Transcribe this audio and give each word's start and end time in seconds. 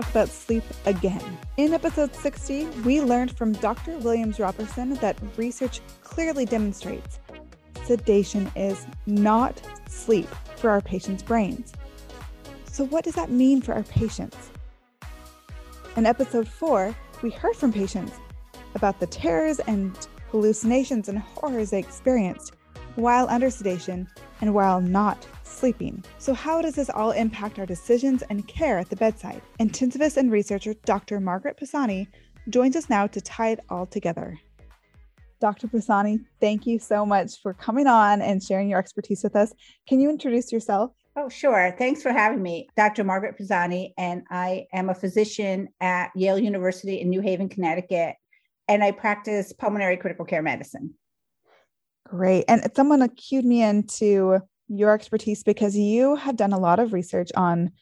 Talk 0.00 0.10
about 0.10 0.28
sleep 0.28 0.64
again. 0.86 1.38
In 1.56 1.74
episode 1.74 2.14
60, 2.14 2.66
we 2.84 3.02
learned 3.02 3.36
from 3.36 3.52
Dr. 3.52 3.98
Williams 3.98 4.40
Robertson 4.40 4.94
that 4.94 5.18
research 5.36 5.80
clearly 6.02 6.44
demonstrates 6.44 7.20
sedation 7.84 8.50
is 8.56 8.86
not 9.06 9.60
sleep 9.88 10.28
for 10.56 10.70
our 10.70 10.80
patients' 10.80 11.22
brains. 11.22 11.72
So, 12.70 12.84
what 12.86 13.04
does 13.04 13.14
that 13.14 13.30
mean 13.30 13.60
for 13.60 13.74
our 13.74 13.82
patients? 13.82 14.50
In 15.96 16.06
episode 16.06 16.48
4, 16.48 16.94
we 17.22 17.30
heard 17.30 17.56
from 17.56 17.72
patients 17.72 18.12
about 18.74 19.00
the 19.00 19.06
terrors 19.06 19.58
and 19.60 20.08
hallucinations 20.30 21.08
and 21.08 21.18
horrors 21.18 21.70
they 21.70 21.78
experienced 21.78 22.54
while 22.94 23.28
under 23.28 23.50
sedation 23.50 24.08
and 24.40 24.54
while 24.54 24.80
not 24.80 25.26
sleeping. 25.60 26.02
So, 26.18 26.32
how 26.32 26.62
does 26.62 26.74
this 26.74 26.88
all 26.90 27.10
impact 27.10 27.58
our 27.58 27.66
decisions 27.66 28.22
and 28.30 28.48
care 28.48 28.78
at 28.78 28.88
the 28.88 28.96
bedside? 28.96 29.42
Intensivist 29.60 30.16
and 30.16 30.32
researcher 30.32 30.74
Dr. 30.86 31.20
Margaret 31.20 31.58
Pisani 31.58 32.08
joins 32.48 32.76
us 32.76 32.88
now 32.88 33.06
to 33.06 33.20
tie 33.20 33.50
it 33.50 33.60
all 33.68 33.86
together. 33.86 34.40
Dr. 35.40 35.68
Pisani, 35.68 36.20
thank 36.40 36.66
you 36.66 36.78
so 36.78 37.04
much 37.04 37.40
for 37.42 37.54
coming 37.54 37.86
on 37.86 38.22
and 38.22 38.42
sharing 38.42 38.68
your 38.70 38.78
expertise 38.78 39.22
with 39.22 39.36
us. 39.36 39.52
Can 39.86 40.00
you 40.00 40.10
introduce 40.10 40.50
yourself? 40.50 40.92
Oh, 41.16 41.28
sure. 41.28 41.74
Thanks 41.78 42.02
for 42.02 42.12
having 42.12 42.42
me. 42.42 42.68
Dr. 42.76 43.04
Margaret 43.04 43.36
Pisani, 43.36 43.92
and 43.98 44.22
I 44.30 44.66
am 44.72 44.88
a 44.88 44.94
physician 44.94 45.68
at 45.80 46.10
Yale 46.14 46.38
University 46.38 47.00
in 47.00 47.10
New 47.10 47.20
Haven, 47.20 47.48
Connecticut, 47.48 48.14
and 48.68 48.82
I 48.82 48.92
practice 48.92 49.52
pulmonary 49.52 49.96
critical 49.96 50.24
care 50.24 50.42
medicine. 50.42 50.94
Great. 52.06 52.44
And 52.48 52.62
someone 52.74 53.06
cued 53.10 53.44
me 53.44 53.62
into 53.62 54.40
your 54.70 54.92
expertise 54.92 55.42
because 55.42 55.76
you 55.76 56.14
have 56.16 56.36
done 56.36 56.52
a 56.52 56.58
lot 56.58 56.78
of 56.78 56.92
research 56.92 57.30
on 57.36 57.72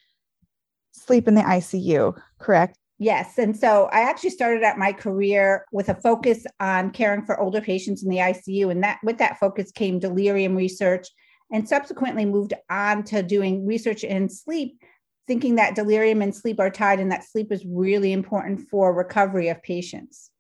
sleep 0.93 1.29
in 1.29 1.35
the 1.35 1.43
ICU, 1.43 2.19
correct? 2.39 2.79
Yes. 2.99 3.39
And 3.39 3.57
so 3.57 3.89
I 3.93 4.01
actually 4.01 4.31
started 4.31 4.65
out 4.65 4.79
my 4.79 4.93
career 4.93 5.65
with 5.71 5.89
a 5.89 5.95
focus 5.95 6.45
on 6.59 6.91
caring 6.91 7.25
for 7.25 7.39
older 7.39 7.61
patients 7.61 8.03
in 8.03 8.11
the 8.11 8.17
ICU. 8.17 8.71
And 8.71 8.83
that 8.83 8.99
with 9.05 9.19
that 9.19 9.39
focus 9.39 9.71
came 9.71 10.01
delirium 10.01 10.57
research 10.57 11.07
and 11.53 11.69
subsequently 11.69 12.25
moved 12.25 12.55
on 12.69 13.05
to 13.05 13.23
doing 13.23 13.65
research 13.65 14.03
in 14.03 14.29
sleep, 14.29 14.83
thinking 15.29 15.55
that 15.55 15.77
delirium 15.77 16.23
and 16.23 16.35
sleep 16.35 16.59
are 16.59 16.71
tied 16.71 16.99
and 16.99 17.13
that 17.13 17.25
sleep 17.25 17.53
is 17.53 17.65
really 17.65 18.13
important 18.13 18.63
for 18.69 18.93
recovery 18.93 19.49
of 19.49 19.63
patients. 19.63 20.31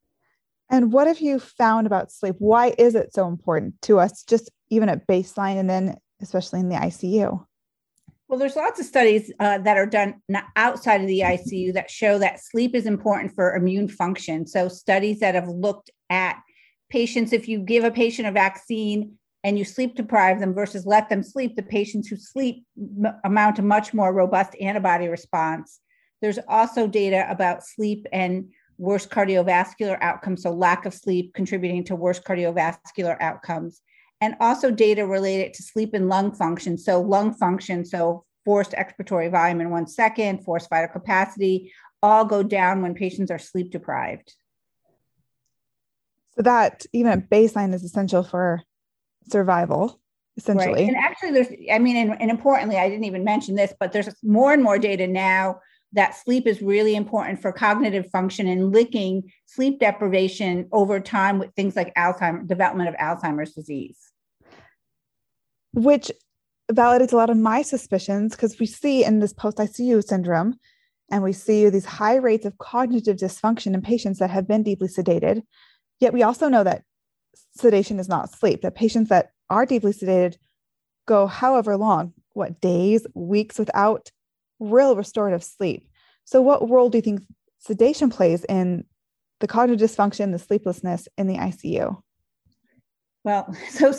And 0.71 0.93
what 0.93 1.07
have 1.07 1.21
you 1.21 1.39
found 1.39 1.87
about 1.87 2.11
sleep? 2.11 2.35
Why 2.39 2.75
is 2.77 2.95
it 2.95 3.15
so 3.15 3.29
important 3.29 3.81
to 3.83 4.01
us, 4.01 4.25
just 4.25 4.51
even 4.69 4.89
at 4.89 5.07
baseline 5.07 5.57
and 5.57 5.71
then 5.71 5.97
especially 6.21 6.61
in 6.61 6.69
the 6.69 6.77
ICU? 6.77 7.45
Well, 8.29 8.39
there's 8.39 8.57
lots 8.57 8.79
of 8.79 8.85
studies 8.85 9.33
uh, 9.41 9.59
that 9.59 9.79
are 9.79 9.87
done 9.87 10.21
outside 10.55 11.01
of 11.01 11.07
the 11.07 11.21
ICU 11.21 11.73
that 11.73 11.91
show 11.91 12.19
that 12.19 12.45
sleep 12.45 12.75
is 12.75 12.85
important 12.85 13.35
for 13.35 13.55
immune 13.55 13.89
function. 13.89 14.47
So, 14.47 14.69
studies 14.69 15.21
that 15.21 15.35
have 15.35 15.49
looked 15.49 15.91
at 16.11 16.39
patients, 16.91 17.33
if 17.33 17.49
you 17.49 17.61
give 17.61 17.85
a 17.85 17.91
patient 17.91 18.29
a 18.29 18.33
vaccine 18.33 19.15
and 19.45 19.59
you 19.59 19.65
sleep 19.65 19.95
deprive 19.95 20.41
them 20.41 20.53
versus 20.53 20.85
let 20.85 21.09
them 21.09 21.23
sleep, 21.23 21.57
the 21.57 21.63
patients 21.63 22.09
who 22.09 22.17
sleep 22.17 22.67
amount 23.25 23.57
to 23.57 23.63
much 23.63 23.95
more 23.95 24.13
robust 24.13 24.55
antibody 24.61 25.09
response. 25.09 25.81
There's 26.21 26.39
also 26.49 26.87
data 26.87 27.27
about 27.31 27.65
sleep 27.65 28.07
and 28.13 28.51
worse 28.77 29.07
cardiovascular 29.07 29.97
outcomes. 30.03 30.43
So, 30.43 30.51
lack 30.51 30.85
of 30.85 30.93
sleep 30.93 31.33
contributing 31.33 31.85
to 31.85 31.97
worse 31.97 32.21
cardiovascular 32.21 33.19
outcomes 33.23 33.81
and 34.21 34.35
also 34.41 34.71
data 34.71 35.07
related 35.07 35.55
to 35.55 35.63
sleep 35.63 35.95
and 35.95 36.09
lung 36.09 36.33
function. 36.33 36.77
So, 36.77 37.01
lung 37.01 37.35
function, 37.35 37.85
so 37.85 38.25
forced 38.45 38.73
expiratory 38.73 39.31
volume 39.31 39.61
in 39.61 39.71
one 39.71 39.87
second, 39.87 40.45
forced 40.45 40.71
vital 40.71 40.89
capacity, 40.89 41.73
all 42.03 42.25
go 42.25 42.43
down 42.43 42.83
when 42.83 42.95
patients 42.95 43.31
are 43.31 43.39
sleep 43.39 43.71
deprived. 43.71 44.35
So, 46.35 46.43
that 46.43 46.87
even 46.93 47.13
at 47.13 47.31
baseline 47.31 47.75
is 47.75 47.85
essential 47.85 48.23
for 48.23 48.63
survival, 49.31 50.01
essentially. 50.37 50.85
Right. 50.85 50.89
And 50.89 50.97
actually, 50.97 51.33
there's, 51.33 51.49
I 51.73 51.79
mean, 51.79 51.97
and, 51.97 52.21
and 52.21 52.31
importantly, 52.31 52.77
I 52.77 52.89
didn't 52.89 53.05
even 53.05 53.25
mention 53.25 53.55
this, 53.55 53.73
but 53.79 53.93
there's 53.93 54.09
more 54.23 54.53
and 54.53 54.63
more 54.63 54.79
data 54.79 55.07
now 55.07 55.61
that 55.93 56.15
sleep 56.17 56.47
is 56.47 56.61
really 56.61 56.95
important 56.95 57.41
for 57.41 57.51
cognitive 57.51 58.11
function 58.11 58.47
and 58.47 58.73
linking 58.73 59.31
sleep 59.47 59.81
deprivation 59.81 60.69
over 60.73 61.01
time 61.01 61.39
with 61.39 61.55
things 61.55 61.77
like 61.77 61.95
Alzheimer's, 61.95 62.47
development 62.47 62.91
of 62.91 62.95
Alzheimer's 62.97 63.53
disease 63.53 64.08
which 65.79 66.11
validates 66.71 67.13
a 67.13 67.17
lot 67.17 67.31
of 67.31 67.37
my 67.37 67.63
suspicions 67.63 68.33
because 68.35 68.59
we 68.59 68.67
see 68.67 69.05
in 69.05 69.21
this 69.21 69.33
post 69.33 69.59
ICU 69.59 70.05
syndrome, 70.05 70.59
and 71.11 71.23
we 71.23 71.33
see 71.33 71.69
these 71.71 71.87
high 71.87 72.17
rates 72.17 72.45
of 72.45 72.59
cognitive 72.59 73.17
dysfunction 73.17 73.75
in 73.75 73.81
patients 73.81 74.19
that 74.19 74.31
have 74.31 74.47
been 74.47 74.63
deeply 74.63 74.89
sedated. 74.89 75.43
Yet 76.01 76.13
we 76.13 76.23
also 76.23 76.49
know 76.49 76.65
that 76.65 76.83
sedation 77.57 77.99
is 77.99 78.09
not 78.09 78.31
sleep, 78.31 78.63
that 78.63 78.75
patients 78.75 79.09
that 79.09 79.31
are 79.49 79.65
deeply 79.65 79.93
sedated 79.93 80.37
go 81.07 81.27
however 81.27 81.77
long, 81.77 82.13
what 82.35 82.61
days, 82.61 83.07
weeks 83.15 83.59
without 83.59 84.11
real 84.61 84.97
restorative 84.97 85.43
sleep. 85.43 85.89
So, 86.25 86.43
what 86.43 86.69
role 86.69 86.91
do 86.91 86.99
you 86.99 87.03
think 87.03 87.23
sedation 87.59 88.11
plays 88.11 88.45
in 88.45 88.85
the 89.41 89.47
cognitive 89.47 89.89
dysfunction, 89.89 90.33
the 90.33 90.39
sleeplessness 90.39 91.09
in 91.17 91.27
the 91.27 91.37
ICU? 91.37 92.01
Well, 93.25 93.55
so 93.71 93.93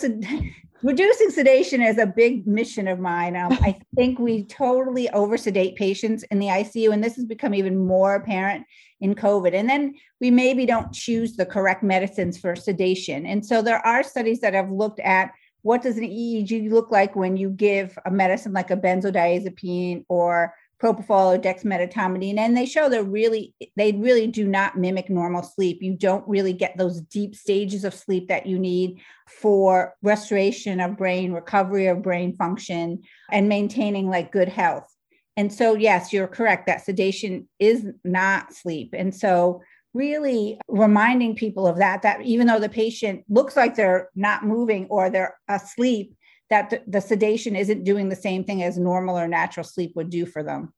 reducing 0.84 1.30
sedation 1.30 1.82
is 1.82 1.98
a 1.98 2.06
big 2.06 2.48
mission 2.48 2.88
of 2.88 3.00
mine. 3.00 3.36
Um, 3.36 3.54
I 3.62 3.80
think 3.96 4.20
we 4.20 4.46
totally 4.46 5.10
oversedate 5.14 5.76
patients 5.76 6.24
in 6.32 6.40
the 6.40 6.48
ICU, 6.48 6.94
and 6.94 7.04
this 7.04 7.16
has 7.16 7.26
become 7.26 7.54
even 7.54 7.78
more 7.78 8.16
apparent 8.16 8.66
in 9.02 9.16
COVID. 9.16 9.54
And 9.54 9.70
then 9.70 9.96
we 10.20 10.32
maybe 10.32 10.66
don't 10.66 10.92
choose 10.92 11.36
the 11.36 11.46
correct 11.46 11.84
medicines 11.84 12.38
for 12.38 12.56
sedation. 12.56 13.26
And 13.26 13.46
so 13.46 13.62
there 13.62 13.86
are 13.86 14.04
studies 14.04 14.42
that 14.42 14.54
have 14.54 14.72
looked 14.72 15.00
at 15.00 15.32
what 15.62 15.82
does 15.82 15.98
an 15.98 16.04
EEG 16.04 16.72
look 16.72 16.90
like 16.92 17.16
when 17.16 17.36
you 17.36 17.50
give 17.50 17.98
a 18.06 18.12
medicine 18.12 18.54
like 18.54 18.72
a 18.72 18.78
benzodiazepine 18.78 20.06
or 20.08 20.54
propofol 20.82 21.36
or 21.36 21.40
dexmedetomidine 21.40 22.38
and 22.38 22.56
they 22.56 22.66
show 22.66 22.88
that 22.90 23.04
really 23.04 23.54
they 23.76 23.92
really 23.92 24.28
do 24.28 24.48
not 24.48 24.78
mimic 24.78 25.10
normal 25.10 25.44
sleep. 25.44 25.80
You 25.82 25.94
don't 25.96 26.28
really 26.28 26.54
get 26.54 26.78
those 26.78 27.02
deep 27.02 27.36
stages 27.36 27.84
of 27.84 27.94
sleep 27.94 28.30
that 28.30 28.46
you 28.46 28.58
need 28.58 29.02
for 29.28 29.94
restoration 30.02 30.80
of 30.80 30.98
brain 30.98 31.34
recovery 31.34 31.88
of 31.88 32.02
brain 32.02 32.36
function 32.38 33.02
and 33.30 33.50
maintaining 33.50 34.10
like 34.10 34.32
good 34.32 34.50
health. 34.50 34.88
And 35.36 35.52
so 35.52 35.76
yes 35.76 36.14
you're 36.14 36.28
correct 36.28 36.68
that 36.68 36.86
sedation 36.86 37.50
is 37.60 37.86
not 38.06 38.54
sleep. 38.54 38.94
And 38.98 39.14
so 39.14 39.62
really 39.94 40.60
reminding 40.68 41.36
people 41.36 41.68
of 41.68 41.78
that 41.78 42.04
that 42.04 42.22
even 42.22 42.48
though 42.48 42.60
the 42.60 42.70
patient 42.70 43.24
looks 43.28 43.58
like 43.58 43.76
they're 43.76 44.10
not 44.16 44.46
moving 44.46 44.86
or 44.86 45.10
they're 45.10 45.36
asleep 45.50 46.14
that 46.50 46.70
the, 46.70 46.82
the, 46.88 47.02
sedation 47.02 47.56
isn't 47.56 47.84
doing 47.84 48.10
the 48.10 48.16
same 48.16 48.44
thing 48.44 48.64
as 48.64 48.78
normal 48.78 49.18
or 49.18 49.28
natural 49.28 49.64
sleep 49.64 49.96
would 49.96 50.10
do 50.10 50.26
for 50.26 50.44
them. 50.44 50.74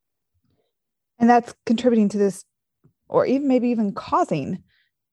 And 1.18 1.30
that's 1.30 1.54
contributing 1.66 2.08
to 2.10 2.18
this, 2.18 2.44
or 3.08 3.26
even 3.26 3.48
maybe 3.48 3.68
even 3.68 3.92
causing 3.92 4.62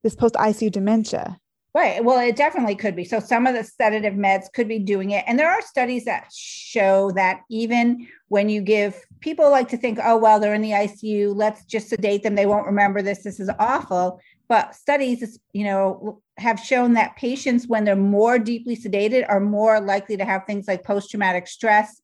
this 0.03 0.15
post 0.15 0.35
ICU 0.35 0.71
dementia. 0.71 1.39
Right. 1.75 2.03
Well, 2.03 2.19
it 2.19 2.35
definitely 2.35 2.75
could 2.75 2.95
be. 2.95 3.05
So, 3.05 3.19
some 3.19 3.45
of 3.45 3.53
the 3.53 3.63
sedative 3.63 4.15
meds 4.15 4.51
could 4.51 4.67
be 4.67 4.79
doing 4.79 5.11
it. 5.11 5.23
And 5.27 5.37
there 5.37 5.49
are 5.49 5.61
studies 5.61 6.05
that 6.05 6.27
show 6.33 7.11
that 7.11 7.41
even 7.49 8.07
when 8.29 8.49
you 8.49 8.61
give 8.61 8.99
people 9.19 9.51
like 9.51 9.69
to 9.69 9.77
think, 9.77 9.99
oh, 10.03 10.17
well, 10.17 10.39
they're 10.39 10.55
in 10.55 10.63
the 10.63 10.71
ICU, 10.71 11.35
let's 11.35 11.63
just 11.65 11.89
sedate 11.89 12.23
them. 12.23 12.33
They 12.33 12.47
won't 12.47 12.65
remember 12.65 13.03
this. 13.03 13.21
This 13.21 13.39
is 13.39 13.51
awful. 13.59 14.19
But 14.47 14.73
studies, 14.73 15.39
you 15.53 15.63
know, 15.63 16.23
have 16.39 16.59
shown 16.59 16.93
that 16.93 17.15
patients, 17.17 17.67
when 17.67 17.83
they're 17.83 17.95
more 17.95 18.39
deeply 18.39 18.75
sedated, 18.75 19.29
are 19.29 19.39
more 19.39 19.79
likely 19.79 20.17
to 20.17 20.25
have 20.25 20.45
things 20.45 20.67
like 20.67 20.83
post 20.83 21.11
traumatic 21.11 21.45
stress, 21.47 22.01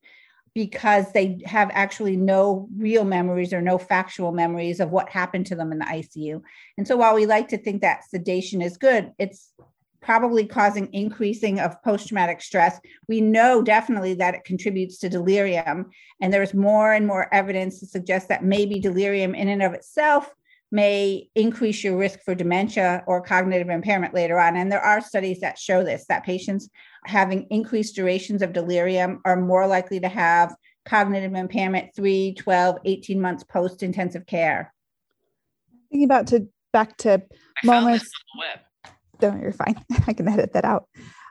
because 0.55 1.11
they 1.11 1.41
have 1.45 1.69
actually 1.73 2.15
no 2.15 2.67
real 2.77 3.03
memories 3.03 3.53
or 3.53 3.61
no 3.61 3.77
factual 3.77 4.31
memories 4.31 4.79
of 4.79 4.89
what 4.89 5.09
happened 5.09 5.45
to 5.45 5.55
them 5.55 5.73
in 5.73 5.79
the 5.79 5.85
ICU. 5.85 6.41
And 6.77 6.87
so 6.87 6.95
while 6.95 7.13
we 7.13 7.25
like 7.25 7.49
to 7.49 7.57
think 7.57 7.81
that 7.81 8.09
sedation 8.09 8.61
is 8.61 8.77
good, 8.77 9.11
it's 9.19 9.51
probably 10.01 10.45
causing 10.45 10.93
increasing 10.93 11.59
of 11.59 11.81
post-traumatic 11.83 12.41
stress. 12.41 12.79
We 13.09 13.19
know 13.19 13.61
definitely 13.61 14.13
that 14.15 14.35
it 14.35 14.45
contributes 14.45 14.97
to 14.99 15.09
delirium. 15.09 15.89
And 16.21 16.31
there's 16.31 16.53
more 16.53 16.93
and 16.93 17.05
more 17.05 17.33
evidence 17.33 17.79
to 17.79 17.85
suggest 17.85 18.29
that 18.29 18.43
maybe 18.43 18.79
delirium 18.79 19.35
in 19.35 19.49
and 19.49 19.61
of 19.61 19.73
itself 19.73 20.33
may 20.71 21.29
increase 21.35 21.83
your 21.83 21.97
risk 21.97 22.19
for 22.23 22.35
dementia 22.35 23.03
or 23.07 23.21
cognitive 23.21 23.69
impairment 23.69 24.13
later 24.13 24.39
on. 24.39 24.55
And 24.55 24.71
there 24.71 24.81
are 24.81 25.01
studies 25.01 25.39
that 25.41 25.57
show 25.57 25.83
this 25.83 26.05
that 26.07 26.23
patients 26.23 26.69
having 27.05 27.47
increased 27.49 27.95
durations 27.95 28.41
of 28.41 28.53
delirium 28.53 29.21
are 29.25 29.39
more 29.39 29.67
likely 29.67 29.99
to 29.99 30.09
have 30.09 30.55
cognitive 30.85 31.33
impairment 31.33 31.89
3, 31.95 32.35
12, 32.35 32.77
18 32.85 33.21
months 33.21 33.43
post 33.43 33.83
intensive 33.83 34.25
care. 34.25 34.73
Thinking 35.91 36.05
about 36.05 36.27
to 36.27 36.47
back 36.73 36.97
to 36.97 37.21
I 37.23 37.65
moments 37.65 38.09
don't 39.19 39.41
you're 39.41 39.51
fine. 39.51 39.75
I 40.07 40.13
can 40.13 40.27
edit 40.27 40.53
that 40.53 40.65
out. 40.65 40.87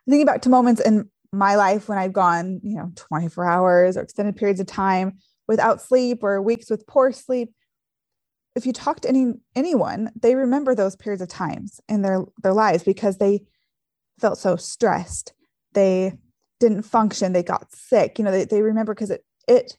Thinking 0.09 0.27
back 0.27 0.43
to 0.43 0.49
moments 0.49 0.81
in 0.81 1.11
my 1.33 1.57
life 1.57 1.89
when 1.89 1.99
I've 1.99 2.13
gone, 2.13 2.61
you 2.63 2.77
know, 2.77 2.93
24 2.95 3.45
hours 3.47 3.97
or 3.97 4.03
extended 4.03 4.37
periods 4.37 4.61
of 4.61 4.67
time 4.67 5.19
without 5.49 5.83
sleep 5.83 6.23
or 6.23 6.41
weeks 6.41 6.71
with 6.71 6.87
poor 6.87 7.13
sleep. 7.13 7.53
If 8.55 8.67
you 8.67 8.73
talk 8.73 9.01
to 9.01 9.09
any 9.09 9.33
anyone, 9.57 10.13
they 10.21 10.35
remember 10.35 10.75
those 10.75 10.95
periods 10.97 11.23
of 11.23 11.29
times 11.29 11.81
in 11.89 12.03
their 12.03 12.25
their 12.43 12.53
lives 12.53 12.85
because 12.85 13.19
they 13.19 13.43
felt 14.19 14.39
so 14.39 14.57
stressed. 14.57 15.33
They 15.75 16.15
didn't 16.61 16.83
function, 16.83 17.33
they 17.33 17.43
got 17.43 17.75
sick. 17.75 18.19
You 18.19 18.25
know, 18.25 18.31
they, 18.31 18.45
they 18.45 18.63
remember 18.63 18.95
because 18.95 19.11
it 19.11 19.25
it 19.47 19.77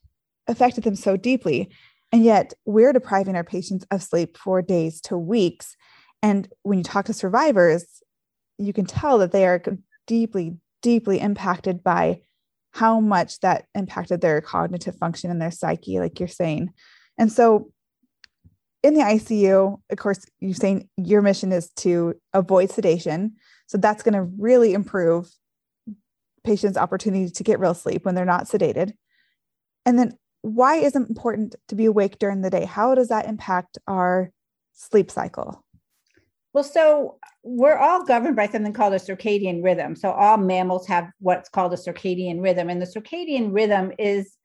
affected 0.47 0.83
them 0.83 0.95
so 0.95 1.17
deeply. 1.17 1.71
And 2.11 2.23
yet 2.23 2.53
we're 2.65 2.93
depriving 2.93 3.35
our 3.35 3.43
patients 3.43 3.85
of 3.89 4.03
sleep 4.03 4.37
for 4.37 4.61
days 4.61 5.01
to 5.01 5.17
weeks 5.17 5.75
and 6.25 6.47
when 6.63 6.79
you 6.79 6.83
talk 6.83 7.05
to 7.05 7.13
survivors, 7.13 7.85
you 8.57 8.73
can 8.73 8.85
tell 8.85 9.19
that 9.19 9.31
they 9.31 9.45
are 9.45 9.61
deeply, 10.07 10.57
deeply 10.81 11.19
impacted 11.19 11.83
by 11.83 12.21
how 12.71 12.99
much 12.99 13.39
that 13.41 13.65
impacted 13.75 14.21
their 14.21 14.41
cognitive 14.41 14.95
function 14.97 15.29
and 15.29 15.39
their 15.39 15.51
psyche, 15.51 15.99
like 15.99 16.19
you're 16.19 16.27
saying. 16.27 16.73
And 17.19 17.31
so 17.31 17.71
in 18.81 18.95
the 18.95 19.01
ICU, 19.01 19.79
of 19.87 19.97
course, 19.99 20.25
you're 20.39 20.55
saying 20.55 20.89
your 20.97 21.21
mission 21.21 21.51
is 21.51 21.69
to 21.77 22.15
avoid 22.33 22.71
sedation. 22.71 23.35
So 23.67 23.77
that's 23.77 24.01
going 24.01 24.15
to 24.15 24.23
really 24.23 24.73
improve 24.73 25.29
patients' 26.45 26.77
opportunity 26.77 27.29
to 27.29 27.43
get 27.43 27.59
real 27.59 27.73
sleep 27.73 28.05
when 28.05 28.15
they're 28.15 28.25
not 28.25 28.45
sedated. 28.45 28.93
And 29.85 29.99
then 29.99 30.17
why 30.41 30.75
is 30.75 30.95
it 30.95 31.09
important 31.09 31.55
to 31.67 31.75
be 31.75 31.85
awake 31.85 32.19
during 32.19 32.41
the 32.41 32.49
day? 32.49 32.65
How 32.65 32.95
does 32.95 33.09
that 33.09 33.27
impact 33.27 33.77
our 33.87 34.31
sleep 34.73 35.11
cycle? 35.11 35.63
Well, 36.53 36.63
so 36.63 37.17
we're 37.43 37.77
all 37.77 38.05
governed 38.05 38.35
by 38.35 38.47
something 38.47 38.71
called 38.71 38.93
a 38.93 38.99
circadian 38.99 39.63
rhythm. 39.63 39.95
So 39.95 40.11
all 40.11 40.37
mammals 40.37 40.87
have 40.87 41.09
what's 41.19 41.49
called 41.49 41.73
a 41.73 41.77
circadian 41.77 42.41
rhythm. 42.41 42.69
And 42.69 42.81
the 42.81 42.85
circadian 42.85 43.53
rhythm 43.53 43.91
is 43.99 44.37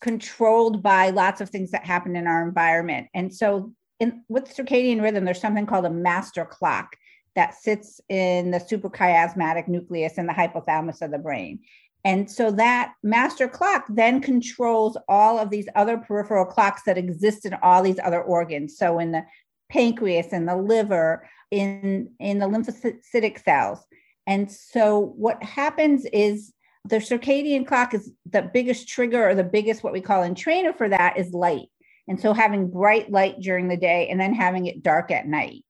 controlled 0.00 0.82
by 0.82 1.10
lots 1.10 1.40
of 1.40 1.50
things 1.50 1.72
that 1.72 1.84
happen 1.84 2.16
in 2.16 2.26
our 2.26 2.46
environment. 2.46 3.08
And 3.12 3.34
so 3.34 3.72
in 4.00 4.22
with 4.28 4.56
circadian 4.56 5.02
rhythm, 5.02 5.24
there's 5.24 5.40
something 5.40 5.66
called 5.66 5.84
a 5.84 5.90
master 5.90 6.44
clock 6.44 6.96
that 7.34 7.54
sits 7.54 8.00
in 8.08 8.50
the 8.50 8.58
suprachiasmatic 8.58 9.68
nucleus 9.68 10.18
in 10.18 10.26
the 10.26 10.32
hypothalamus 10.32 11.02
of 11.02 11.10
the 11.10 11.18
brain. 11.18 11.60
And 12.04 12.30
so 12.30 12.50
that 12.52 12.94
master 13.02 13.48
clock 13.48 13.84
then 13.88 14.20
controls 14.20 14.96
all 15.08 15.38
of 15.38 15.50
these 15.50 15.68
other 15.74 15.98
peripheral 15.98 16.44
clocks 16.44 16.82
that 16.84 16.98
exist 16.98 17.44
in 17.44 17.54
all 17.62 17.82
these 17.82 17.98
other 18.02 18.22
organs. 18.22 18.76
So 18.78 18.98
in 18.98 19.12
the 19.12 19.24
pancreas 19.68 20.28
and 20.32 20.48
the 20.48 20.56
liver, 20.56 21.28
in, 21.50 22.10
in 22.20 22.38
the 22.38 22.46
lymphocytic 22.46 23.42
cells. 23.42 23.80
And 24.26 24.50
so 24.50 25.14
what 25.16 25.42
happens 25.42 26.04
is 26.12 26.52
the 26.84 26.96
circadian 26.96 27.66
clock 27.66 27.94
is 27.94 28.10
the 28.30 28.42
biggest 28.42 28.88
trigger 28.88 29.28
or 29.28 29.34
the 29.34 29.44
biggest 29.44 29.82
what 29.82 29.92
we 29.92 30.00
call 30.00 30.22
entrainer 30.22 30.76
for 30.76 30.88
that 30.88 31.18
is 31.18 31.32
light. 31.32 31.68
And 32.06 32.20
so 32.20 32.32
having 32.32 32.70
bright 32.70 33.10
light 33.10 33.40
during 33.40 33.68
the 33.68 33.76
day 33.76 34.08
and 34.08 34.18
then 34.18 34.34
having 34.34 34.66
it 34.66 34.82
dark 34.82 35.10
at 35.10 35.26
night. 35.26 35.64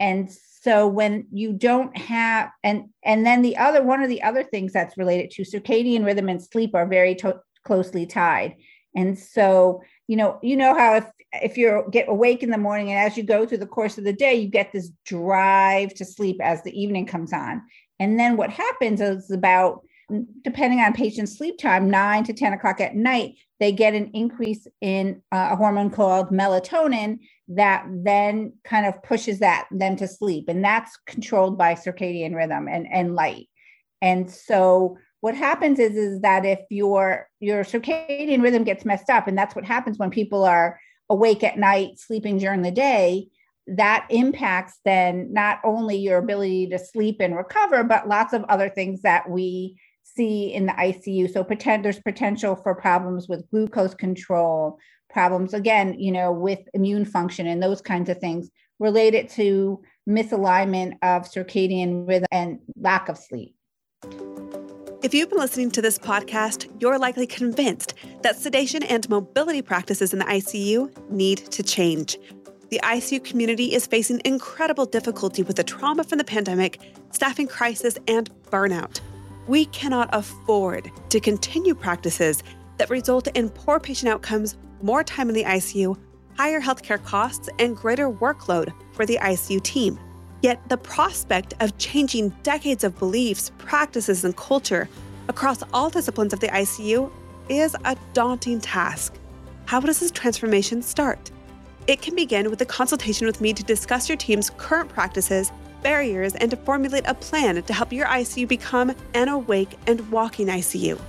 And 0.00 0.30
so 0.62 0.88
when 0.88 1.26
you 1.30 1.52
don't 1.52 1.96
have 1.96 2.50
and 2.64 2.88
and 3.04 3.24
then 3.24 3.42
the 3.42 3.56
other 3.56 3.82
one 3.82 4.02
of 4.02 4.08
the 4.08 4.22
other 4.22 4.42
things 4.42 4.72
that's 4.72 4.98
related 4.98 5.30
to 5.32 5.42
circadian 5.42 6.04
rhythm 6.04 6.28
and 6.28 6.42
sleep 6.42 6.74
are 6.74 6.86
very 6.86 7.14
to- 7.16 7.40
closely 7.64 8.06
tied. 8.06 8.56
And 8.96 9.18
so 9.18 9.82
you 10.08 10.16
know, 10.16 10.40
you 10.42 10.56
know 10.56 10.74
how 10.76 10.96
if 10.96 11.06
if 11.32 11.56
you 11.56 11.84
get 11.92 12.08
awake 12.08 12.42
in 12.42 12.50
the 12.50 12.58
morning 12.58 12.90
and 12.90 12.98
as 12.98 13.16
you 13.16 13.22
go 13.22 13.46
through 13.46 13.58
the 13.58 13.66
course 13.66 13.98
of 13.98 14.04
the 14.04 14.12
day, 14.12 14.34
you 14.34 14.48
get 14.48 14.72
this 14.72 14.90
drive 15.04 15.94
to 15.94 16.04
sleep 16.04 16.38
as 16.42 16.62
the 16.62 16.80
evening 16.80 17.06
comes 17.06 17.32
on. 17.32 17.62
And 18.00 18.18
then 18.18 18.36
what 18.36 18.50
happens 18.50 19.00
is 19.00 19.30
about 19.30 19.82
depending 20.42 20.80
on 20.80 20.92
patient's 20.92 21.36
sleep 21.36 21.58
time, 21.58 21.88
nine 21.88 22.24
to 22.24 22.32
10 22.32 22.52
o'clock 22.52 22.80
at 22.80 22.96
night, 22.96 23.36
they 23.60 23.70
get 23.70 23.94
an 23.94 24.10
increase 24.14 24.66
in 24.80 25.22
uh, 25.30 25.50
a 25.52 25.56
hormone 25.56 25.90
called 25.90 26.30
melatonin 26.30 27.18
that 27.50 27.84
then 27.90 28.52
kind 28.64 28.86
of 28.86 29.02
pushes 29.02 29.40
that 29.40 29.66
them 29.70 29.96
to 29.96 30.06
sleep. 30.06 30.48
And 30.48 30.64
that's 30.64 30.96
controlled 31.06 31.58
by 31.58 31.74
circadian 31.74 32.34
rhythm 32.34 32.68
and, 32.68 32.86
and 32.90 33.14
light. 33.14 33.48
And 34.00 34.30
so 34.30 34.96
what 35.20 35.34
happens 35.34 35.78
is 35.78 35.96
is 35.96 36.20
that 36.20 36.44
if 36.44 36.60
your 36.70 37.28
your 37.40 37.64
circadian 37.64 38.42
rhythm 38.42 38.64
gets 38.64 38.84
messed 38.84 39.10
up 39.10 39.26
and 39.26 39.36
that's 39.36 39.54
what 39.54 39.64
happens 39.64 39.98
when 39.98 40.10
people 40.10 40.44
are 40.44 40.80
awake 41.08 41.44
at 41.44 41.58
night 41.58 41.98
sleeping 41.98 42.38
during 42.38 42.62
the 42.62 42.70
day 42.70 43.26
that 43.66 44.06
impacts 44.10 44.78
then 44.84 45.32
not 45.32 45.60
only 45.62 45.96
your 45.96 46.18
ability 46.18 46.68
to 46.68 46.78
sleep 46.78 47.16
and 47.20 47.36
recover 47.36 47.84
but 47.84 48.08
lots 48.08 48.32
of 48.32 48.44
other 48.44 48.68
things 48.68 49.02
that 49.02 49.28
we 49.28 49.78
see 50.02 50.52
in 50.52 50.66
the 50.66 50.72
ICU 50.72 51.30
so 51.30 51.44
pretend 51.44 51.84
there's 51.84 52.00
potential 52.00 52.56
for 52.56 52.74
problems 52.74 53.28
with 53.28 53.48
glucose 53.50 53.94
control 53.94 54.78
problems 55.12 55.54
again 55.54 55.98
you 55.98 56.12
know 56.12 56.32
with 56.32 56.60
immune 56.74 57.04
function 57.04 57.46
and 57.46 57.62
those 57.62 57.80
kinds 57.80 58.08
of 58.08 58.18
things 58.18 58.50
related 58.78 59.28
to 59.28 59.80
misalignment 60.08 60.92
of 61.02 61.30
circadian 61.30 62.06
rhythm 62.08 62.26
and 62.32 62.58
lack 62.76 63.08
of 63.08 63.18
sleep 63.18 63.54
if 65.02 65.14
you've 65.14 65.30
been 65.30 65.38
listening 65.38 65.70
to 65.70 65.80
this 65.80 65.98
podcast, 65.98 66.70
you're 66.78 66.98
likely 66.98 67.26
convinced 67.26 67.94
that 68.20 68.36
sedation 68.36 68.82
and 68.82 69.08
mobility 69.08 69.62
practices 69.62 70.12
in 70.12 70.18
the 70.18 70.26
ICU 70.26 71.10
need 71.10 71.38
to 71.52 71.62
change. 71.62 72.18
The 72.68 72.80
ICU 72.84 73.24
community 73.24 73.74
is 73.74 73.86
facing 73.86 74.20
incredible 74.26 74.84
difficulty 74.84 75.42
with 75.42 75.56
the 75.56 75.64
trauma 75.64 76.04
from 76.04 76.18
the 76.18 76.24
pandemic, 76.24 76.78
staffing 77.12 77.48
crisis, 77.48 77.98
and 78.08 78.30
burnout. 78.50 79.00
We 79.48 79.64
cannot 79.66 80.10
afford 80.12 80.90
to 81.08 81.18
continue 81.18 81.74
practices 81.74 82.42
that 82.76 82.90
result 82.90 83.26
in 83.28 83.48
poor 83.48 83.80
patient 83.80 84.10
outcomes, 84.12 84.56
more 84.82 85.04
time 85.04 85.28
in 85.28 85.34
the 85.34 85.44
ICU, 85.44 85.96
higher 86.36 86.60
healthcare 86.60 87.02
costs, 87.02 87.48
and 87.58 87.76
greater 87.76 88.10
workload 88.10 88.72
for 88.92 89.04
the 89.06 89.18
ICU 89.20 89.62
team. 89.62 89.98
Yet 90.42 90.60
the 90.68 90.76
prospect 90.78 91.54
of 91.60 91.76
changing 91.78 92.30
decades 92.42 92.84
of 92.84 92.98
beliefs, 92.98 93.50
practices, 93.58 94.24
and 94.24 94.36
culture 94.36 94.88
across 95.28 95.62
all 95.72 95.90
disciplines 95.90 96.32
of 96.32 96.40
the 96.40 96.48
ICU 96.48 97.10
is 97.48 97.76
a 97.84 97.96
daunting 98.14 98.60
task. 98.60 99.14
How 99.66 99.80
does 99.80 100.00
this 100.00 100.10
transformation 100.10 100.82
start? 100.82 101.30
It 101.86 102.02
can 102.02 102.14
begin 102.14 102.50
with 102.50 102.60
a 102.60 102.66
consultation 102.66 103.26
with 103.26 103.40
me 103.40 103.52
to 103.52 103.62
discuss 103.62 104.08
your 104.08 104.16
team's 104.16 104.50
current 104.50 104.88
practices, 104.88 105.52
barriers, 105.82 106.34
and 106.36 106.50
to 106.50 106.56
formulate 106.56 107.04
a 107.06 107.14
plan 107.14 107.62
to 107.62 107.72
help 107.72 107.92
your 107.92 108.06
ICU 108.06 108.48
become 108.48 108.94
an 109.14 109.28
awake 109.28 109.76
and 109.86 110.10
walking 110.10 110.46
ICU. 110.46 111.00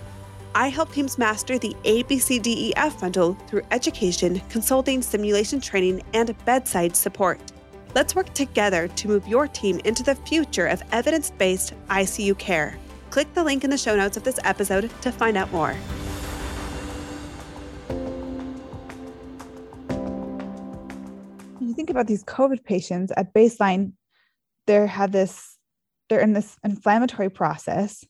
I 0.54 0.68
help 0.68 0.92
teams 0.92 1.18
master 1.18 1.58
the 1.58 1.74
ABCDEF 1.86 3.00
bundle 3.00 3.36
through 3.48 3.62
education, 3.72 4.42
consulting, 4.50 5.02
simulation 5.02 5.62
training, 5.62 6.04
and 6.14 6.36
bedside 6.44 6.94
support. 6.94 7.40
Let's 7.96 8.16
work 8.16 8.34
together 8.34 8.90
to 8.90 9.08
move 9.08 9.28
your 9.28 9.48
team 9.48 9.80
into 9.86 10.04
the 10.04 10.16
future 10.16 10.68
of 10.68 10.84
evidence 10.92 11.32
based 11.32 11.74
ICU 11.90 12.38
care. 12.38 12.78
Click 13.12 13.34
the 13.34 13.44
link 13.44 13.64
in 13.64 13.70
the 13.70 13.78
show 13.78 13.96
notes 13.96 14.18
of 14.18 14.24
this 14.24 14.40
episode 14.44 14.92
to 15.02 15.12
find 15.12 15.38
out 15.38 15.50
more. 15.54 15.74
You 21.62 21.74
think 21.74 21.90
about 21.90 22.08
these 22.08 22.26
COVID 22.26 22.66
patients 22.66 23.14
at 23.16 23.34
baseline, 23.34 23.94
they 24.68 24.86
have 24.86 25.14
this, 25.14 25.58
they're 26.10 26.20
in 26.20 26.34
this 26.34 26.58
inflammatory 26.64 27.30
process. 27.30 28.06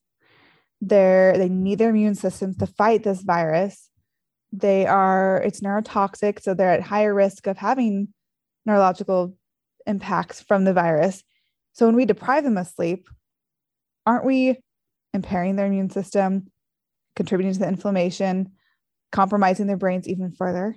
They're, 0.82 1.38
they 1.38 1.50
need 1.50 1.78
their 1.78 1.92
immune 1.92 2.16
systems 2.16 2.58
to 2.58 2.68
fight 2.68 3.04
this 3.04 3.22
virus. 3.22 3.90
They 4.52 4.86
are, 4.86 5.42
it's 5.46 5.62
neurotoxic, 5.62 6.42
so 6.42 6.54
they're 6.54 6.72
at 6.72 6.82
higher 6.82 7.14
risk 7.14 7.48
of 7.48 7.58
having 7.58 8.10
neurological 8.66 9.36
impacts 9.88 10.42
from 10.42 10.66
the 10.66 10.74
virus. 10.74 11.24
So 11.74 11.86
when 11.86 11.96
we 11.96 12.06
deprive 12.06 12.44
them 12.44 12.58
of 12.58 12.68
sleep, 12.68 13.08
aren't 14.06 14.26
we 14.26 14.58
impairing 15.14 15.56
their 15.56 15.68
immune 15.68 15.90
system, 15.90 16.48
contributing 17.16 17.54
to 17.54 17.60
the 17.60 17.68
inflammation? 17.68 18.52
compromising 19.12 19.68
their 19.68 19.78
brains 19.78 20.08
even 20.08 20.32
further. 20.32 20.76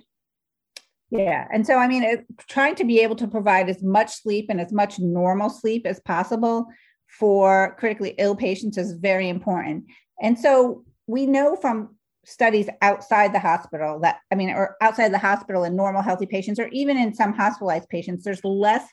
Yeah. 1.09 1.47
And 1.51 1.65
so, 1.65 1.77
I 1.77 1.87
mean, 1.87 2.03
it, 2.03 2.25
trying 2.47 2.75
to 2.75 2.83
be 2.83 2.99
able 2.99 3.15
to 3.17 3.27
provide 3.27 3.69
as 3.69 3.81
much 3.83 4.21
sleep 4.21 4.47
and 4.49 4.59
as 4.59 4.73
much 4.73 4.99
normal 4.99 5.49
sleep 5.49 5.85
as 5.85 5.99
possible 6.01 6.65
for 7.07 7.75
critically 7.79 8.15
ill 8.17 8.35
patients 8.35 8.77
is 8.77 8.93
very 8.93 9.29
important. 9.29 9.85
And 10.21 10.37
so, 10.37 10.83
we 11.07 11.27
know 11.27 11.55
from 11.55 11.95
studies 12.25 12.67
outside 12.81 13.33
the 13.33 13.39
hospital 13.39 13.99
that, 13.99 14.17
I 14.31 14.35
mean, 14.35 14.49
or 14.49 14.75
outside 14.81 15.13
the 15.13 15.19
hospital 15.19 15.63
in 15.63 15.75
normal 15.75 16.01
healthy 16.01 16.25
patients, 16.25 16.59
or 16.59 16.67
even 16.69 16.97
in 16.97 17.13
some 17.13 17.33
hospitalized 17.33 17.89
patients, 17.89 18.23
there's 18.23 18.43
less 18.43 18.83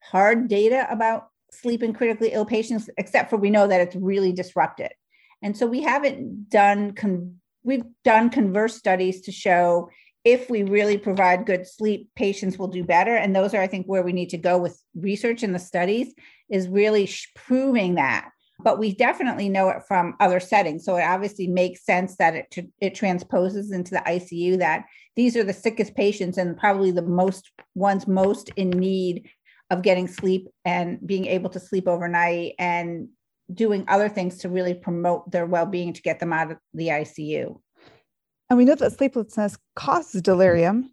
hard 0.00 0.48
data 0.48 0.86
about 0.90 1.28
sleep 1.50 1.82
in 1.82 1.92
critically 1.92 2.32
ill 2.32 2.46
patients, 2.46 2.88
except 2.96 3.30
for 3.30 3.36
we 3.36 3.50
know 3.50 3.66
that 3.66 3.80
it's 3.80 3.96
really 3.96 4.32
disrupted. 4.32 4.92
And 5.42 5.56
so 5.56 5.66
we 5.66 5.82
haven't 5.82 6.48
done, 6.48 6.92
con- 6.92 7.36
we've 7.62 7.84
done 8.04 8.30
converse 8.30 8.76
studies 8.76 9.20
to 9.22 9.32
show 9.32 9.90
if 10.24 10.50
we 10.50 10.62
really 10.62 10.98
provide 10.98 11.46
good 11.46 11.66
sleep, 11.66 12.08
patients 12.16 12.58
will 12.58 12.68
do 12.68 12.84
better. 12.84 13.16
And 13.16 13.34
those 13.34 13.54
are, 13.54 13.62
I 13.62 13.66
think, 13.66 13.86
where 13.86 14.02
we 14.02 14.12
need 14.12 14.30
to 14.30 14.38
go 14.38 14.58
with 14.58 14.80
research 14.94 15.42
and 15.42 15.54
the 15.54 15.58
studies 15.58 16.14
is 16.50 16.68
really 16.68 17.08
proving 17.34 17.94
that. 17.94 18.30
But 18.60 18.80
we 18.80 18.92
definitely 18.92 19.48
know 19.48 19.68
it 19.68 19.84
from 19.86 20.16
other 20.18 20.40
settings. 20.40 20.84
So 20.84 20.96
it 20.96 21.04
obviously 21.04 21.46
makes 21.46 21.84
sense 21.84 22.16
that 22.16 22.34
it, 22.34 22.66
it 22.80 22.94
transposes 22.94 23.70
into 23.70 23.92
the 23.92 24.02
ICU 24.04 24.58
that 24.58 24.84
these 25.14 25.36
are 25.36 25.44
the 25.44 25.52
sickest 25.52 25.94
patients 25.94 26.38
and 26.38 26.56
probably 26.56 26.90
the 26.90 27.02
most 27.02 27.50
ones 27.74 28.08
most 28.08 28.50
in 28.56 28.70
need 28.70 29.30
of 29.70 29.82
getting 29.82 30.08
sleep 30.08 30.48
and 30.64 30.98
being 31.06 31.26
able 31.26 31.50
to 31.50 31.60
sleep 31.60 31.86
overnight 31.86 32.54
and 32.58 33.08
doing 33.52 33.84
other 33.88 34.08
things 34.08 34.38
to 34.38 34.48
really 34.48 34.74
promote 34.74 35.30
their 35.30 35.46
well-being 35.46 35.92
to 35.92 36.02
get 36.02 36.20
them 36.20 36.32
out 36.32 36.50
of 36.50 36.58
the 36.74 36.88
ICU. 36.88 37.60
And 38.50 38.56
we 38.56 38.64
know 38.64 38.74
that 38.74 38.92
sleeplessness 38.92 39.58
causes 39.76 40.22
delirium. 40.22 40.90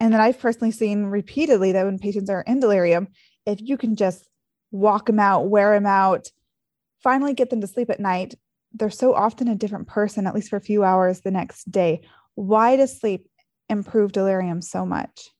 And 0.00 0.12
then 0.12 0.20
I've 0.20 0.38
personally 0.38 0.72
seen 0.72 1.06
repeatedly 1.06 1.72
that 1.72 1.84
when 1.84 1.98
patients 1.98 2.28
are 2.28 2.42
in 2.42 2.60
delirium, 2.60 3.08
if 3.46 3.60
you 3.60 3.78
can 3.78 3.96
just 3.96 4.28
walk 4.70 5.06
them 5.06 5.18
out, 5.18 5.48
wear 5.48 5.74
them 5.74 5.86
out, 5.86 6.28
finally 7.02 7.34
get 7.34 7.50
them 7.50 7.60
to 7.60 7.66
sleep 7.66 7.90
at 7.90 8.00
night, 8.00 8.34
they're 8.72 8.90
so 8.90 9.14
often 9.14 9.48
a 9.48 9.54
different 9.54 9.88
person, 9.88 10.26
at 10.26 10.34
least 10.34 10.50
for 10.50 10.56
a 10.56 10.60
few 10.60 10.82
hours 10.82 11.20
the 11.20 11.30
next 11.30 11.70
day. 11.70 12.02
Why 12.34 12.76
does 12.76 12.98
sleep 12.98 13.28
improve 13.68 14.12
delirium 14.12 14.62
so 14.62 14.86
much? 14.86 15.31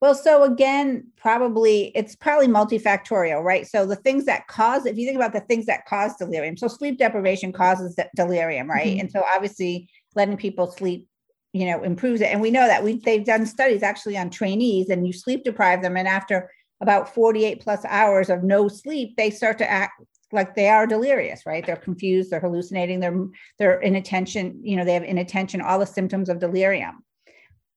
Well, 0.00 0.14
so 0.14 0.42
again, 0.42 1.06
probably 1.16 1.90
it's 1.94 2.14
probably 2.14 2.48
multifactorial, 2.48 3.42
right? 3.42 3.66
So 3.66 3.86
the 3.86 3.96
things 3.96 4.26
that 4.26 4.46
cause, 4.46 4.84
if 4.84 4.98
you 4.98 5.06
think 5.06 5.16
about 5.16 5.32
the 5.32 5.40
things 5.40 5.66
that 5.66 5.86
cause 5.86 6.16
delirium, 6.16 6.56
so 6.56 6.68
sleep 6.68 6.98
deprivation 6.98 7.52
causes 7.52 7.98
delirium, 8.14 8.68
right? 8.68 8.88
Mm-hmm. 8.88 9.00
And 9.00 9.10
so 9.10 9.24
obviously 9.32 9.88
letting 10.14 10.36
people 10.36 10.70
sleep, 10.70 11.06
you 11.54 11.64
know, 11.64 11.82
improves 11.82 12.20
it. 12.20 12.26
And 12.26 12.42
we 12.42 12.50
know 12.50 12.66
that 12.66 12.84
we 12.84 12.98
they've 12.98 13.24
done 13.24 13.46
studies 13.46 13.82
actually 13.82 14.18
on 14.18 14.28
trainees, 14.28 14.90
and 14.90 15.06
you 15.06 15.14
sleep 15.14 15.44
deprive 15.44 15.82
them, 15.82 15.96
and 15.96 16.06
after 16.06 16.50
about 16.82 17.14
48 17.14 17.62
plus 17.62 17.82
hours 17.86 18.28
of 18.28 18.42
no 18.42 18.68
sleep, 18.68 19.16
they 19.16 19.30
start 19.30 19.56
to 19.58 19.70
act 19.70 20.02
like 20.30 20.54
they 20.54 20.68
are 20.68 20.86
delirious, 20.86 21.46
right? 21.46 21.64
They're 21.64 21.76
confused, 21.76 22.30
they're 22.30 22.40
hallucinating, 22.40 23.00
they're 23.00 23.26
they're 23.58 23.80
inattention, 23.80 24.60
you 24.62 24.76
know, 24.76 24.84
they 24.84 24.92
have 24.92 25.04
inattention, 25.04 25.62
all 25.62 25.78
the 25.78 25.86
symptoms 25.86 26.28
of 26.28 26.38
delirium. 26.38 27.02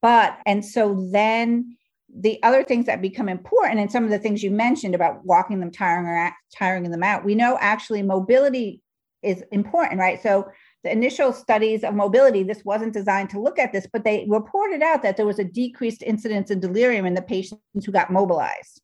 But 0.01 0.37
and 0.45 0.65
so 0.65 1.07
then 1.11 1.77
the 2.17 2.41
other 2.43 2.63
things 2.63 2.85
that 2.85 3.01
become 3.01 3.29
important 3.29 3.79
and 3.79 3.91
some 3.91 4.03
of 4.03 4.09
the 4.09 4.19
things 4.19 4.43
you 4.43 4.51
mentioned 4.51 4.95
about 4.95 5.23
walking 5.25 5.59
them 5.59 5.71
tiring 5.71 6.05
or 6.05 6.31
tiring 6.55 6.89
them 6.89 7.03
out 7.03 7.23
we 7.23 7.35
know 7.35 7.57
actually 7.61 8.01
mobility 8.01 8.81
is 9.21 9.43
important 9.51 9.99
right? 9.99 10.21
So 10.21 10.47
the 10.83 10.91
initial 10.91 11.33
studies 11.33 11.83
of 11.83 11.93
mobility 11.93 12.43
this 12.43 12.63
wasn't 12.63 12.93
designed 12.93 13.29
to 13.31 13.41
look 13.41 13.59
at 13.59 13.71
this 13.71 13.87
but 13.91 14.03
they 14.03 14.25
reported 14.29 14.81
out 14.81 15.03
that 15.03 15.17
there 15.17 15.25
was 15.25 15.39
a 15.39 15.43
decreased 15.43 16.03
incidence 16.03 16.49
of 16.51 16.61
delirium 16.61 17.05
in 17.05 17.13
the 17.13 17.21
patients 17.21 17.85
who 17.85 17.91
got 17.91 18.11
mobilized. 18.11 18.81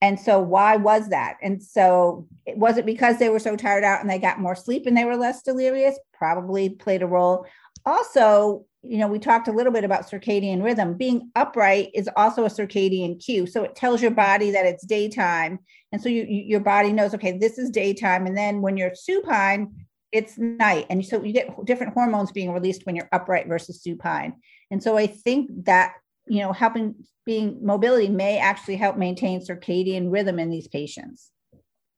And 0.00 0.20
so 0.20 0.38
why 0.38 0.76
was 0.76 1.08
that? 1.08 1.38
And 1.42 1.62
so 1.62 2.26
it 2.44 2.58
was 2.58 2.76
it 2.76 2.84
because 2.84 3.18
they 3.18 3.30
were 3.30 3.38
so 3.38 3.56
tired 3.56 3.84
out 3.84 4.02
and 4.02 4.10
they 4.10 4.18
got 4.18 4.38
more 4.38 4.54
sleep 4.54 4.86
and 4.86 4.94
they 4.94 5.06
were 5.06 5.16
less 5.16 5.42
delirious? 5.42 5.98
Probably 6.12 6.68
played 6.68 7.02
a 7.02 7.06
role 7.06 7.46
also 7.86 8.66
you 8.86 8.98
know, 8.98 9.08
we 9.08 9.18
talked 9.18 9.48
a 9.48 9.52
little 9.52 9.72
bit 9.72 9.84
about 9.84 10.08
circadian 10.08 10.62
rhythm. 10.62 10.94
Being 10.94 11.30
upright 11.34 11.90
is 11.94 12.08
also 12.16 12.44
a 12.44 12.50
circadian 12.50 13.22
cue. 13.24 13.46
So 13.46 13.64
it 13.64 13.74
tells 13.74 14.02
your 14.02 14.10
body 14.10 14.50
that 14.50 14.66
it's 14.66 14.84
daytime. 14.84 15.58
And 15.90 16.02
so 16.02 16.08
you, 16.08 16.24
you, 16.28 16.42
your 16.42 16.60
body 16.60 16.92
knows, 16.92 17.14
okay, 17.14 17.38
this 17.38 17.58
is 17.58 17.70
daytime. 17.70 18.26
And 18.26 18.36
then 18.36 18.60
when 18.60 18.76
you're 18.76 18.94
supine, 18.94 19.86
it's 20.12 20.36
night. 20.38 20.86
And 20.90 21.04
so 21.04 21.22
you 21.22 21.32
get 21.32 21.64
different 21.64 21.94
hormones 21.94 22.30
being 22.30 22.52
released 22.52 22.84
when 22.84 22.94
you're 22.94 23.08
upright 23.10 23.48
versus 23.48 23.82
supine. 23.82 24.34
And 24.70 24.82
so 24.82 24.98
I 24.98 25.06
think 25.06 25.50
that, 25.64 25.94
you 26.26 26.40
know, 26.40 26.52
helping 26.52 26.94
being 27.24 27.58
mobility 27.62 28.08
may 28.08 28.38
actually 28.38 28.76
help 28.76 28.98
maintain 28.98 29.40
circadian 29.40 30.12
rhythm 30.12 30.38
in 30.38 30.50
these 30.50 30.68
patients. 30.68 31.30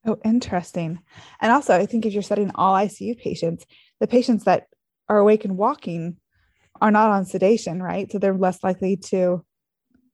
Oh, 0.06 0.18
interesting. 0.24 1.00
And 1.40 1.50
also, 1.50 1.74
I 1.74 1.84
think 1.84 2.06
if 2.06 2.12
you're 2.12 2.22
studying 2.22 2.52
all 2.54 2.74
ICU 2.74 3.18
patients, 3.18 3.66
the 3.98 4.06
patients 4.06 4.44
that 4.44 4.68
are 5.08 5.18
awake 5.18 5.44
and 5.44 5.56
walking 5.56 6.16
are 6.80 6.90
not 6.90 7.10
on 7.10 7.24
sedation, 7.24 7.82
right? 7.82 8.10
So 8.10 8.18
they're 8.18 8.34
less 8.34 8.62
likely 8.62 8.96
to 9.08 9.44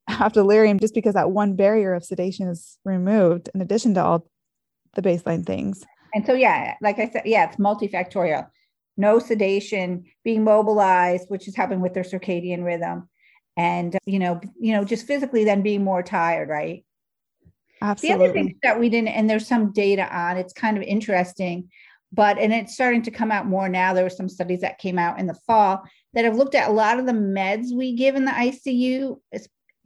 have 0.09 0.33
delirium 0.33 0.79
just 0.79 0.95
because 0.95 1.15
that 1.15 1.31
one 1.31 1.55
barrier 1.55 1.95
of 1.95 2.05
sedation 2.05 2.49
is 2.49 2.79
removed 2.85 3.49
in 3.55 3.61
addition 3.61 3.95
to 3.95 4.05
all 4.05 4.27
the 4.95 5.03
baseline 5.03 5.47
things. 5.47 5.85
And 6.15 6.27
so, 6.27 6.35
yeah, 6.35 6.75
like 6.83 6.99
I 6.99 7.09
said, 7.09 7.23
yeah, 7.25 7.49
it's 7.49 7.57
multifactorial. 7.57 8.49
No 8.97 9.19
sedation, 9.19 10.05
being 10.23 10.45
mobilized, 10.45 11.31
which 11.31 11.49
is 11.49 11.57
happening 11.57 11.81
with 11.81 11.95
their 11.95 12.03
circadian 12.03 12.63
rhythm, 12.65 13.09
and 13.57 13.97
you 14.05 14.19
know, 14.19 14.41
you 14.61 14.73
know, 14.73 14.85
just 14.85 15.07
physically 15.07 15.45
then 15.45 15.63
being 15.63 15.83
more 15.83 16.03
tired, 16.03 16.49
right? 16.51 16.85
Absolutely. 17.81 18.19
The 18.19 18.25
other 18.25 18.33
thing 18.35 18.59
that 18.63 18.79
we 18.79 18.91
didn't, 18.91 19.09
and 19.09 19.29
there's 19.29 19.49
some 19.49 19.73
data 19.73 20.15
on, 20.15 20.37
it's 20.37 20.53
kind 20.53 20.77
of 20.77 20.83
interesting, 20.83 21.71
but 22.13 22.39
and 22.39 22.53
it's 22.53 22.75
starting 22.75 23.03
to 23.03 23.11
come 23.11 23.33
out 23.33 23.47
more 23.47 23.69
now. 23.69 23.95
There 23.95 24.05
were 24.05 24.11
some 24.11 24.29
studies 24.29 24.61
that 24.61 24.79
came 24.79 24.99
out 24.99 25.19
in 25.19 25.27
the 25.27 25.39
fall 25.47 25.83
that 26.13 26.25
have 26.25 26.37
looked 26.37 26.55
at 26.55 26.69
a 26.69 26.73
lot 26.73 26.99
of 26.99 27.07
the 27.07 27.13
meds 27.13 27.75
we 27.75 27.95
give 27.95 28.15
in 28.15 28.25
the 28.25 28.33
ICU 28.33 29.17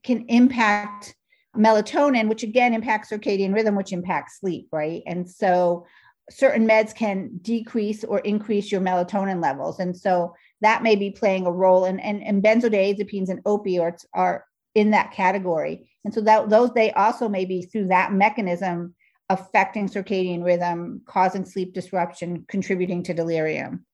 can 0.03 0.25
impact 0.29 1.15
melatonin, 1.57 2.29
which 2.29 2.43
again 2.43 2.75
impacts 2.75 3.11
circadian 3.11 3.55
rhythm, 3.55 3.77
which 3.77 3.93
impacts 3.93 4.41
sleep, 4.41 4.69
right? 4.73 5.03
And 5.07 5.29
so 5.29 5.87
certain 6.31 6.67
meds 6.67 6.95
can 6.95 7.39
decrease 7.43 8.05
or 8.05 8.19
increase 8.21 8.71
your 8.73 8.81
melatonin 8.81 9.41
levels. 9.41 9.79
And 9.79 9.97
so 9.97 10.35
that 10.61 10.83
may 10.83 10.97
be 10.97 11.11
playing 11.11 11.47
a 11.47 11.53
role. 11.53 11.85
And, 11.85 12.01
and, 12.01 12.23
and 12.23 12.43
benzodiazepines 12.43 13.29
and 13.29 13.43
opioids 13.45 14.05
are 14.13 14.45
in 14.75 14.91
that 14.91 15.13
category. 15.13 15.89
And 16.05 16.13
so 16.13 16.21
that 16.23 16.51
those 16.51 16.73
they 16.75 16.93
also 16.93 17.29
may 17.29 17.45
be 17.45 17.63
through 17.63 17.89
that 17.89 18.13
mechanism 18.13 18.95
affecting 19.29 19.89
circadian 19.89 20.45
rhythm, 20.45 21.03
causing 21.07 21.45
sleep 21.45 21.73
disruption, 21.73 22.45
contributing 22.49 23.03
to 23.05 23.15
delirium. 23.15 23.85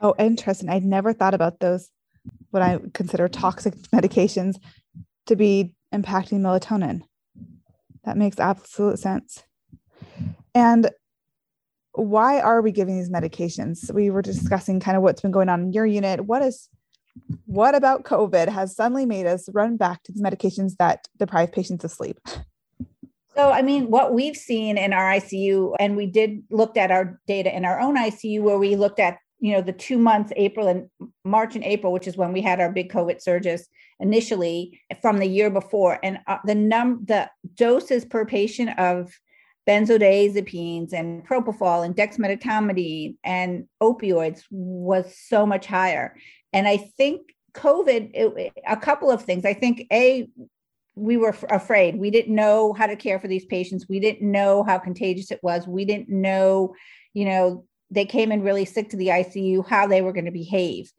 Oh, 0.00 0.14
interesting. 0.18 0.68
I'd 0.68 0.84
never 0.84 1.12
thought 1.12 1.34
about 1.34 1.60
those, 1.60 1.90
what 2.50 2.62
I 2.62 2.78
consider 2.94 3.28
toxic 3.28 3.74
medications, 3.94 4.56
to 5.26 5.36
be 5.36 5.74
impacting 5.94 6.40
melatonin. 6.40 7.02
That 8.04 8.16
makes 8.16 8.40
absolute 8.40 8.98
sense. 8.98 9.44
And 10.54 10.90
why 11.92 12.40
are 12.40 12.62
we 12.62 12.72
giving 12.72 12.96
these 12.96 13.10
medications? 13.10 13.92
We 13.92 14.10
were 14.10 14.22
discussing 14.22 14.80
kind 14.80 14.96
of 14.96 15.02
what's 15.02 15.20
been 15.20 15.30
going 15.30 15.48
on 15.48 15.60
in 15.62 15.72
your 15.72 15.86
unit. 15.86 16.22
What 16.22 16.42
is 16.42 16.68
what 17.46 17.74
about 17.74 18.04
COVID 18.04 18.48
has 18.48 18.74
suddenly 18.74 19.04
made 19.04 19.26
us 19.26 19.48
run 19.52 19.76
back 19.76 20.02
to 20.04 20.12
these 20.12 20.22
medications 20.22 20.76
that 20.78 21.08
deprive 21.18 21.52
patients 21.52 21.84
of 21.84 21.90
sleep? 21.90 22.18
So, 23.40 23.52
I 23.52 23.62
mean, 23.62 23.90
what 23.90 24.12
we've 24.12 24.36
seen 24.36 24.76
in 24.76 24.92
our 24.92 25.12
ICU, 25.12 25.74
and 25.80 25.96
we 25.96 26.04
did 26.04 26.42
looked 26.50 26.76
at 26.76 26.90
our 26.90 27.18
data 27.26 27.56
in 27.56 27.64
our 27.64 27.80
own 27.80 27.96
ICU 27.96 28.42
where 28.42 28.58
we 28.58 28.76
looked 28.76 29.00
at 29.00 29.16
you 29.38 29.54
know 29.54 29.62
the 29.62 29.72
two 29.72 29.96
months 29.96 30.30
april 30.36 30.68
and 30.68 30.90
march 31.24 31.54
and 31.54 31.64
april 31.64 31.94
which 31.94 32.06
is 32.06 32.18
when 32.18 32.34
we 32.34 32.42
had 32.42 32.60
our 32.60 32.70
big 32.70 32.92
covid 32.92 33.22
surges 33.22 33.66
initially 33.98 34.78
from 35.00 35.16
the 35.16 35.26
year 35.26 35.48
before. 35.48 35.98
And 36.02 36.18
uh, 36.26 36.36
the 36.44 36.54
num 36.54 37.06
the 37.06 37.30
doses 37.54 38.04
per 38.04 38.26
patient 38.26 38.78
of 38.78 39.10
benzodiazepines 39.66 40.92
and 40.92 41.26
propofol 41.26 41.82
and 41.82 41.96
dexmedetomidine 41.96 43.16
and 43.24 43.66
opioids 43.82 44.42
was 44.50 45.16
so 45.16 45.46
much 45.46 45.64
higher. 45.64 46.14
And 46.52 46.68
i 46.68 46.76
think 46.76 47.22
covid 47.54 48.10
it, 48.12 48.52
a 48.68 48.76
couple 48.76 49.10
of 49.10 49.22
things. 49.22 49.46
I 49.46 49.54
think 49.54 49.86
a 49.90 50.28
we 50.96 51.16
were 51.16 51.34
afraid 51.50 51.98
we 51.98 52.10
didn't 52.10 52.34
know 52.34 52.72
how 52.72 52.86
to 52.86 52.96
care 52.96 53.18
for 53.18 53.28
these 53.28 53.46
patients 53.46 53.86
we 53.88 54.00
didn't 54.00 54.28
know 54.28 54.62
how 54.62 54.78
contagious 54.78 55.30
it 55.30 55.40
was 55.42 55.66
we 55.66 55.84
didn't 55.84 56.08
know 56.08 56.74
you 57.14 57.24
know 57.24 57.64
they 57.90 58.04
came 58.04 58.30
in 58.32 58.42
really 58.42 58.64
sick 58.64 58.88
to 58.90 58.96
the 58.96 59.08
ICU, 59.08 59.66
how 59.66 59.86
they 59.86 60.02
were 60.02 60.12
going 60.12 60.26
to 60.26 60.30
behave. 60.30 60.92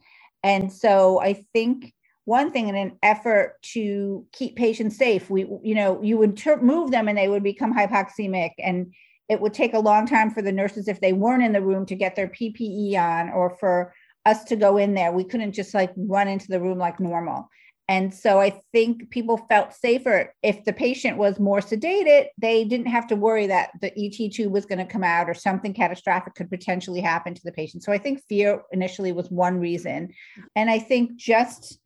And 0.43 0.71
so 0.71 1.21
I 1.21 1.33
think 1.53 1.93
one 2.25 2.51
thing 2.51 2.67
in 2.67 2.75
an 2.75 2.98
effort 3.01 3.55
to 3.74 4.25
keep 4.31 4.55
patients 4.55 4.98
safe, 4.98 5.29
we, 5.29 5.41
you 5.63 5.75
know, 5.75 6.01
you 6.01 6.17
would 6.17 6.38
ter- 6.38 6.62
move 6.62 6.91
them 6.91 7.07
and 7.07 7.17
they 7.17 7.27
would 7.27 7.43
become 7.43 7.74
hypoxemic 7.74 8.51
and 8.60 8.93
it 9.29 9.39
would 9.39 9.53
take 9.53 9.74
a 9.74 9.79
long 9.79 10.05
time 10.05 10.29
for 10.29 10.41
the 10.41 10.51
nurses 10.51 10.88
if 10.88 11.00
they 11.00 11.13
weren't 11.13 11.43
in 11.43 11.53
the 11.53 11.62
room 11.62 11.86
to 11.86 11.95
get 11.95 12.15
their 12.15 12.27
PPE 12.27 12.95
on 12.98 13.29
or 13.29 13.55
for 13.60 13.93
us 14.25 14.43
to 14.45 14.55
go 14.55 14.77
in 14.77 14.93
there. 14.93 15.12
We 15.12 15.24
couldn't 15.24 15.53
just 15.53 15.74
like 15.74 15.93
run 15.95 16.27
into 16.27 16.48
the 16.50 16.60
room 16.60 16.77
like 16.77 17.00
normal. 17.00 17.50
And 17.91 18.13
so 18.13 18.39
I 18.39 18.51
think 18.71 19.10
people 19.10 19.36
felt 19.36 19.74
safer 19.74 20.33
if 20.43 20.63
the 20.63 20.71
patient 20.71 21.17
was 21.17 21.41
more 21.41 21.60
sedated, 21.60 22.27
they 22.38 22.63
didn't 22.63 22.86
have 22.86 23.05
to 23.07 23.17
worry 23.17 23.48
that 23.48 23.71
the 23.81 23.91
ET 23.98 24.31
tube 24.31 24.53
was 24.53 24.65
going 24.65 24.79
to 24.79 24.86
come 24.86 25.03
out 25.03 25.29
or 25.29 25.33
something 25.33 25.74
catastrophic 25.74 26.36
could 26.36 26.50
potentially 26.50 27.01
happen 27.01 27.33
to 27.33 27.41
the 27.43 27.51
patient. 27.51 27.83
So 27.83 27.91
I 27.91 27.98
think 27.98 28.24
fear 28.29 28.62
initially 28.71 29.12
was 29.12 29.29
one 29.29 29.60
reason. 29.60 30.13
And 30.55 30.69
I 30.69 30.79
think 30.79 31.17
just, 31.17 31.79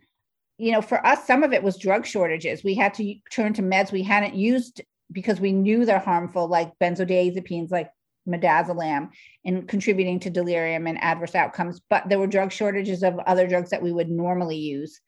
you 0.60 0.74
know, 0.74 0.82
for 0.84 1.04
us, 1.04 1.26
some 1.26 1.42
of 1.42 1.54
it 1.54 1.64
was 1.64 1.76
drug 1.76 2.06
shortages. 2.06 2.64
We 2.64 2.76
had 2.76 2.94
to 2.94 3.16
turn 3.32 3.54
to 3.54 3.64
meds 3.64 3.92
we 3.92 4.04
hadn't 4.04 4.36
used 4.36 4.82
because 5.12 5.40
we 5.40 5.54
knew 5.54 5.86
they're 5.86 5.98
harmful, 5.98 6.48
like 6.48 6.78
benzodiazepines, 6.78 7.72
like 7.72 7.90
midazolam 8.30 9.10
and 9.44 9.68
contributing 9.68 10.20
to 10.20 10.30
delirium 10.30 10.86
and 10.86 11.00
adverse 11.04 11.36
outcomes 11.36 11.80
but 11.92 12.10
there 12.10 12.18
were 12.18 12.26
drug 12.26 12.52
shortages 12.52 13.04
of 13.04 13.20
other 13.28 13.46
drugs 13.48 13.70
that 13.70 13.84
we 13.84 13.92
would 13.92 14.10
normally 14.10 14.58
use 14.58 15.00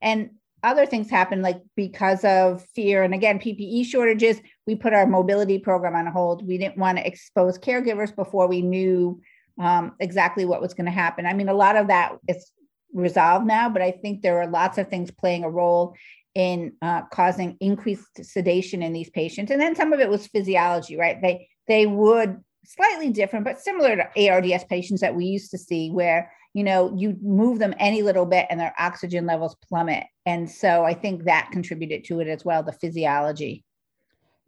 and 0.00 0.30
other 0.62 0.86
things 0.86 1.10
happened 1.10 1.42
like 1.42 1.60
because 1.76 2.24
of 2.24 2.64
fear. 2.74 3.02
And 3.02 3.14
again 3.14 3.38
ppe 3.38 3.84
shortages 3.84 4.40
we 4.66 4.76
put 4.76 4.92
our 4.92 5.06
mobility 5.06 5.58
program 5.58 5.94
on 5.94 6.06
hold. 6.06 6.46
We 6.46 6.58
didn't 6.58 6.78
want 6.78 6.98
to 6.98 7.06
expose 7.06 7.58
caregivers 7.58 8.14
before 8.14 8.48
we 8.48 8.62
knew 8.62 9.20
um, 9.60 9.92
exactly 10.00 10.44
what 10.44 10.60
was 10.60 10.74
going 10.74 10.86
to 10.86 10.92
happen. 10.92 11.26
I 11.26 11.34
mean 11.34 11.48
a 11.48 11.54
lot 11.54 11.76
of 11.76 11.88
that 11.88 12.16
is 12.28 12.50
resolved 12.94 13.46
now 13.46 13.70
but 13.70 13.80
i 13.80 13.90
think 13.90 14.20
there 14.20 14.38
are 14.38 14.46
lots 14.46 14.76
of 14.76 14.86
things 14.86 15.10
playing 15.10 15.44
a 15.44 15.48
role 15.50 15.96
in 16.34 16.72
uh, 16.80 17.02
causing 17.10 17.56
increased 17.60 18.24
sedation 18.24 18.82
in 18.82 18.92
these 18.92 19.10
patients. 19.10 19.50
And 19.50 19.60
then 19.60 19.74
some 19.74 19.92
of 19.92 20.00
it 20.00 20.08
was 20.08 20.26
physiology 20.26 20.96
right? 20.96 21.20
They 21.20 21.48
they 21.68 21.86
would 21.86 22.40
slightly 22.64 23.10
different, 23.10 23.44
but 23.44 23.60
similar 23.60 23.96
to 23.96 24.28
ARDS 24.30 24.64
patients 24.64 25.00
that 25.00 25.14
we 25.14 25.26
used 25.26 25.50
to 25.50 25.58
see, 25.58 25.90
where 25.90 26.32
you 26.54 26.64
know 26.64 26.94
you 26.96 27.16
move 27.22 27.58
them 27.58 27.74
any 27.78 28.02
little 28.02 28.26
bit 28.26 28.46
and 28.50 28.60
their 28.60 28.74
oxygen 28.78 29.26
levels 29.26 29.56
plummet. 29.68 30.06
And 30.26 30.50
so 30.50 30.84
I 30.84 30.94
think 30.94 31.24
that 31.24 31.50
contributed 31.52 32.04
to 32.04 32.20
it 32.20 32.28
as 32.28 32.44
well, 32.44 32.62
the 32.62 32.72
physiology. 32.72 33.64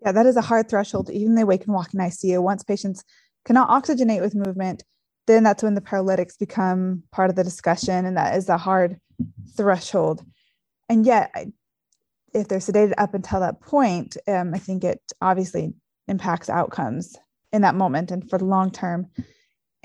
Yeah, 0.02 0.12
that 0.12 0.26
is 0.26 0.37
a 0.37 0.42
hard 0.42 0.68
threshold. 0.68 1.11
Even 1.11 1.34
they 1.34 1.44
wake 1.44 1.64
and 1.64 1.75
walk 1.75 1.94
in 1.94 2.00
ICU. 2.00 2.42
Once 2.42 2.62
patients 2.62 3.04
cannot 3.44 3.70
oxygenate 3.70 4.20
with 4.20 4.34
movement, 4.34 4.84
then 5.26 5.42
that's 5.42 5.62
when 5.62 5.75
the 5.75 5.80
paralytics 5.80 6.37
become 6.37 7.02
part 7.11 7.30
of 7.30 7.37
the 7.37 7.44
discussion, 7.44 8.04
and 8.04 8.16
that 8.16 8.37
is 8.37 8.49
a 8.49 8.58
hard 8.58 8.99
threshold. 9.56 10.23
And 10.88 11.06
yet, 11.06 11.32
if 12.34 12.49
they're 12.49 12.58
sedated 12.58 12.94
up 12.99 13.14
until 13.14 13.40
that 13.40 13.61
point, 13.61 14.16
um, 14.28 14.52
I 14.54 14.58
think 14.58 14.84
it 14.84 15.00
obviously 15.23 15.73
impacts 16.08 16.50
outcomes 16.50 17.16
in 17.52 17.62
that 17.62 17.75
moment 17.75 18.11
and 18.11 18.28
for 18.28 18.38
the 18.38 18.44
long 18.44 18.70
term. 18.70 19.06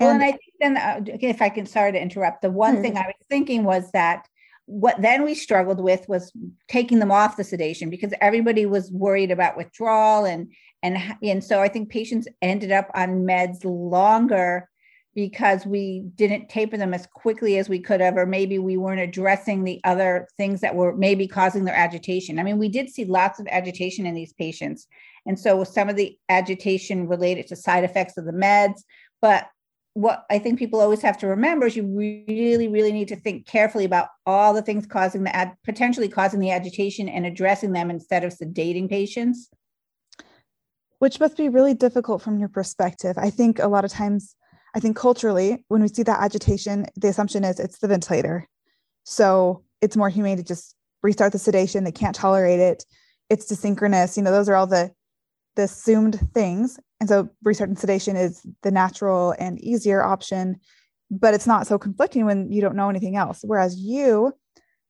And, 0.00 0.06
well, 0.06 0.14
and 0.14 0.24
I 0.24 0.30
think 0.30 0.52
then, 0.60 0.76
uh, 0.76 1.00
if 1.20 1.42
I 1.42 1.50
can, 1.50 1.66
sorry 1.66 1.92
to 1.92 2.00
interrupt, 2.00 2.42
the 2.42 2.50
one 2.50 2.80
thing 2.82 2.96
I 2.96 3.06
was 3.06 3.14
thinking 3.28 3.64
was 3.64 3.90
that 3.92 4.26
what 4.64 5.00
then 5.02 5.24
we 5.24 5.34
struggled 5.34 5.80
with 5.80 6.08
was 6.08 6.32
taking 6.68 7.00
them 7.00 7.10
off 7.10 7.36
the 7.36 7.44
sedation 7.44 7.90
because 7.90 8.14
everybody 8.20 8.66
was 8.66 8.90
worried 8.92 9.32
about 9.32 9.56
withdrawal 9.56 10.24
and 10.24 10.52
and 10.82 10.96
and 11.22 11.42
so 11.42 11.60
I 11.60 11.66
think 11.68 11.90
patients 11.90 12.28
ended 12.40 12.70
up 12.70 12.88
on 12.94 13.26
meds 13.26 13.64
longer 13.64 14.68
because 15.14 15.66
we 15.66 16.04
didn't 16.14 16.48
taper 16.48 16.76
them 16.76 16.94
as 16.94 17.06
quickly 17.12 17.58
as 17.58 17.68
we 17.68 17.80
could 17.80 18.00
have, 18.00 18.16
or 18.16 18.26
maybe 18.26 18.58
we 18.58 18.76
weren't 18.76 19.00
addressing 19.00 19.64
the 19.64 19.80
other 19.82 20.28
things 20.36 20.60
that 20.60 20.76
were 20.76 20.96
maybe 20.96 21.26
causing 21.26 21.64
their 21.64 21.74
agitation. 21.74 22.38
I 22.38 22.44
mean, 22.44 22.58
we 22.58 22.68
did 22.68 22.88
see 22.88 23.04
lots 23.04 23.40
of 23.40 23.48
agitation 23.48 24.06
in 24.06 24.14
these 24.14 24.32
patients. 24.32 24.86
And 25.26 25.38
so 25.38 25.64
some 25.64 25.88
of 25.88 25.96
the 25.96 26.16
agitation 26.28 27.08
related 27.08 27.48
to 27.48 27.56
side 27.56 27.82
effects 27.82 28.16
of 28.16 28.24
the 28.24 28.32
meds. 28.32 28.82
But 29.20 29.48
what 29.94 30.24
I 30.30 30.38
think 30.38 30.58
people 30.58 30.80
always 30.80 31.02
have 31.02 31.18
to 31.18 31.26
remember 31.26 31.66
is 31.66 31.76
you 31.76 31.84
really, 31.84 32.68
really 32.68 32.92
need 32.92 33.08
to 33.08 33.16
think 33.16 33.46
carefully 33.46 33.84
about 33.84 34.08
all 34.24 34.54
the 34.54 34.62
things 34.62 34.86
causing 34.86 35.24
the 35.24 35.34
ad, 35.34 35.54
potentially 35.64 36.08
causing 36.08 36.40
the 36.40 36.50
agitation 36.50 37.08
and 37.08 37.26
addressing 37.26 37.72
them 37.72 37.90
instead 37.90 38.22
of 38.22 38.32
sedating 38.32 38.88
patients. 38.88 39.48
Which 41.00 41.18
must 41.18 41.36
be 41.36 41.48
really 41.48 41.74
difficult 41.74 42.22
from 42.22 42.38
your 42.38 42.48
perspective. 42.48 43.16
I 43.18 43.30
think 43.30 43.58
a 43.58 43.68
lot 43.68 43.84
of 43.84 43.90
times 43.90 44.36
I 44.74 44.80
think 44.80 44.96
culturally, 44.96 45.64
when 45.68 45.82
we 45.82 45.88
see 45.88 46.04
that 46.04 46.22
agitation, 46.22 46.86
the 46.96 47.08
assumption 47.08 47.42
is 47.42 47.58
it's 47.58 47.78
the 47.78 47.88
ventilator. 47.88 48.46
So 49.04 49.64
it's 49.80 49.96
more 49.96 50.08
humane 50.08 50.36
to 50.36 50.42
just 50.44 50.76
restart 51.02 51.32
the 51.32 51.38
sedation. 51.38 51.84
They 51.84 51.92
can't 51.92 52.14
tolerate 52.14 52.60
it. 52.60 52.84
It's 53.28 53.50
desynchronous. 53.50 54.16
You 54.16 54.22
know, 54.22 54.30
those 54.30 54.48
are 54.48 54.54
all 54.54 54.66
the 54.66 54.92
the 55.56 55.62
assumed 55.62 56.20
things. 56.32 56.78
And 57.00 57.08
so 57.08 57.30
restarting 57.42 57.76
sedation 57.76 58.16
is 58.16 58.42
the 58.62 58.70
natural 58.70 59.34
and 59.38 59.58
easier 59.58 60.02
option, 60.02 60.60
but 61.10 61.32
it's 61.32 61.46
not 61.46 61.66
so 61.66 61.78
conflicting 61.78 62.26
when 62.26 62.52
you 62.52 62.60
don't 62.60 62.76
know 62.76 62.90
anything 62.90 63.16
else. 63.16 63.40
Whereas 63.42 63.78
you 63.78 64.32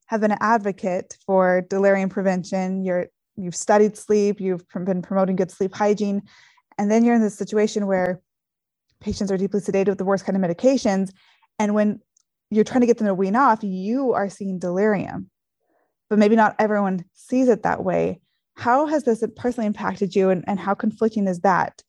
have 0.06 0.20
been 0.20 0.32
an 0.32 0.38
advocate 0.40 1.16
for 1.24 1.62
delirium 1.70 2.08
prevention. 2.08 2.84
You're 2.84 3.06
you've 3.36 3.54
studied 3.54 3.96
sleep, 3.96 4.40
you've 4.40 4.66
been 4.68 5.02
promoting 5.02 5.36
good 5.36 5.52
sleep 5.52 5.74
hygiene, 5.74 6.22
and 6.78 6.90
then 6.90 7.04
you're 7.04 7.14
in 7.14 7.22
this 7.22 7.38
situation 7.38 7.86
where 7.86 8.20
patients 9.00 9.30
are 9.30 9.38
deeply 9.38 9.60
sedated 9.60 9.88
with 9.88 9.98
the 9.98 10.04
worst 10.04 10.26
kind 10.26 10.36
of 10.36 10.42
medications. 10.42 11.10
And 11.58 11.74
when 11.74 12.00
you're 12.50 12.64
trying 12.64 12.80
to 12.80 12.86
get 12.86 12.98
them 12.98 13.06
to 13.06 13.14
wean 13.14 13.36
off, 13.36 13.62
you 13.62 14.12
are 14.12 14.28
seeing 14.28 14.58
delirium. 14.58 15.30
But 16.10 16.18
maybe 16.18 16.36
not 16.36 16.56
everyone 16.58 17.04
sees 17.14 17.48
it 17.48 17.62
that 17.62 17.84
way. 17.84 18.20
How 18.56 18.86
has 18.86 19.04
this 19.04 19.24
personally 19.36 19.68
impacted 19.68 20.14
you 20.16 20.28
and, 20.28 20.44
and 20.46 20.58
how 20.58 20.74
conflicting 20.74 21.28
is 21.28 21.40
that 21.40 21.82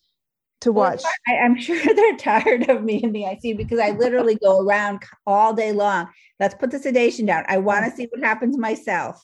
to 0.62 0.72
watch? 0.72 1.04
I, 1.28 1.34
am 1.34 1.60
sure 1.60 1.80
they're 1.96 2.18
tired 2.18 2.70
of 2.70 2.84
me 2.84 3.04
in 3.04 3.12
the 3.12 3.24
ICU 3.24 3.58
because 3.58 3.80
I 3.80 3.92
literally 3.92 4.36
go 4.36 4.62
around 4.62 5.04
all 5.28 5.54
day 5.54 5.72
long. 5.72 6.08
Let's 6.40 6.56
put 6.56 6.72
the 6.72 6.80
sedation 6.80 7.26
down. 7.26 7.44
I 7.48 7.58
want 7.58 7.86
to 7.86 7.92
mm. 7.92 7.96
see 7.96 8.08
what 8.12 8.24
happens 8.24 8.58
myself. 8.58 9.24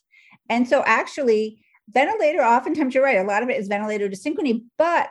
And 0.49 0.67
so 0.67 0.83
actually, 0.85 1.61
ventilator, 1.89 2.41
oftentimes 2.41 2.93
you're 2.93 3.03
right, 3.03 3.17
a 3.17 3.23
lot 3.23 3.43
of 3.43 3.49
it 3.49 3.57
is 3.57 3.67
ventilator 3.67 4.09
synchrony, 4.09 4.63
but 4.77 5.09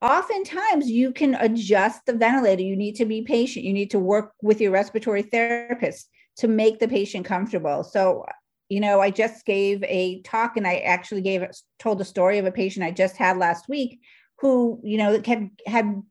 oftentimes 0.00 0.88
you 0.88 1.12
can 1.12 1.34
adjust 1.34 2.06
the 2.06 2.12
ventilator. 2.12 2.62
You 2.62 2.76
need 2.76 2.96
to 2.96 3.04
be 3.04 3.22
patient. 3.22 3.64
You 3.64 3.72
need 3.72 3.90
to 3.90 3.98
work 3.98 4.32
with 4.42 4.60
your 4.60 4.70
respiratory 4.70 5.22
therapist 5.22 6.08
to 6.36 6.48
make 6.48 6.78
the 6.78 6.88
patient 6.88 7.26
comfortable. 7.26 7.82
So, 7.82 8.24
you 8.68 8.80
know, 8.80 9.00
I 9.00 9.10
just 9.10 9.44
gave 9.44 9.82
a 9.82 10.20
talk 10.22 10.56
and 10.56 10.66
I 10.66 10.76
actually 10.76 11.22
gave 11.22 11.44
told 11.78 12.00
a 12.00 12.04
story 12.04 12.38
of 12.38 12.46
a 12.46 12.52
patient 12.52 12.84
I 12.84 12.90
just 12.92 13.16
had 13.16 13.38
last 13.38 13.68
week 13.68 14.00
who, 14.38 14.80
you 14.82 14.98
know, 14.98 15.20
had 15.24 15.50
had 15.66 16.02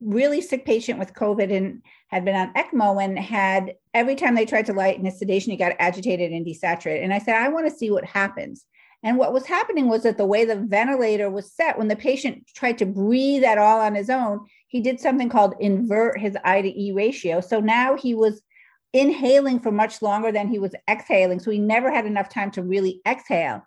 really 0.00 0.40
sick 0.40 0.66
patient 0.66 0.98
with 0.98 1.14
COVID 1.14 1.54
and 1.54 1.82
had 2.08 2.24
been 2.24 2.36
on 2.36 2.52
ECMO 2.54 3.02
and 3.02 3.18
had 3.18 3.74
every 3.94 4.16
time 4.16 4.34
they 4.34 4.44
tried 4.44 4.66
to 4.66 4.72
lighten 4.72 5.04
his 5.04 5.18
sedation, 5.18 5.50
he 5.50 5.56
got 5.56 5.76
agitated 5.78 6.32
and 6.32 6.46
desaturated. 6.46 7.02
And 7.02 7.14
I 7.14 7.18
said, 7.18 7.36
I 7.36 7.48
want 7.48 7.66
to 7.68 7.74
see 7.74 7.90
what 7.90 8.04
happens. 8.04 8.66
And 9.02 9.18
what 9.18 9.34
was 9.34 9.46
happening 9.46 9.88
was 9.88 10.02
that 10.04 10.16
the 10.16 10.26
way 10.26 10.44
the 10.44 10.56
ventilator 10.56 11.30
was 11.30 11.52
set, 11.52 11.78
when 11.78 11.88
the 11.88 11.96
patient 11.96 12.46
tried 12.54 12.78
to 12.78 12.86
breathe 12.86 13.44
at 13.44 13.58
all 13.58 13.80
on 13.80 13.94
his 13.94 14.08
own, 14.08 14.46
he 14.68 14.80
did 14.80 14.98
something 14.98 15.28
called 15.28 15.54
invert 15.60 16.18
his 16.18 16.36
I 16.42 16.62
to 16.62 16.68
E 16.68 16.92
ratio. 16.92 17.40
So 17.40 17.60
now 17.60 17.96
he 17.96 18.14
was 18.14 18.42
inhaling 18.94 19.60
for 19.60 19.70
much 19.70 20.00
longer 20.00 20.32
than 20.32 20.48
he 20.48 20.58
was 20.58 20.74
exhaling. 20.88 21.38
So 21.38 21.50
he 21.50 21.58
never 21.58 21.92
had 21.92 22.06
enough 22.06 22.30
time 22.30 22.50
to 22.52 22.62
really 22.62 23.02
exhale. 23.06 23.62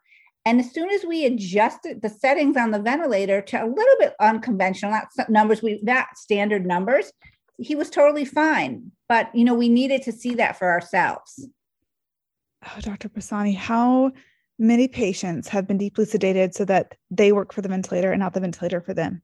And 0.48 0.62
as 0.62 0.72
soon 0.72 0.90
as 0.92 1.04
we 1.04 1.26
adjusted 1.26 2.02
the 2.02 2.08
settings 2.08 2.56
on 2.56 2.72
the 2.72 2.80
ventilator 2.80 3.42
to 3.42 3.66
a 3.66 3.68
little 3.68 3.96
bit 4.00 4.14
unconventional, 4.22 4.92
not 4.92 5.30
numbers, 5.30 5.62
we 5.62 5.78
not 5.84 6.08
standard 6.16 6.66
numbers, 6.66 7.12
he 7.58 7.76
was 7.76 7.90
totally 7.90 8.24
fine. 8.24 8.94
But 9.10 9.30
you 9.36 9.44
know, 9.44 9.54
we 9.54 9.68
needed 9.68 10.04
to 10.04 10.14
see 10.14 10.36
that 10.36 10.58
for 10.58 10.72
ourselves. 10.72 11.50
Oh, 12.66 12.80
Dr. 12.80 13.10
Pisani, 13.10 13.52
how 13.52 14.14
many 14.58 14.88
patients 14.88 15.50
have 15.50 15.68
been 15.68 15.78
deeply 15.78 16.06
sedated 16.06 16.54
so 16.54 16.64
that 16.64 16.96
they 17.12 17.34
work 17.34 17.52
for 17.52 17.62
the 17.62 17.68
ventilator 17.68 18.14
and 18.14 18.22
not 18.22 18.34
the 18.34 18.40
ventilator 18.40 18.80
for 18.80 18.94
them? 18.94 19.22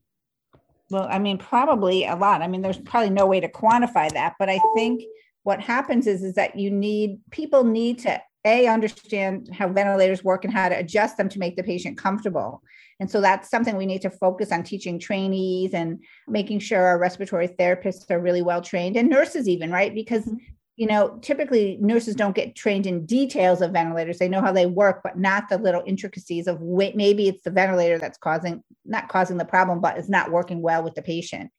Well, 0.90 1.08
I 1.10 1.18
mean, 1.18 1.38
probably 1.38 2.04
a 2.04 2.16
lot. 2.16 2.42
I 2.42 2.48
mean, 2.48 2.60
there's 2.60 2.76
probably 2.76 3.08
no 3.08 3.24
way 3.24 3.40
to 3.40 3.48
quantify 3.48 4.12
that, 4.12 4.34
but 4.38 4.50
I 4.50 4.60
think 4.76 5.02
what 5.42 5.62
happens 5.62 6.06
is 6.06 6.22
is 6.22 6.34
that 6.34 6.58
you 6.58 6.70
need 6.70 7.18
people 7.30 7.64
need 7.64 8.00
to 8.00 8.20
a 8.44 8.66
understand 8.66 9.50
how 9.52 9.68
ventilators 9.68 10.22
work 10.24 10.44
and 10.44 10.52
how 10.52 10.68
to 10.68 10.78
adjust 10.78 11.16
them 11.16 11.28
to 11.30 11.38
make 11.38 11.56
the 11.56 11.62
patient 11.62 11.98
comfortable. 11.98 12.62
And 13.00 13.10
so 13.10 13.20
that's 13.20 13.50
something 13.50 13.76
we 13.76 13.86
need 13.86 14.02
to 14.02 14.10
focus 14.10 14.52
on 14.52 14.62
teaching 14.62 14.98
trainees 14.98 15.74
and 15.74 16.02
making 16.28 16.60
sure 16.60 16.84
our 16.84 16.98
respiratory 16.98 17.48
therapists 17.48 18.10
are 18.10 18.20
really 18.20 18.42
well 18.42 18.62
trained 18.62 18.96
and 18.96 19.08
nurses 19.08 19.48
even, 19.48 19.70
right? 19.70 19.94
Because 19.94 20.24
mm-hmm 20.24 20.36
you 20.76 20.88
know, 20.88 21.18
typically 21.22 21.78
nurses 21.80 22.16
don't 22.16 22.34
get 22.34 22.56
trained 22.56 22.86
in 22.86 23.06
details 23.06 23.62
of 23.62 23.72
ventilators. 23.72 24.18
They 24.18 24.28
know 24.28 24.40
how 24.40 24.52
they 24.52 24.66
work, 24.66 25.02
but 25.04 25.16
not 25.16 25.48
the 25.48 25.58
little 25.58 25.84
intricacies 25.86 26.48
of 26.48 26.60
wait, 26.60 26.96
maybe 26.96 27.28
it's 27.28 27.44
the 27.44 27.50
ventilator 27.50 27.98
that's 27.98 28.18
causing, 28.18 28.62
not 28.84 29.08
causing 29.08 29.36
the 29.36 29.44
problem, 29.44 29.80
but 29.80 29.98
is 29.98 30.08
not 30.08 30.32
working 30.32 30.60
well 30.60 30.82
with 30.82 30.94
the 30.94 31.02
patient. 31.02 31.50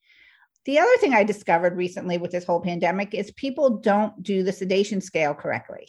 The 0.65 0.80
other 0.80 0.98
thing 0.98 1.13
I 1.13 1.24
discovered 1.24 1.78
recently 1.78 2.17
with 2.17 2.32
this 2.32 2.43
whole 2.43 2.60
pandemic 2.60 3.13
is 3.13 3.32
people 3.32 3.78
don't 3.78 4.21
do 4.21 4.43
the 4.43 4.52
sedation 4.52 5.00
scale 5.00 5.34
correctly. 5.34 5.88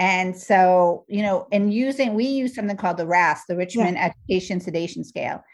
And 0.00 0.34
so, 0.34 1.04
you 1.08 1.20
know, 1.20 1.46
and 1.52 1.72
using, 1.72 2.14
we 2.14 2.24
use 2.24 2.54
something 2.54 2.78
called 2.78 2.96
the 2.96 3.06
RASS, 3.06 3.44
the 3.46 3.56
Richmond 3.56 3.98
yeah. 3.98 4.06
Agitation 4.06 4.58
Sedation 4.58 5.04
Scale. 5.04 5.44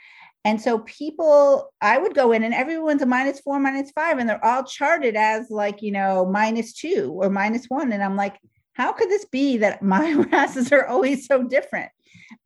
And 0.45 0.61
so 0.63 0.79
people, 0.79 1.75
I 1.81 1.99
would 1.99 2.15
go 2.15 2.31
in 2.31 2.45
and 2.45 2.55
everyone's 2.55 3.03
a 3.03 3.07
minus 3.07 3.41
four, 3.41 3.59
minus 3.59 3.91
five, 3.91 4.19
and 4.19 4.29
they're 4.29 4.45
all 4.45 4.63
charted 4.63 5.17
as 5.17 5.51
like, 5.51 5.83
you 5.83 5.91
know, 5.91 6.25
minus 6.25 6.73
two 6.73 7.11
or 7.21 7.29
minus 7.29 7.67
one. 7.67 7.91
And 7.91 8.05
I'm 8.05 8.15
like, 8.15 8.39
how 8.75 8.93
could 8.93 9.11
this 9.11 9.25
be 9.25 9.57
that 9.57 9.83
my 9.83 10.13
RASs 10.13 10.71
are 10.71 10.87
always 10.87 11.27
so 11.27 11.43
different? 11.43 11.91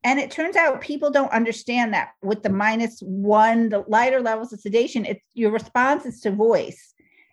And 0.02 0.18
it 0.18 0.30
turns 0.30 0.56
out 0.56 0.80
people 0.80 1.10
don't 1.10 1.32
understand 1.32 1.92
that 1.92 2.12
with 2.22 2.42
the 2.42 2.48
minus 2.48 3.00
one, 3.00 3.68
the 3.68 3.84
lighter 3.88 4.22
levels 4.22 4.54
of 4.54 4.60
sedation, 4.60 5.04
it's 5.04 5.20
your 5.34 5.50
response 5.50 6.06
is 6.06 6.22
to 6.22 6.30
voice. 6.30 6.89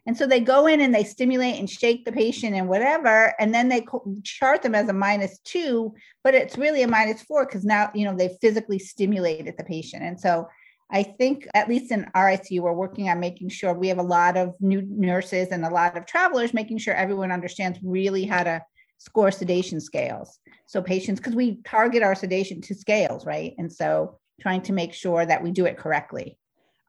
And 0.08 0.18
so 0.18 0.26
they 0.26 0.40
go 0.40 0.68
in 0.68 0.80
and 0.80 0.96
they 0.96 1.04
stimulate 1.04 1.60
and 1.60 1.70
shake 1.70 2.06
the 2.06 2.14
patient 2.14 2.56
and 2.56 2.70
whatever, 2.70 3.34
and 3.40 3.54
then 3.54 3.68
they 3.68 3.86
chart 4.24 4.62
them 4.62 4.74
as 4.74 4.88
a 4.88 4.94
minus 4.94 5.38
two, 5.40 5.94
but 6.24 6.34
it's 6.34 6.58
really 6.58 6.82
a 6.82 6.88
minus 6.88 7.22
four 7.22 7.46
because 7.46 7.66
now, 7.66 7.92
you 7.94 8.06
know, 8.06 8.16
they 8.16 8.38
physically 8.42 8.80
stimulated 8.80 9.56
the 9.58 9.66
patient. 9.66 10.04
And 10.04 10.18
so 10.18 10.48
I 10.90 11.04
think, 11.04 11.46
at 11.54 11.68
least 11.68 11.92
in 11.92 12.10
RICU, 12.16 12.62
we're 12.62 12.72
working 12.72 13.10
on 13.10 13.20
making 13.20 13.50
sure 13.50 13.74
we 13.74 13.90
have 13.90 13.98
a 13.98 14.04
lot 14.04 14.38
of 14.38 14.56
new 14.62 14.82
nurses 14.82 15.50
and 15.50 15.66
a 15.66 15.70
lot 15.70 15.98
of 15.98 16.06
travelers, 16.06 16.54
making 16.54 16.78
sure 16.78 16.94
everyone 16.94 17.32
understands 17.34 17.78
really 17.84 18.26
how 18.26 18.44
to 18.44 18.64
score 18.98 19.32
sedation 19.32 19.82
scales. 19.82 20.40
So, 20.68 20.82
patients, 20.82 21.20
because 21.20 21.36
we 21.36 21.60
target 21.66 22.04
our 22.04 22.16
sedation 22.16 22.62
to 22.62 22.76
scales, 22.76 23.26
right? 23.26 23.54
And 23.58 23.72
so, 23.72 24.20
trying 24.40 24.62
to 24.64 24.74
make 24.74 24.94
sure 24.94 25.26
that 25.26 25.44
we 25.44 25.52
do 25.52 25.66
it 25.66 25.78
correctly. 25.78 26.38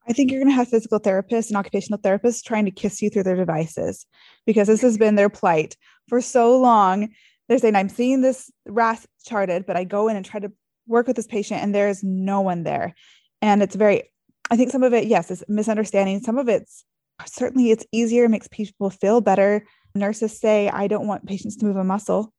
I 0.08 0.14
think 0.14 0.30
you're 0.30 0.40
going 0.40 0.50
to 0.50 0.56
have 0.56 0.68
physical 0.68 0.98
therapists 0.98 1.48
and 1.48 1.56
occupational 1.56 1.98
therapists 1.98 2.42
trying 2.42 2.64
to 2.64 2.70
kiss 2.70 3.02
you 3.02 3.10
through 3.10 3.24
their 3.24 3.36
devices 3.36 4.06
because 4.46 4.66
this 4.66 4.80
has 4.80 4.96
been 4.96 5.16
their 5.16 5.28
plight 5.28 5.76
for 6.08 6.22
so 6.22 6.58
long. 6.58 7.10
They're 7.48 7.58
saying, 7.58 7.76
I'm 7.76 7.90
seeing 7.90 8.22
this 8.22 8.50
RASS 8.66 9.06
charted, 9.26 9.66
but 9.66 9.76
I 9.76 9.84
go 9.84 10.08
in 10.08 10.16
and 10.16 10.24
try 10.24 10.40
to 10.40 10.50
work 10.86 11.06
with 11.06 11.16
this 11.16 11.26
patient 11.26 11.62
and 11.62 11.74
there 11.74 11.88
is 11.88 12.02
no 12.02 12.40
one 12.40 12.62
there. 12.64 12.94
And 13.42 13.62
it's 13.62 13.76
very 13.76 14.04
i 14.50 14.56
think 14.56 14.70
some 14.70 14.82
of 14.82 14.94
it 14.94 15.06
yes 15.06 15.30
is 15.30 15.44
misunderstanding. 15.46 16.20
Some 16.20 16.38
of 16.38 16.48
it's 16.48 16.84
certainly 17.26 17.70
it's 17.70 17.84
easier 17.92 18.28
makes 18.28 18.48
people 18.48 18.88
feel 18.88 19.20
better. 19.20 19.64
Nurses 19.94 20.38
say 20.38 20.70
i 20.70 20.86
don't 20.86 21.06
want 21.06 21.26
patients 21.26 21.56
to 21.58 21.66
move 21.66 21.76
a 21.76 21.84
muscle. 21.84 22.32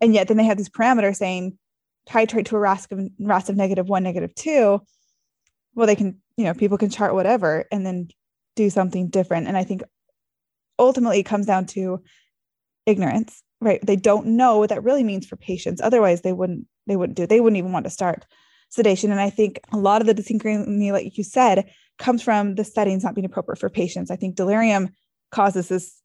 And 0.00 0.12
yet 0.12 0.26
then 0.26 0.36
they 0.36 0.44
have 0.44 0.58
these 0.58 0.68
parameters 0.68 1.16
saying 1.16 1.56
titrate 2.08 2.46
to 2.46 2.56
a 2.56 2.58
RASS 2.58 2.88
of, 2.90 3.00
RASS 3.20 3.48
of 3.48 3.56
negative 3.56 3.88
one 3.88 4.02
negative 4.02 4.34
two. 4.34 4.80
Well 5.76 5.86
they 5.86 5.96
can 5.96 6.20
you 6.36 6.44
know 6.44 6.54
people 6.54 6.78
can 6.78 6.90
chart 6.90 7.14
whatever 7.14 7.64
and 7.70 7.84
then 7.84 8.08
do 8.56 8.70
something 8.70 9.08
different 9.08 9.46
and 9.46 9.56
i 9.56 9.64
think 9.64 9.82
ultimately 10.78 11.20
it 11.20 11.24
comes 11.24 11.46
down 11.46 11.66
to 11.66 12.02
ignorance 12.86 13.42
right 13.60 13.84
they 13.86 13.96
don't 13.96 14.26
know 14.26 14.58
what 14.58 14.70
that 14.70 14.84
really 14.84 15.04
means 15.04 15.26
for 15.26 15.36
patients 15.36 15.80
otherwise 15.80 16.22
they 16.22 16.32
wouldn't 16.32 16.66
they 16.86 16.96
wouldn't 16.96 17.16
do 17.16 17.26
they 17.26 17.40
wouldn't 17.40 17.58
even 17.58 17.72
want 17.72 17.84
to 17.84 17.90
start 17.90 18.24
sedation. 18.74 19.10
And 19.10 19.20
I 19.20 19.30
think 19.30 19.60
a 19.72 19.76
lot 19.76 20.00
of 20.00 20.06
the 20.06 20.14
dyssynchrony, 20.14 20.92
like 20.92 21.16
you 21.16 21.24
said, 21.24 21.70
comes 21.98 22.22
from 22.22 22.56
the 22.56 22.64
settings 22.64 23.04
not 23.04 23.14
being 23.14 23.24
appropriate 23.24 23.58
for 23.58 23.70
patients. 23.70 24.10
I 24.10 24.16
think 24.16 24.34
delirium 24.34 24.90
causes 25.30 25.68
this 25.68 26.00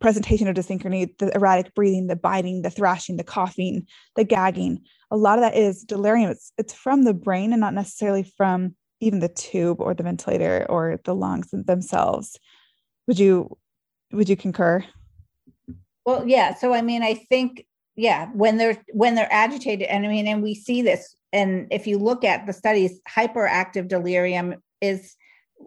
presentation 0.00 0.48
of 0.48 0.56
dyssynchrony, 0.56 1.16
the 1.18 1.34
erratic 1.34 1.74
breathing, 1.74 2.08
the 2.08 2.16
biting, 2.16 2.62
the 2.62 2.70
thrashing, 2.70 3.16
the 3.16 3.24
coughing, 3.24 3.86
the 4.16 4.24
gagging. 4.24 4.80
A 5.12 5.16
lot 5.16 5.38
of 5.38 5.42
that 5.42 5.56
is 5.56 5.84
delirium. 5.84 6.30
It's 6.30 6.52
it's 6.58 6.74
from 6.74 7.04
the 7.04 7.14
brain 7.14 7.52
and 7.52 7.60
not 7.60 7.74
necessarily 7.74 8.24
from 8.24 8.74
even 9.02 9.18
the 9.18 9.28
tube 9.28 9.80
or 9.80 9.94
the 9.94 10.02
ventilator 10.02 10.66
or 10.68 10.98
the 11.04 11.14
lungs 11.14 11.48
themselves. 11.52 12.38
Would 13.06 13.18
you 13.18 13.56
would 14.12 14.28
you 14.28 14.36
concur? 14.36 14.84
Well, 16.04 16.26
yeah. 16.26 16.54
So 16.54 16.72
I 16.72 16.82
mean, 16.82 17.02
I 17.02 17.14
think 17.14 17.66
yeah, 17.96 18.28
when 18.32 18.56
they're 18.56 18.82
when 18.92 19.14
they're 19.14 19.32
agitated, 19.32 19.88
and 19.88 20.06
I 20.06 20.08
mean, 20.08 20.26
and 20.26 20.42
we 20.42 20.54
see 20.54 20.82
this 20.82 21.16
and 21.32 21.66
if 21.70 21.86
you 21.86 21.98
look 21.98 22.24
at 22.24 22.46
the 22.46 22.52
studies, 22.52 23.00
hyperactive 23.08 23.88
delirium 23.88 24.56
is 24.80 25.16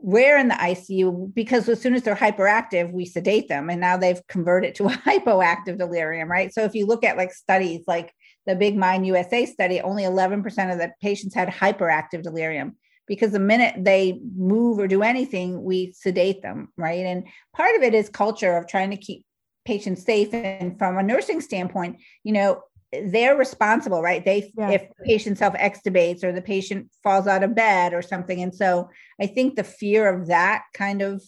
rare 0.04 0.38
in 0.38 0.50
the 0.50 0.56
ICU 0.56 1.34
because 1.34 1.68
as 1.68 1.82
soon 1.82 1.96
as 1.96 2.04
they're 2.04 2.16
hyperactive, 2.16 2.92
we 2.92 3.06
sedate 3.06 3.48
them. 3.48 3.70
And 3.70 3.82
now 3.82 3.98
they've 3.98 4.26
converted 4.28 4.76
to 4.76 4.86
a 4.86 4.90
hypoactive 4.92 5.78
delirium, 5.78 6.30
right? 6.30 6.54
So 6.54 6.64
if 6.64 6.76
you 6.76 6.86
look 6.86 7.04
at 7.04 7.18
like 7.18 7.34
studies 7.34 7.84
like 7.88 8.14
the 8.46 8.56
Big 8.56 8.78
MIND-USA 8.78 9.46
study, 9.48 9.82
only 9.82 10.04
11% 10.04 10.46
of 10.72 10.78
the 10.78 10.92
patients 11.02 11.34
had 11.34 11.50
hyperactive 11.50 12.22
delirium 12.22 12.76
because 13.08 13.32
the 13.32 13.40
minute 13.40 13.76
they 13.78 14.20
move 14.36 14.80
or 14.80 14.88
do 14.88 15.04
anything, 15.04 15.64
we 15.64 15.94
sedate 15.94 16.42
them, 16.42 16.70
right? 16.78 17.06
And 17.06 17.26
part 17.54 17.76
of 17.76 17.84
it 17.84 17.94
is 17.94 18.10
culture 18.10 18.58
of 18.58 18.68
trying 18.68 18.92
to 18.92 18.98
keep 18.98 19.26
patients 19.66 20.04
safe. 20.04 20.34
And 20.34 20.78
from 20.78 20.98
a 20.98 21.04
nursing 21.04 21.42
standpoint, 21.42 21.98
you 22.24 22.34
know, 22.34 22.62
they're 23.04 23.36
responsible, 23.36 24.02
right? 24.02 24.24
They 24.24 24.52
yeah. 24.58 24.72
if 24.72 24.82
the 24.98 25.04
patient 25.06 25.38
self 25.38 25.54
extubates 25.56 26.24
or 26.24 26.32
the 26.32 26.42
patient 26.42 26.90
falls 27.04 27.28
out 27.28 27.44
of 27.44 27.56
bed 27.56 27.94
or 27.94 28.02
something. 28.02 28.42
And 28.42 28.54
so 28.54 28.90
I 29.20 29.28
think 29.28 29.56
the 29.56 29.64
fear 29.64 30.08
of 30.08 30.28
that 30.28 30.64
kind 30.74 31.02
of 31.02 31.22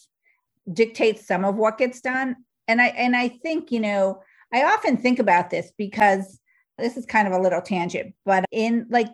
dictates 0.72 1.28
some 1.28 1.46
of 1.46 1.56
what 1.56 1.78
gets 1.78 2.02
done. 2.02 2.36
And 2.68 2.82
I 2.82 2.88
and 2.88 3.16
I 3.16 3.30
think, 3.30 3.72
you 3.72 3.80
know, 3.80 4.22
I 4.54 4.64
often 4.64 4.98
think 4.98 5.20
about 5.20 5.50
this 5.50 5.72
because 5.78 6.40
this 6.78 6.96
is 6.96 7.06
kind 7.06 7.28
of 7.28 7.34
a 7.34 7.42
little 7.42 7.62
tangent, 7.62 8.14
but 8.26 8.46
in 8.52 8.86
like 8.90 9.10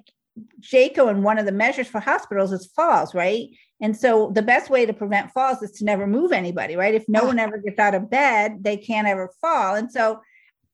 JCAHO 0.61 1.09
and 1.09 1.23
one 1.23 1.37
of 1.37 1.45
the 1.45 1.51
measures 1.51 1.87
for 1.87 1.99
hospitals 1.99 2.51
is 2.51 2.65
falls, 2.65 3.13
right? 3.13 3.49
And 3.81 3.95
so 3.95 4.31
the 4.33 4.41
best 4.41 4.69
way 4.69 4.85
to 4.85 4.93
prevent 4.93 5.31
falls 5.31 5.61
is 5.61 5.71
to 5.73 5.85
never 5.85 6.07
move 6.07 6.31
anybody, 6.31 6.75
right? 6.75 6.95
If 6.95 7.07
no 7.07 7.21
ah. 7.23 7.27
one 7.27 7.39
ever 7.39 7.57
gets 7.57 7.79
out 7.79 7.95
of 7.95 8.09
bed, 8.09 8.63
they 8.63 8.77
can't 8.77 9.07
ever 9.07 9.29
fall. 9.41 9.75
And 9.75 9.91
so 9.91 10.21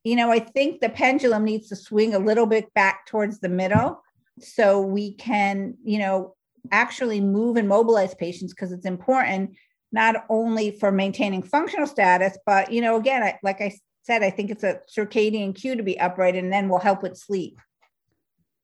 you 0.04 0.16
know, 0.16 0.32
I 0.32 0.40
think 0.40 0.82
the 0.82 0.90
pendulum 0.90 1.44
needs 1.44 1.68
to 1.70 1.76
swing 1.76 2.14
a 2.14 2.20
little 2.20 2.46
bit 2.46 2.74
back 2.74 3.06
towards 3.06 3.40
the 3.40 3.50
middle 3.50 4.02
so 4.40 4.82
we 4.82 5.14
can, 5.14 5.76
you 5.84 6.00
know, 6.00 6.36
actually 6.72 7.20
move 7.20 7.58
and 7.58 7.68
mobilize 7.68 8.16
patients 8.16 8.54
because 8.54 8.72
it's 8.72 8.86
important 8.86 9.56
not 9.92 10.26
only 10.30 10.72
for 10.72 10.92
maintaining 10.92 11.44
functional 11.44 11.88
status, 11.88 12.38
but, 12.46 12.72
you 12.72 12.82
know, 12.82 12.96
again, 12.96 13.24
I, 13.24 13.40
like 13.44 13.60
I 13.60 13.78
said, 14.04 14.24
I 14.24 14.30
think 14.30 14.52
it's 14.52 14.64
a 14.64 14.80
circadian 14.96 15.54
cue 15.56 15.76
to 15.76 15.84
be 15.84 16.00
upright 16.00 16.36
and 16.36 16.54
then 16.54 16.70
will 16.70 16.80
help 16.80 17.04
with 17.04 17.18
sleep. 17.18 17.60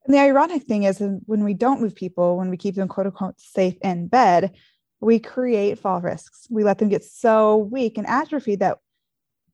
And 0.06 0.14
the 0.14 0.20
ironic 0.20 0.64
thing 0.64 0.84
is, 0.84 1.02
when 1.26 1.44
we 1.44 1.54
don't 1.54 1.82
move 1.82 1.96
people, 1.96 2.38
when 2.38 2.50
we 2.50 2.58
keep 2.58 2.76
them 2.76 2.88
quote 2.88 3.08
unquote 3.08 3.40
safe 3.40 3.76
in 3.82 4.08
bed, 4.08 4.56
we 5.02 5.20
create 5.20 5.80
fall 5.80 6.00
risks. 6.00 6.48
We 6.50 6.64
let 6.64 6.78
them 6.78 6.90
get 6.90 7.04
so 7.04 7.58
weak 7.58 7.98
and 7.98 8.08
atrophied 8.08 8.60
that 8.60 8.78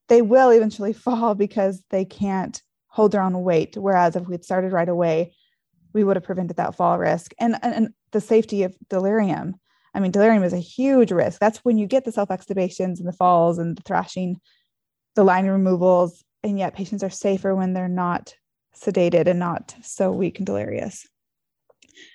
they 0.08 0.22
will 0.22 0.50
eventually 0.50 0.94
fall 1.08 1.36
because 1.36 1.84
they 1.90 2.06
can't 2.06 2.62
hold 2.88 3.14
their 3.14 3.22
own 3.22 3.42
weight. 3.44 3.78
Whereas 3.78 4.16
if 4.16 4.28
we'd 4.28 4.44
started 4.44 4.74
right 4.74 4.90
away, 4.90 5.34
we 5.94 6.04
would 6.04 6.18
have 6.18 6.24
prevented 6.24 6.58
that 6.58 6.76
fall 6.76 6.98
risk 6.98 7.34
and, 7.40 7.56
and, 7.62 7.74
and 7.74 7.94
the 8.12 8.22
safety 8.22 8.64
of 8.64 8.76
delirium. 8.90 9.56
I 9.94 10.00
mean, 10.00 10.12
delirium 10.12 10.44
is 10.44 10.54
a 10.54 10.58
huge 10.58 11.12
risk. 11.12 11.40
That's 11.40 11.60
when 11.60 11.78
you 11.78 11.88
get 11.88 12.06
the 12.06 12.12
self 12.12 12.30
extubations 12.30 13.00
and 13.00 13.08
the 13.08 13.14
falls 13.14 13.58
and 13.58 13.78
the 13.78 13.84
thrashing, 13.84 14.40
the 15.16 15.24
line 15.24 15.48
removals, 15.48 16.24
and 16.44 16.58
yet 16.58 16.76
patients 16.76 17.04
are 17.04 17.10
safer 17.10 17.56
when 17.56 17.74
they're 17.74 17.90
not 17.90 18.34
sedated 18.76 19.28
and 19.28 19.40
not 19.40 19.76
so 19.82 20.12
weak 20.12 20.38
and 20.38 20.46
delirious. 20.46 21.08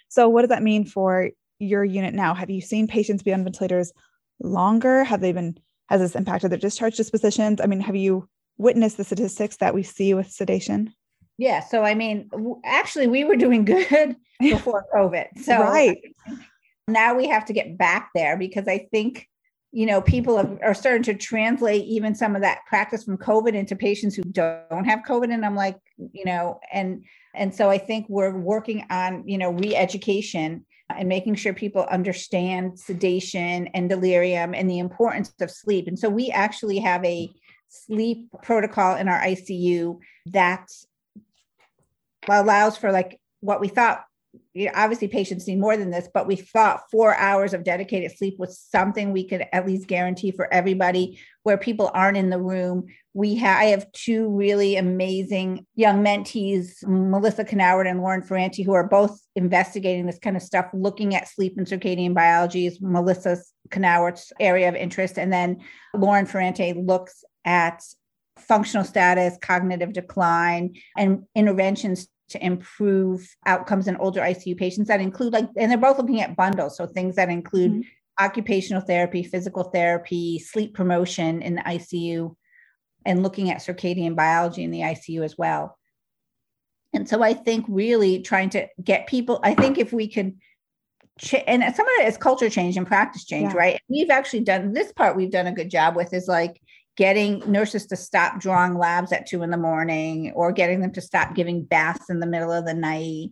So, 0.09 0.29
what 0.29 0.43
does 0.43 0.51
that 0.51 0.63
mean 0.63 0.85
for 0.85 1.31
your 1.59 1.85
unit 1.85 2.15
now? 2.15 2.35
Have 2.35 2.51
you 2.51 2.61
seen 2.61 2.87
patients 2.87 3.23
be 3.23 3.33
on 3.33 3.45
ventilators 3.45 3.93
longer? 4.41 5.05
Have 5.05 5.21
they 5.21 5.33
been 5.33 5.59
has 5.89 6.01
this 6.01 6.17
impacted 6.17 6.51
their 6.51 6.59
discharge 6.59 6.97
dispositions? 6.97 7.61
I 7.61 7.67
mean, 7.67 7.81
have 7.81 7.97
you 7.97 8.29
witnessed 8.59 8.97
the 8.97 9.05
statistics 9.05 9.57
that 9.59 9.75
we 9.75 9.83
see 9.83 10.15
with 10.15 10.31
sedation? 10.31 10.93
Yeah. 11.39 11.61
So, 11.61 11.83
I 11.83 11.95
mean, 11.95 12.31
actually, 12.65 13.07
we 13.07 13.25
were 13.25 13.37
doing 13.37 13.65
good 13.65 14.17
before 14.41 14.87
COVID. 14.95 15.27
So, 15.43 15.61
right. 15.61 15.99
now 16.89 17.15
we 17.15 17.29
have 17.29 17.45
to 17.47 17.53
get 17.53 17.77
back 17.77 18.11
there 18.15 18.37
because 18.37 18.67
I 18.69 18.89
think, 18.91 19.29
you 19.77 19.85
know, 19.85 20.01
people 20.01 20.39
have, 20.39 20.59
are 20.63 20.73
starting 20.73 21.03
to 21.03 21.13
translate 21.13 21.85
even 21.85 22.15
some 22.15 22.35
of 22.35 22.41
that 22.41 22.65
practice 22.67 23.05
from 23.05 23.19
COVID 23.19 23.53
into 23.53 23.77
patients 23.77 24.15
who 24.15 24.23
don't 24.23 24.87
have 24.87 25.01
COVID. 25.07 25.31
And 25.31 25.45
I'm 25.45 25.55
like, 25.55 25.77
you 26.13 26.25
know, 26.25 26.61
and, 26.73 27.05
and 27.35 27.55
so 27.55 27.69
I 27.69 27.77
think 27.77 28.07
we're 28.09 28.35
working 28.35 28.87
on, 28.89 29.29
you 29.29 29.37
know, 29.37 29.51
re 29.51 29.77
education 29.77 30.65
and 30.89 31.11
making 31.11 31.35
sure 31.35 31.53
people 31.53 31.83
understand 31.91 32.81
sedation 32.81 33.67
and 33.75 33.91
delirium 33.91 34.55
and 34.55 34.71
the 34.71 34.79
importance 34.79 35.31
of 35.43 35.51
sleep. 35.51 35.89
And 35.89 35.99
so 35.99 36.09
we 36.09 36.31
actually 36.31 36.79
have 36.79 37.05
a 37.05 37.31
sleep 37.69 38.29
protocol 38.43 38.97
in 38.97 39.09
our 39.09 39.21
ICU 39.21 39.99
that 40.29 40.71
allows 42.27 42.79
for 42.79 42.93
like 42.93 43.21
what 43.41 43.61
we 43.61 43.69
thought 43.69 44.07
you 44.57 44.65
know, 44.65 44.73
obviously 44.75 45.07
patients 45.07 45.47
need 45.47 45.61
more 45.61 45.77
than 45.77 45.91
this, 45.91 46.09
but 46.15 46.27
we 46.27 46.35
thought 46.35 46.91
four 46.91 47.15
hours 47.15 47.53
of 47.53 47.63
dedicated 47.63 48.17
sleep 48.17 48.37
was 48.39 48.59
something 48.59 49.13
we 49.13 49.29
could 49.29 49.45
at 49.53 49.67
least 49.67 49.87
guarantee 49.87 50.31
for 50.31 50.53
everybody 50.53 51.21
where 51.43 51.59
people 51.59 51.91
aren't 51.93 52.17
in 52.17 52.31
the 52.31 52.41
room. 52.41 52.87
We 53.13 53.35
have 53.35 53.61
I 53.61 53.65
have 53.67 53.93
two 53.93 54.31
really 54.31 54.77
amazing 54.77 55.67
young 55.75 56.03
mentees, 56.03 56.83
Melissa 56.87 57.45
Knauert 57.45 57.87
and 57.87 58.01
Lauren 58.01 58.23
Ferrante, 58.23 58.63
who 58.63 58.73
are 58.73 58.89
both 58.89 59.21
investigating 59.35 60.07
this 60.07 60.19
kind 60.19 60.39
of 60.39 60.43
stuff, 60.43 60.67
looking 60.73 61.15
at 61.15 61.29
sleep 61.29 61.59
and 61.59 61.67
circadian 61.67 62.15
biology 62.15 62.67
is 62.67 62.81
Melissa 62.81 63.37
Knauert's 63.69 64.33
area 64.41 64.71
of 64.71 64.75
interest. 64.75 65.19
And 65.19 65.31
then 65.31 65.59
Lauren 65.95 66.25
Ferrante 66.25 66.73
looks 66.73 67.25
at 67.45 67.83
functional 68.39 68.85
status, 68.87 69.37
cognitive 69.43 69.93
decline, 69.93 70.77
and 70.97 71.25
interventions 71.35 72.09
to 72.29 72.45
improve 72.45 73.29
outcomes 73.47 73.87
in 73.87 73.97
older 73.97 74.21
ICU 74.21 74.57
patients 74.57 74.89
that 74.89 75.01
include 75.01 75.33
like, 75.33 75.49
and 75.57 75.71
they're 75.71 75.79
both 75.79 75.99
looking 75.99 76.21
at 76.21 76.37
bundles. 76.37 76.77
So 76.77 76.87
things 76.87 77.17
that 77.17 77.29
include 77.29 77.73
mm-hmm. 77.73 78.25
occupational 78.25 78.83
therapy, 78.83 79.23
physical 79.23 79.65
therapy, 79.65 80.39
sleep 80.39 80.75
promotion 80.75 81.43
in 81.43 81.57
the 81.57 81.63
ICU, 81.63 82.35
and 83.05 83.23
looking 83.23 83.51
at 83.51 83.59
circadian 83.59 84.17
biology 84.17 84.65
in 84.65 84.71
the 84.71 84.81
ICU 84.81 85.25
as 85.25 85.39
well. 85.39 85.79
And 86.93 87.09
so 87.09 87.23
I 87.23 87.35
think 87.35 87.67
really 87.69 88.23
trying 88.23 88.51
to 88.51 88.67
get 88.83 89.07
people, 89.07 89.39
I 89.43 89.55
think 89.55 89.79
if 89.79 89.93
we 89.93 90.09
could, 90.09 90.37
ch- 91.21 91.45
and 91.47 91.63
some 91.75 91.87
of 91.87 91.93
it 92.01 92.09
is 92.09 92.17
culture 92.17 92.51
change 92.51 92.77
and 92.77 92.87
practice 92.87 93.25
change, 93.25 93.53
yeah. 93.53 93.59
right? 93.59 93.81
We've 93.89 94.11
actually 94.11 94.41
done 94.41 94.73
this 94.73 94.93
part, 94.93 95.17
we've 95.17 95.31
done 95.31 95.47
a 95.47 95.53
good 95.53 95.71
job 95.71 95.95
with 95.95 96.13
is 96.13 96.27
like 96.27 96.61
getting 96.97 97.41
nurses 97.51 97.87
to 97.87 97.97
stop 97.97 98.41
drawing 98.41 98.79
labs 98.79 99.13
at 99.13 99.27
two 99.27 99.43
in 99.43 99.51
the 99.51 99.57
morning 99.57 100.33
or 100.35 100.53
getting 100.53 100.81
them 100.81 100.93
to 100.93 101.01
stop 101.01 101.35
giving 101.35 101.63
baths 101.63 102.09
in 102.09 102.21
the 102.21 102.27
middle 102.27 102.53
of 102.53 102.65
the 102.65 102.75
night 102.75 103.31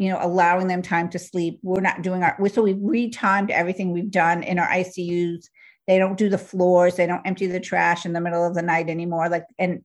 you 0.00 0.08
know 0.08 0.18
allowing 0.22 0.66
them 0.66 0.80
time 0.80 1.10
to 1.10 1.18
sleep. 1.18 1.58
We're 1.62 1.82
not 1.82 2.02
doing 2.02 2.22
our 2.22 2.36
so 2.48 2.62
we've 2.62 2.76
retimed 2.76 3.50
everything 3.50 3.92
we've 3.92 4.10
done 4.10 4.42
in 4.42 4.58
our 4.58 4.66
icus 4.66 5.44
they 5.86 5.98
don't 5.98 6.16
do 6.16 6.28
the 6.28 6.38
floors. 6.38 6.94
They 6.94 7.06
don't 7.06 7.26
empty 7.26 7.46
the 7.46 7.58
trash 7.58 8.06
in 8.06 8.12
the 8.12 8.20
middle 8.20 8.46
of 8.46 8.54
the 8.54 8.62
night 8.62 8.88
anymore 8.88 9.28
like 9.28 9.44
and 9.58 9.84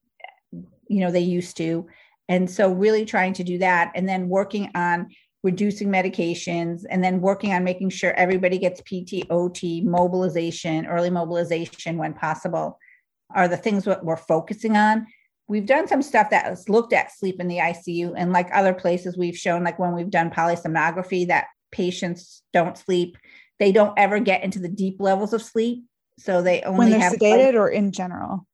you 0.51 1.01
know 1.01 1.11
they 1.11 1.19
used 1.19 1.57
to. 1.57 1.87
And 2.29 2.49
so 2.49 2.71
really 2.71 3.05
trying 3.05 3.33
to 3.33 3.43
do 3.43 3.57
that 3.57 3.91
and 3.93 4.07
then 4.07 4.29
working 4.29 4.71
on 4.73 5.09
reducing 5.43 5.89
medications 5.89 6.83
and 6.89 7.03
then 7.03 7.21
working 7.21 7.53
on 7.53 7.63
making 7.63 7.89
sure 7.89 8.13
everybody 8.13 8.57
gets 8.57 8.81
PTOT 8.81 9.83
mobilization 9.83 10.85
early 10.85 11.09
mobilization 11.09 11.97
when 11.97 12.13
possible 12.13 12.79
are 13.33 13.47
the 13.47 13.57
things 13.57 13.85
that 13.85 14.03
we're 14.03 14.17
focusing 14.17 14.77
on. 14.77 15.07
We've 15.47 15.65
done 15.65 15.87
some 15.87 16.01
stuff 16.01 16.31
that 16.31 16.45
has 16.45 16.69
looked 16.69 16.93
at 16.93 17.11
sleep 17.11 17.39
in 17.39 17.47
the 17.47 17.57
ICU, 17.57 18.13
and 18.17 18.31
like 18.31 18.49
other 18.53 18.73
places, 18.73 19.17
we've 19.17 19.37
shown, 19.37 19.63
like 19.63 19.77
when 19.77 19.93
we've 19.93 20.09
done 20.09 20.31
polysomnography, 20.31 21.27
that 21.27 21.45
patients 21.71 22.41
don't 22.53 22.77
sleep. 22.77 23.17
They 23.59 23.71
don't 23.71 23.97
ever 23.97 24.19
get 24.19 24.43
into 24.43 24.59
the 24.59 24.69
deep 24.69 24.97
levels 24.99 25.33
of 25.33 25.41
sleep. 25.41 25.83
So 26.17 26.41
they 26.41 26.61
only 26.61 26.77
when 26.79 26.91
they're 26.91 26.99
have 26.99 27.13
sedated 27.13 27.55
or 27.55 27.69
in 27.69 27.91
general? 27.91 28.47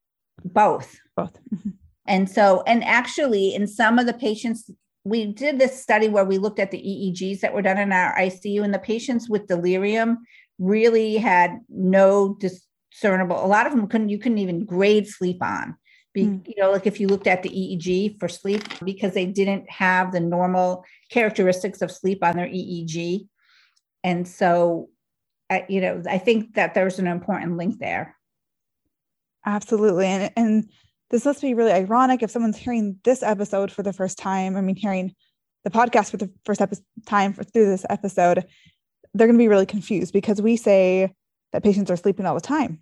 Both. 0.43 0.99
Both. 1.15 1.37
and 2.07 2.29
so, 2.29 2.63
and 2.65 2.83
actually, 2.83 3.53
in 3.53 3.67
some 3.67 3.99
of 3.99 4.05
the 4.05 4.13
patients, 4.13 4.69
we 5.03 5.31
did 5.31 5.59
this 5.59 5.81
study 5.81 6.09
where 6.09 6.25
we 6.25 6.37
looked 6.37 6.59
at 6.59 6.71
the 6.71 6.77
EEGs 6.77 7.39
that 7.39 7.53
were 7.53 7.61
done 7.61 7.77
in 7.77 7.91
our 7.91 8.15
ICU, 8.17 8.63
and 8.63 8.73
the 8.73 8.79
patients 8.79 9.29
with 9.29 9.47
delirium 9.47 10.19
really 10.59 11.17
had 11.17 11.59
no 11.69 12.35
dis- 12.39 12.65
discernible. 12.91 13.43
A 13.43 13.47
lot 13.47 13.67
of 13.67 13.73
them 13.73 13.87
couldn't, 13.87 14.09
you 14.09 14.17
couldn't 14.17 14.37
even 14.37 14.65
grade 14.65 15.07
sleep 15.07 15.41
on. 15.41 15.75
Be, 16.13 16.25
mm. 16.25 16.47
You 16.47 16.55
know, 16.57 16.71
like 16.71 16.85
if 16.85 16.99
you 16.99 17.07
looked 17.07 17.27
at 17.27 17.43
the 17.43 17.49
EEG 17.49 18.19
for 18.19 18.27
sleep, 18.27 18.63
because 18.83 19.13
they 19.13 19.25
didn't 19.25 19.69
have 19.69 20.11
the 20.11 20.19
normal 20.19 20.83
characteristics 21.09 21.81
of 21.81 21.91
sleep 21.91 22.23
on 22.23 22.35
their 22.35 22.47
EEG. 22.47 23.27
And 24.03 24.27
so, 24.27 24.89
I, 25.49 25.65
you 25.69 25.81
know, 25.81 26.01
I 26.09 26.17
think 26.17 26.55
that 26.55 26.73
there's 26.73 26.99
an 26.99 27.07
important 27.07 27.57
link 27.57 27.79
there. 27.79 28.17
Absolutely. 29.45 30.05
And, 30.05 30.31
and 30.35 30.69
this 31.09 31.25
must 31.25 31.41
be 31.41 31.53
really 31.53 31.71
ironic 31.71 32.23
if 32.23 32.31
someone's 32.31 32.57
hearing 32.57 32.97
this 33.03 33.23
episode 33.23 33.71
for 33.71 33.83
the 33.83 33.93
first 33.93 34.17
time. 34.17 34.55
I 34.55 34.61
mean, 34.61 34.75
hearing 34.75 35.13
the 35.63 35.69
podcast 35.69 36.11
for 36.11 36.17
the 36.17 36.31
first 36.45 36.61
epi- 36.61 36.77
time 37.05 37.33
for, 37.33 37.43
through 37.43 37.67
this 37.67 37.85
episode, 37.89 38.45
they're 39.13 39.27
going 39.27 39.37
to 39.37 39.43
be 39.43 39.47
really 39.47 39.65
confused 39.65 40.13
because 40.13 40.41
we 40.41 40.55
say 40.57 41.13
that 41.51 41.63
patients 41.63 41.91
are 41.91 41.97
sleeping 41.97 42.25
all 42.25 42.35
the 42.35 42.41
time. 42.41 42.79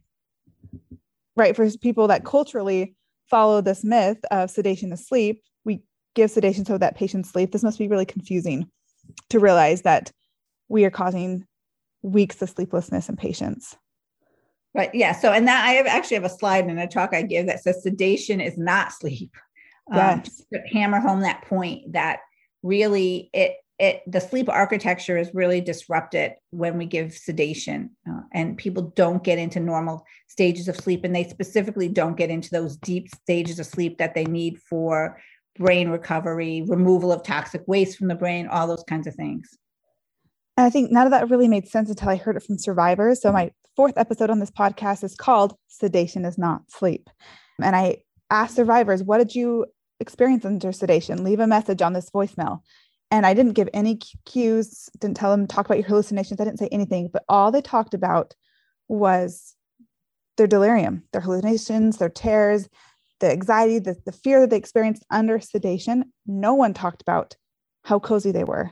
Right. 1.36 1.56
For 1.56 1.70
people 1.78 2.08
that 2.08 2.26
culturally 2.26 2.96
follow 3.30 3.62
this 3.62 3.84
myth 3.84 4.18
of 4.32 4.50
sedation 4.50 4.92
is 4.92 5.08
sleep, 5.08 5.42
we 5.66 5.82
give 6.16 6.32
sedation 6.32 6.66
so 6.66 6.78
that 6.78 6.96
patients 6.96 7.32
sleep. 7.32 7.52
This 7.52 7.64
must 7.64 7.80
be 7.80 7.88
really 7.88 8.06
confusing 8.06 8.70
to 9.30 9.40
realize 9.40 9.84
that 9.84 10.12
we 10.68 10.86
are 10.86 10.92
causing 10.92 11.46
weeks 12.02 12.42
of 12.42 12.50
sleeplessness 12.50 13.10
in 13.10 13.16
patients. 13.16 13.78
Right. 14.76 14.94
Yeah. 14.94 15.14
So, 15.14 15.32
and 15.32 15.48
that 15.48 15.66
I 15.66 15.72
have 15.72 15.88
actually 15.88 16.16
have 16.16 16.26
a 16.26 16.30
slide 16.30 16.68
in 16.68 16.78
a 16.78 16.88
talk 16.88 17.14
I 17.14 17.24
give 17.24 17.48
that 17.48 17.62
says 17.62 17.82
sedation 17.82 18.40
is 18.40 18.58
not 18.58 18.92
sleep. 18.92 19.36
Um, 19.92 19.98
yes. 19.98 20.44
Um, 20.54 20.62
hammer 20.72 21.00
home 21.00 21.22
that 21.22 21.44
point 21.44 21.94
that 21.94 22.20
really 22.62 23.30
it 23.34 23.56
it 23.80 24.04
the 24.06 24.20
sleep 24.20 24.50
architecture 24.50 25.18
is 25.18 25.34
really 25.34 25.62
disrupted 25.62 26.34
when 26.52 26.78
we 26.78 26.86
give 26.86 27.14
sedation 27.14 27.90
uh, 28.10 28.22
and 28.34 28.58
people 28.58 28.94
don't 28.96 29.24
get 29.24 29.40
into 29.40 29.60
normal 29.60 30.06
stages 30.28 30.68
of 30.68 30.76
sleep 30.76 31.04
and 31.04 31.16
they 31.16 31.24
specifically 31.24 31.88
don't 31.88 32.18
get 32.18 32.30
into 32.30 32.50
those 32.52 32.76
deep 32.78 33.08
stages 33.16 33.60
of 33.60 33.66
sleep 33.66 33.98
that 33.98 34.14
they 34.14 34.26
need 34.26 34.60
for 34.60 35.20
brain 35.58 35.90
recovery 35.90 36.64
removal 36.68 37.12
of 37.12 37.24
toxic 37.24 37.62
waste 37.68 37.98
from 37.98 38.10
the 38.10 38.16
brain 38.16 38.48
all 38.48 38.68
those 38.68 38.84
kinds 38.88 39.08
of 39.08 39.16
things. 39.16 39.58
And 40.58 40.66
i 40.66 40.70
think 40.70 40.92
none 40.92 41.08
of 41.08 41.12
that 41.12 41.30
really 41.30 41.48
made 41.48 41.68
sense 41.68 41.90
until 41.90 42.10
i 42.10 42.18
heard 42.18 42.36
it 42.36 42.44
from 42.44 42.58
survivors 42.58 43.22
so 43.22 43.32
my 43.32 43.52
fourth 43.76 43.98
episode 43.98 44.30
on 44.30 44.40
this 44.40 44.52
podcast 44.52 45.06
is 45.06 45.16
called 45.16 45.56
sedation 45.70 46.26
is 46.26 46.38
not 46.38 46.70
sleep. 46.70 47.10
And 47.62 47.76
i 47.76 47.98
asked 48.30 48.56
survivors 48.56 49.02
what 49.04 49.20
did 49.20 49.34
you 49.36 49.66
experience 50.02 50.46
under 50.46 50.72
sedation? 50.72 51.24
Leave 51.24 51.40
a 51.40 51.48
message 51.48 51.82
on 51.82 51.94
this 51.94 52.10
voicemail 52.10 52.60
and 53.12 53.26
I 53.26 53.34
didn't 53.34 53.54
give 53.54 53.70
any 53.74 54.00
cues, 54.26 54.90
didn't 55.00 55.18
tell 55.18 55.32
them 55.32 55.48
talk 55.48 55.66
about 55.66 55.78
your 55.78 55.88
hallucinations. 55.88 56.40
I 56.40 56.44
didn't 56.44 56.60
say 56.60 56.70
anything, 56.72 57.10
but 57.12 57.24
all 57.28 57.52
they 57.52 57.62
talked 57.62 57.94
about 57.94 58.36
was 58.88 59.56
their 60.38 60.48
delirium, 60.48 61.04
their 61.12 61.22
hallucinations, 61.22 61.98
their 61.98 62.10
tears, 62.10 62.70
the 63.20 63.32
anxiety, 63.32 63.80
the, 63.80 63.98
the 64.06 64.12
fear 64.12 64.40
that 64.40 64.50
they 64.50 64.58
experienced 64.58 65.06
under 65.10 65.40
sedation. 65.40 66.14
No 66.26 66.54
one 66.54 66.74
talked 66.74 67.02
about 67.02 67.36
how 67.84 68.00
cozy 68.00 68.32
they 68.32 68.44
were. 68.44 68.72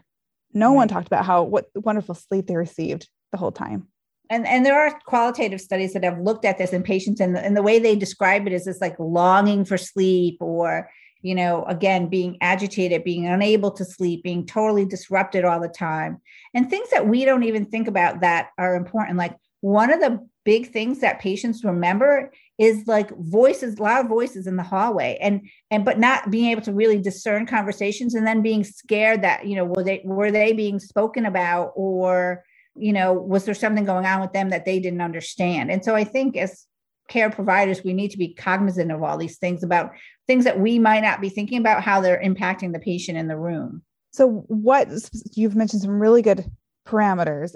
No 0.54 0.70
right. 0.70 0.76
one 0.76 0.88
talked 0.88 1.08
about 1.08 1.26
how 1.26 1.44
what 1.44 1.68
wonderful 1.76 2.16
sleep 2.16 2.48
they 2.48 2.56
received 2.56 3.10
the 3.32 3.38
whole 3.38 3.52
time. 3.52 3.88
And, 4.30 4.46
and 4.46 4.66
there 4.66 4.80
are 4.80 5.00
qualitative 5.06 5.62
studies 5.62 5.94
that 5.94 6.04
have 6.04 6.20
looked 6.20 6.46
at 6.46 6.58
this 6.58 6.74
in 6.74 6.84
patients, 6.84 7.22
and 7.22 7.38
and 7.38 7.56
the 7.56 7.64
way 7.64 7.80
they 7.80 7.96
describe 7.96 8.46
it 8.46 8.54
is 8.54 8.66
this 8.66 8.82
like 8.82 8.96
longing 9.00 9.64
for 9.64 9.78
sleep 9.78 10.38
or 10.42 10.90
you 11.22 11.36
know, 11.36 11.64
again, 11.66 12.08
being 12.08 12.38
agitated, 12.42 13.04
being 13.04 13.28
unable 13.28 13.72
to 13.72 13.86
sleep, 13.86 14.24
being 14.24 14.46
totally 14.46 14.86
disrupted 14.86 15.46
all 15.46 15.60
the 15.60 15.68
time, 15.68 16.22
and 16.54 16.70
things 16.70 16.90
that 16.92 17.08
we 17.08 17.26
don't 17.26 17.44
even 17.44 17.66
think 17.66 17.88
about 17.88 18.22
that 18.22 18.50
are 18.58 18.76
important. 18.76 19.18
Like 19.18 19.36
one 19.62 19.92
of 19.92 20.00
the 20.00 20.26
big 20.46 20.72
things 20.72 21.00
that 21.00 21.20
patients 21.20 21.64
remember 21.64 22.32
is 22.58 22.88
like 22.88 23.12
voices, 23.18 23.80
loud 23.80 24.08
voices 24.08 24.48
in 24.48 24.56
the 24.56 24.64
hallway, 24.64 25.18
and 25.22 25.48
and 25.72 25.84
but 25.84 26.00
not 26.00 26.32
being 26.32 26.52
able 26.52 26.62
to 26.62 26.74
really 26.74 27.02
discern 27.02 27.46
conversations, 27.46 28.16
and 28.16 28.26
then 28.26 28.42
being 28.42 28.64
scared 28.64 29.24
that 29.24 29.46
you 29.46 29.56
know 29.56 29.66
were 29.66 29.84
they 29.84 30.02
were 30.06 30.32
they 30.32 30.54
being 30.54 30.80
spoken 30.80 31.26
about 31.26 31.74
or 31.76 32.44
you 32.76 32.94
know 32.94 33.14
was 33.14 33.46
there 33.46 33.56
something 33.56 33.86
going 33.86 34.06
on 34.06 34.22
with 34.22 34.34
them 34.34 34.50
that 34.50 34.66
they 34.66 34.80
didn't 34.80 35.02
understand 35.02 35.72
and 35.72 35.84
so 35.84 35.96
i 35.96 36.04
think 36.04 36.38
as 36.38 36.68
care 37.08 37.30
providers, 37.30 37.84
we 37.84 37.94
need 37.94 38.12
to 38.12 38.18
be 38.18 38.34
cognizant 38.34 38.92
of 38.92 39.04
all 39.04 39.18
these 39.18 39.38
things 39.38 39.64
about 39.64 39.92
things 40.28 40.44
that 40.44 40.60
we 40.60 40.80
might 40.80 41.02
not 41.02 41.22
be 41.22 41.30
thinking 41.30 41.60
about 41.60 41.84
how 41.84 42.02
they're 42.02 42.22
impacting 42.22 42.74
the 42.74 42.80
patient 42.80 43.18
in 43.18 43.28
the 43.28 43.38
room. 43.38 43.82
So, 44.12 44.46
what 44.48 44.90
you've 45.34 45.56
mentioned 45.56 45.82
some 45.82 46.00
really 46.00 46.22
good 46.22 46.50
parameters. 46.88 47.54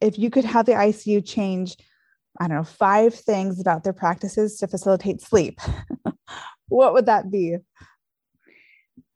If 0.00 0.18
you 0.18 0.30
could 0.30 0.44
have 0.44 0.66
the 0.66 0.72
ICU 0.72 1.26
change, 1.26 1.76
I 2.40 2.46
don't 2.46 2.58
know, 2.58 2.64
five 2.64 3.14
things 3.14 3.60
about 3.60 3.82
their 3.82 3.92
practices 3.92 4.58
to 4.58 4.68
facilitate 4.68 5.20
sleep, 5.20 5.60
what 6.68 6.92
would 6.92 7.06
that 7.06 7.30
be? 7.30 7.56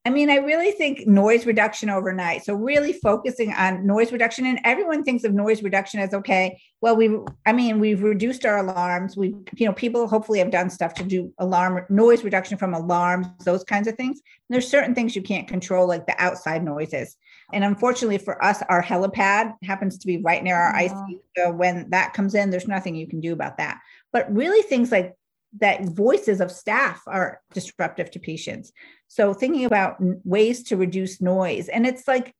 I 0.05 0.11
mean, 0.11 0.31
I 0.31 0.37
really 0.37 0.73
think 0.73 1.07
noise 1.07 1.47
reduction 1.47 1.89
overnight. 1.89 2.45
So 2.45 2.55
really 2.55 2.93
focusing 2.93 3.53
on 3.53 3.87
noise 3.87 4.11
reduction, 4.11 4.47
and 4.47 4.59
everyone 4.65 5.05
thinks 5.05 5.23
of 5.23 5.33
noise 5.33 5.63
reduction 5.63 6.01
as 6.01 6.13
okay. 6.13 6.61
Well, 6.81 6.97
we, 6.97 7.17
I 7.47 7.53
mean, 7.53 7.79
we've 7.79 8.03
reduced 8.03 8.45
our 8.45 8.59
alarms. 8.59 9.17
We, 9.17 9.29
you 9.55 9.67
know, 9.67 9.73
people 9.73 10.09
hopefully 10.09 10.41
have 10.41 10.51
done 10.51 10.71
stuff 10.71 10.93
to 10.95 11.05
do 11.05 11.33
alarm 11.39 11.87
noise 11.89 12.25
reduction 12.25 12.59
from 12.59 12.75
alarms, 12.75 13.29
those 13.45 13.63
kinds 13.63 13.87
of 13.87 13.95
things. 13.95 14.19
And 14.19 14.55
there's 14.55 14.67
certain 14.67 14.93
things 14.93 15.15
you 15.15 15.23
can't 15.23 15.47
control, 15.47 15.87
like 15.87 16.07
the 16.07 16.21
outside 16.21 16.65
noises. 16.65 17.17
And 17.53 17.63
unfortunately 17.63 18.19
for 18.19 18.43
us, 18.45 18.61
our 18.69 18.83
helipad 18.83 19.55
happens 19.63 19.99
to 19.99 20.07
be 20.09 20.17
right 20.17 20.43
near 20.43 20.57
our 20.57 20.75
ICU. 20.75 21.21
So 21.37 21.53
when 21.53 21.91
that 21.91 22.13
comes 22.13 22.35
in, 22.35 22.51
there's 22.51 22.67
nothing 22.67 22.97
you 22.97 23.07
can 23.07 23.21
do 23.21 23.33
about 23.33 23.59
that. 23.59 23.79
But 24.13 24.35
really, 24.35 24.63
things 24.63 24.91
like 24.91 25.15
that 25.59 25.85
voices 25.85 26.41
of 26.41 26.51
staff 26.51 27.03
are 27.07 27.41
disruptive 27.53 28.11
to 28.11 28.19
patients. 28.19 28.73
So 29.09 29.35
thinking 29.35 29.65
about 29.65 29.97
ways 29.99 30.63
to 30.65 30.77
reduce 30.77 31.21
noise. 31.21 31.69
And 31.69 31.87
it's 31.87 32.09
like 32.09 32.35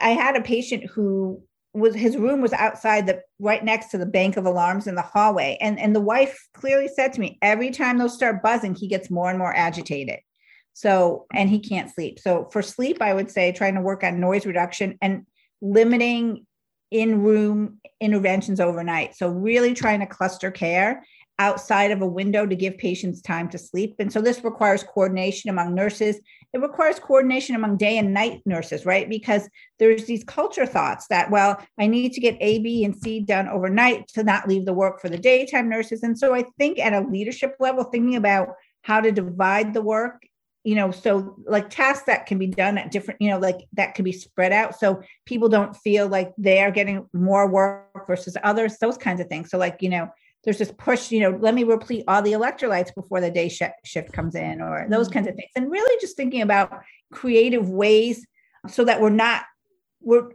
I 0.00 0.10
had 0.10 0.36
a 0.36 0.42
patient 0.42 0.84
who 0.90 1.42
was 1.74 1.94
his 1.94 2.16
room 2.16 2.40
was 2.42 2.52
outside 2.52 3.06
the 3.06 3.22
right 3.38 3.64
next 3.64 3.88
to 3.88 3.98
the 3.98 4.06
bank 4.06 4.36
of 4.36 4.44
alarms 4.44 4.86
in 4.86 4.94
the 4.94 5.02
hallway. 5.02 5.56
And, 5.60 5.78
and 5.78 5.96
the 5.96 6.00
wife 6.00 6.48
clearly 6.52 6.88
said 6.88 7.12
to 7.14 7.20
me, 7.20 7.38
every 7.40 7.70
time 7.70 7.98
those 7.98 8.14
start 8.14 8.42
buzzing, 8.42 8.74
he 8.74 8.88
gets 8.88 9.10
more 9.10 9.30
and 9.30 9.38
more 9.38 9.54
agitated. 9.54 10.18
So, 10.74 11.26
and 11.34 11.48
he 11.48 11.60
can't 11.60 11.90
sleep. 11.90 12.18
So 12.18 12.48
for 12.50 12.62
sleep, 12.62 13.00
I 13.00 13.14
would 13.14 13.30
say 13.30 13.52
trying 13.52 13.74
to 13.74 13.80
work 13.80 14.04
on 14.04 14.20
noise 14.20 14.46
reduction 14.46 14.98
and 15.00 15.26
limiting 15.60 16.46
in 16.90 17.22
room 17.22 17.78
interventions 18.00 18.60
overnight. 18.60 19.14
So 19.14 19.28
really 19.28 19.74
trying 19.74 20.00
to 20.00 20.06
cluster 20.06 20.50
care 20.50 21.04
outside 21.42 21.90
of 21.90 22.02
a 22.02 22.06
window 22.06 22.46
to 22.46 22.54
give 22.54 22.78
patients 22.78 23.20
time 23.20 23.48
to 23.48 23.58
sleep. 23.58 23.96
And 23.98 24.12
so 24.12 24.20
this 24.20 24.44
requires 24.44 24.84
coordination 24.84 25.50
among 25.50 25.74
nurses. 25.74 26.20
It 26.52 26.60
requires 26.60 27.00
coordination 27.00 27.56
among 27.56 27.78
day 27.78 27.98
and 27.98 28.14
night 28.14 28.42
nurses, 28.46 28.86
right? 28.86 29.08
Because 29.08 29.48
there's 29.80 30.04
these 30.04 30.22
culture 30.22 30.66
thoughts 30.66 31.08
that, 31.08 31.32
well, 31.32 31.60
I 31.80 31.88
need 31.88 32.12
to 32.12 32.20
get 32.20 32.38
A, 32.40 32.60
B, 32.60 32.84
and 32.84 32.94
C 32.94 33.18
done 33.18 33.48
overnight 33.48 34.06
to 34.14 34.22
not 34.22 34.46
leave 34.46 34.66
the 34.66 34.72
work 34.72 35.00
for 35.00 35.08
the 35.08 35.18
daytime 35.18 35.68
nurses. 35.68 36.04
And 36.04 36.16
so 36.16 36.32
I 36.32 36.44
think 36.58 36.78
at 36.78 36.92
a 36.92 37.08
leadership 37.08 37.56
level, 37.58 37.82
thinking 37.82 38.14
about 38.14 38.50
how 38.82 39.00
to 39.00 39.10
divide 39.10 39.74
the 39.74 39.82
work 39.82 40.22
you 40.64 40.76
know 40.76 40.92
so 40.92 41.34
like 41.44 41.68
tasks 41.70 42.04
that 42.06 42.26
can 42.26 42.38
be 42.38 42.46
done 42.46 42.78
at 42.78 42.92
different 42.92 43.20
you 43.20 43.28
know 43.28 43.38
like 43.38 43.66
that 43.72 43.96
can 43.96 44.04
be 44.04 44.12
spread 44.12 44.52
out 44.52 44.78
so 44.78 45.02
people 45.26 45.48
don't 45.48 45.76
feel 45.76 46.06
like 46.06 46.32
they 46.38 46.60
are 46.60 46.70
getting 46.70 47.04
more 47.12 47.48
work 47.48 48.06
versus 48.06 48.36
others 48.44 48.78
those 48.78 48.96
kinds 48.96 49.20
of 49.20 49.26
things 49.26 49.50
so 49.50 49.58
like 49.58 49.78
you 49.80 49.88
know 49.88 50.08
there's 50.44 50.58
this 50.58 50.72
push 50.78 51.10
you 51.10 51.20
know 51.20 51.36
let 51.40 51.54
me 51.54 51.64
replete 51.64 52.04
all 52.08 52.22
the 52.22 52.32
electrolytes 52.32 52.94
before 52.94 53.20
the 53.20 53.30
day 53.30 53.48
sh- 53.48 53.62
shift 53.84 54.12
comes 54.12 54.34
in 54.34 54.60
or 54.60 54.86
those 54.88 55.08
mm-hmm. 55.08 55.14
kinds 55.14 55.28
of 55.28 55.34
things 55.34 55.50
and 55.56 55.70
really 55.70 56.00
just 56.00 56.16
thinking 56.16 56.42
about 56.42 56.72
creative 57.12 57.68
ways 57.68 58.26
so 58.68 58.84
that 58.84 59.00
we're 59.00 59.10
not 59.10 59.44
we're 60.00 60.30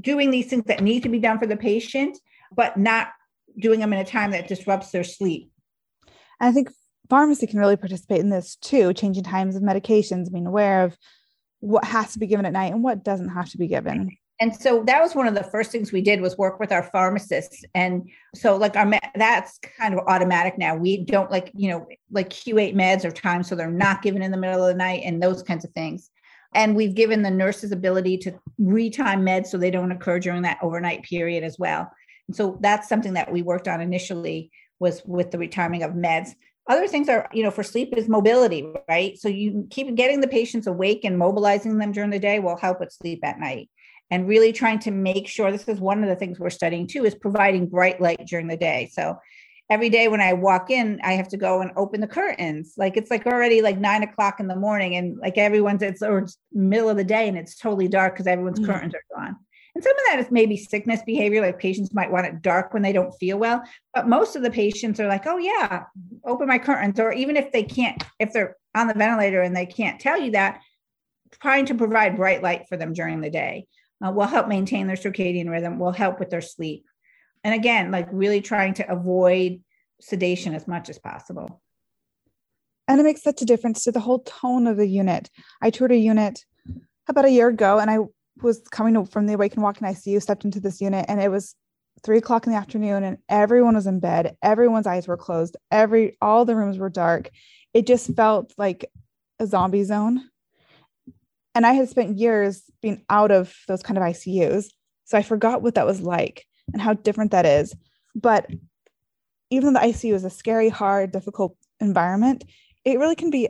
doing 0.00 0.30
these 0.30 0.46
things 0.46 0.64
that 0.64 0.82
need 0.82 1.02
to 1.02 1.08
be 1.08 1.18
done 1.18 1.38
for 1.38 1.46
the 1.46 1.56
patient 1.56 2.18
but 2.54 2.76
not 2.76 3.08
doing 3.58 3.80
them 3.80 3.92
in 3.92 3.98
a 3.98 4.04
time 4.04 4.30
that 4.30 4.48
disrupts 4.48 4.90
their 4.90 5.04
sleep 5.04 5.50
i 6.40 6.50
think 6.52 6.68
pharmacy 7.10 7.46
can 7.46 7.58
really 7.58 7.76
participate 7.76 8.20
in 8.20 8.30
this 8.30 8.56
too, 8.56 8.94
changing 8.94 9.24
times 9.24 9.56
of 9.56 9.62
medications, 9.62 10.32
being 10.32 10.46
aware 10.46 10.84
of 10.84 10.96
what 11.58 11.84
has 11.84 12.12
to 12.12 12.18
be 12.18 12.26
given 12.26 12.46
at 12.46 12.52
night 12.52 12.72
and 12.72 12.82
what 12.82 13.04
doesn't 13.04 13.28
have 13.28 13.50
to 13.50 13.58
be 13.58 13.66
given. 13.66 14.16
And 14.40 14.56
so 14.56 14.82
that 14.84 15.02
was 15.02 15.14
one 15.14 15.26
of 15.26 15.34
the 15.34 15.44
first 15.44 15.70
things 15.70 15.92
we 15.92 16.00
did 16.00 16.22
was 16.22 16.38
work 16.38 16.58
with 16.58 16.72
our 16.72 16.82
pharmacists. 16.82 17.62
And 17.74 18.08
so 18.34 18.56
like 18.56 18.74
our 18.74 18.90
that's 19.14 19.58
kind 19.58 19.92
of 19.92 20.00
automatic 20.06 20.56
now. 20.56 20.74
We 20.74 21.04
don't 21.04 21.30
like, 21.30 21.52
you 21.54 21.68
know, 21.68 21.86
like 22.10 22.30
Q8 22.30 22.74
meds 22.74 23.04
or 23.04 23.10
time 23.10 23.42
so 23.42 23.54
they're 23.54 23.70
not 23.70 24.00
given 24.00 24.22
in 24.22 24.30
the 24.30 24.38
middle 24.38 24.62
of 24.62 24.68
the 24.68 24.78
night 24.78 25.02
and 25.04 25.22
those 25.22 25.42
kinds 25.42 25.66
of 25.66 25.72
things. 25.72 26.10
And 26.54 26.74
we've 26.74 26.94
given 26.94 27.22
the 27.22 27.30
nurses 27.30 27.70
ability 27.70 28.16
to 28.18 28.32
retime 28.58 29.20
meds 29.20 29.48
so 29.48 29.58
they 29.58 29.70
don't 29.70 29.92
occur 29.92 30.18
during 30.18 30.42
that 30.42 30.58
overnight 30.62 31.02
period 31.02 31.44
as 31.44 31.58
well. 31.58 31.90
And 32.26 32.34
so 32.34 32.58
that's 32.60 32.88
something 32.88 33.12
that 33.14 33.30
we 33.30 33.42
worked 33.42 33.68
on 33.68 33.82
initially 33.82 34.50
was 34.78 35.02
with 35.04 35.30
the 35.30 35.38
retiming 35.38 35.84
of 35.84 35.92
meds. 35.92 36.30
Other 36.66 36.88
things 36.88 37.08
are, 37.08 37.28
you 37.32 37.42
know, 37.42 37.50
for 37.50 37.62
sleep 37.62 37.92
is 37.96 38.08
mobility, 38.08 38.72
right? 38.88 39.18
So 39.18 39.28
you 39.28 39.66
keep 39.70 39.94
getting 39.96 40.20
the 40.20 40.28
patients 40.28 40.66
awake 40.66 41.04
and 41.04 41.18
mobilizing 41.18 41.78
them 41.78 41.92
during 41.92 42.10
the 42.10 42.18
day 42.18 42.38
will 42.38 42.56
help 42.56 42.80
with 42.80 42.92
sleep 42.92 43.20
at 43.22 43.38
night. 43.38 43.68
And 44.10 44.26
really 44.26 44.52
trying 44.52 44.80
to 44.80 44.90
make 44.90 45.28
sure 45.28 45.52
this 45.52 45.68
is 45.68 45.78
one 45.78 46.02
of 46.02 46.08
the 46.08 46.16
things 46.16 46.40
we're 46.40 46.50
studying 46.50 46.86
too 46.86 47.04
is 47.04 47.14
providing 47.14 47.66
bright 47.66 48.00
light 48.00 48.26
during 48.26 48.48
the 48.48 48.56
day. 48.56 48.90
So 48.92 49.16
every 49.70 49.88
day 49.88 50.08
when 50.08 50.20
I 50.20 50.32
walk 50.32 50.70
in, 50.70 51.00
I 51.04 51.12
have 51.12 51.28
to 51.28 51.36
go 51.36 51.62
and 51.62 51.70
open 51.76 52.00
the 52.00 52.08
curtains. 52.08 52.74
Like 52.76 52.96
it's 52.96 53.10
like 53.10 53.26
already 53.26 53.62
like 53.62 53.78
nine 53.78 54.02
o'clock 54.02 54.40
in 54.40 54.48
the 54.48 54.56
morning, 54.56 54.96
and 54.96 55.16
like 55.18 55.38
everyone's 55.38 55.82
it's 55.82 56.02
or 56.02 56.18
it's 56.18 56.36
middle 56.52 56.88
of 56.88 56.96
the 56.96 57.04
day 57.04 57.28
and 57.28 57.38
it's 57.38 57.56
totally 57.56 57.88
dark 57.88 58.14
because 58.14 58.26
everyone's 58.26 58.58
mm-hmm. 58.58 58.72
curtains 58.72 58.94
are 58.94 59.16
gone. 59.16 59.36
And 59.76 59.84
some 59.84 59.92
of 59.92 60.02
that 60.08 60.18
is 60.18 60.32
maybe 60.32 60.56
sickness 60.56 61.00
behavior, 61.06 61.40
like 61.40 61.60
patients 61.60 61.94
might 61.94 62.10
want 62.10 62.26
it 62.26 62.42
dark 62.42 62.74
when 62.74 62.82
they 62.82 62.92
don't 62.92 63.12
feel 63.12 63.38
well. 63.38 63.62
But 63.94 64.08
most 64.08 64.34
of 64.34 64.42
the 64.42 64.50
patients 64.50 64.98
are 64.98 65.06
like, 65.06 65.26
oh, 65.26 65.38
yeah, 65.38 65.84
open 66.24 66.48
my 66.48 66.58
curtains. 66.58 66.98
Or 66.98 67.12
even 67.12 67.36
if 67.36 67.52
they 67.52 67.62
can't, 67.62 68.02
if 68.18 68.32
they're 68.32 68.56
on 68.74 68.88
the 68.88 68.94
ventilator 68.94 69.42
and 69.42 69.56
they 69.56 69.66
can't 69.66 70.00
tell 70.00 70.20
you 70.20 70.32
that, 70.32 70.60
trying 71.40 71.66
to 71.66 71.74
provide 71.76 72.16
bright 72.16 72.42
light 72.42 72.66
for 72.68 72.76
them 72.76 72.92
during 72.92 73.20
the 73.20 73.30
day 73.30 73.68
uh, 74.04 74.10
will 74.10 74.26
help 74.26 74.48
maintain 74.48 74.86
their 74.86 74.96
circadian 74.96 75.50
rhythm, 75.50 75.78
will 75.78 75.92
help 75.92 76.18
with 76.18 76.30
their 76.30 76.40
sleep. 76.40 76.86
And 77.44 77.54
again, 77.54 77.90
like 77.90 78.08
really 78.10 78.40
trying 78.40 78.74
to 78.74 78.90
avoid 78.90 79.62
sedation 80.00 80.54
as 80.54 80.66
much 80.66 80.88
as 80.88 80.98
possible. 80.98 81.60
And 82.88 83.00
it 83.00 83.04
makes 83.04 83.22
such 83.22 83.40
a 83.40 83.46
difference 83.46 83.84
to 83.84 83.92
the 83.92 84.00
whole 84.00 84.20
tone 84.20 84.66
of 84.66 84.76
the 84.76 84.86
unit. 84.86 85.30
I 85.62 85.70
toured 85.70 85.92
a 85.92 85.96
unit 85.96 86.44
about 87.08 87.24
a 87.24 87.30
year 87.30 87.48
ago 87.48 87.78
and 87.78 87.90
I 87.90 87.98
was 88.42 88.60
coming 88.70 89.04
from 89.06 89.26
the 89.26 89.34
Awake 89.34 89.54
and 89.54 89.62
Walking 89.62 89.86
ICU, 89.86 90.20
stepped 90.20 90.44
into 90.44 90.60
this 90.60 90.80
unit, 90.80 91.06
and 91.08 91.20
it 91.20 91.30
was 91.30 91.54
three 92.02 92.18
o'clock 92.18 92.46
in 92.46 92.52
the 92.52 92.58
afternoon, 92.58 93.04
and 93.04 93.18
everyone 93.28 93.74
was 93.74 93.86
in 93.86 94.00
bed. 94.00 94.36
Everyone's 94.42 94.86
eyes 94.86 95.06
were 95.06 95.16
closed. 95.16 95.56
Every 95.70 96.16
all 96.20 96.44
the 96.44 96.56
rooms 96.56 96.78
were 96.78 96.90
dark. 96.90 97.30
It 97.74 97.86
just 97.86 98.14
felt 98.14 98.52
like 98.56 98.90
a 99.38 99.46
zombie 99.46 99.84
zone. 99.84 100.28
And 101.54 101.66
I 101.66 101.72
had 101.72 101.88
spent 101.88 102.18
years 102.18 102.62
being 102.80 103.04
out 103.10 103.30
of 103.30 103.54
those 103.66 103.82
kind 103.82 103.98
of 103.98 104.04
ICUs, 104.04 104.66
so 105.04 105.18
I 105.18 105.22
forgot 105.22 105.62
what 105.62 105.74
that 105.74 105.86
was 105.86 106.00
like 106.00 106.46
and 106.72 106.80
how 106.80 106.94
different 106.94 107.32
that 107.32 107.46
is. 107.46 107.74
But 108.14 108.48
even 109.50 109.72
though 109.72 109.80
the 109.80 109.86
ICU 109.86 110.14
is 110.14 110.24
a 110.24 110.30
scary, 110.30 110.68
hard, 110.68 111.10
difficult 111.10 111.56
environment, 111.80 112.44
it 112.84 112.98
really 112.98 113.16
can 113.16 113.30
be 113.30 113.48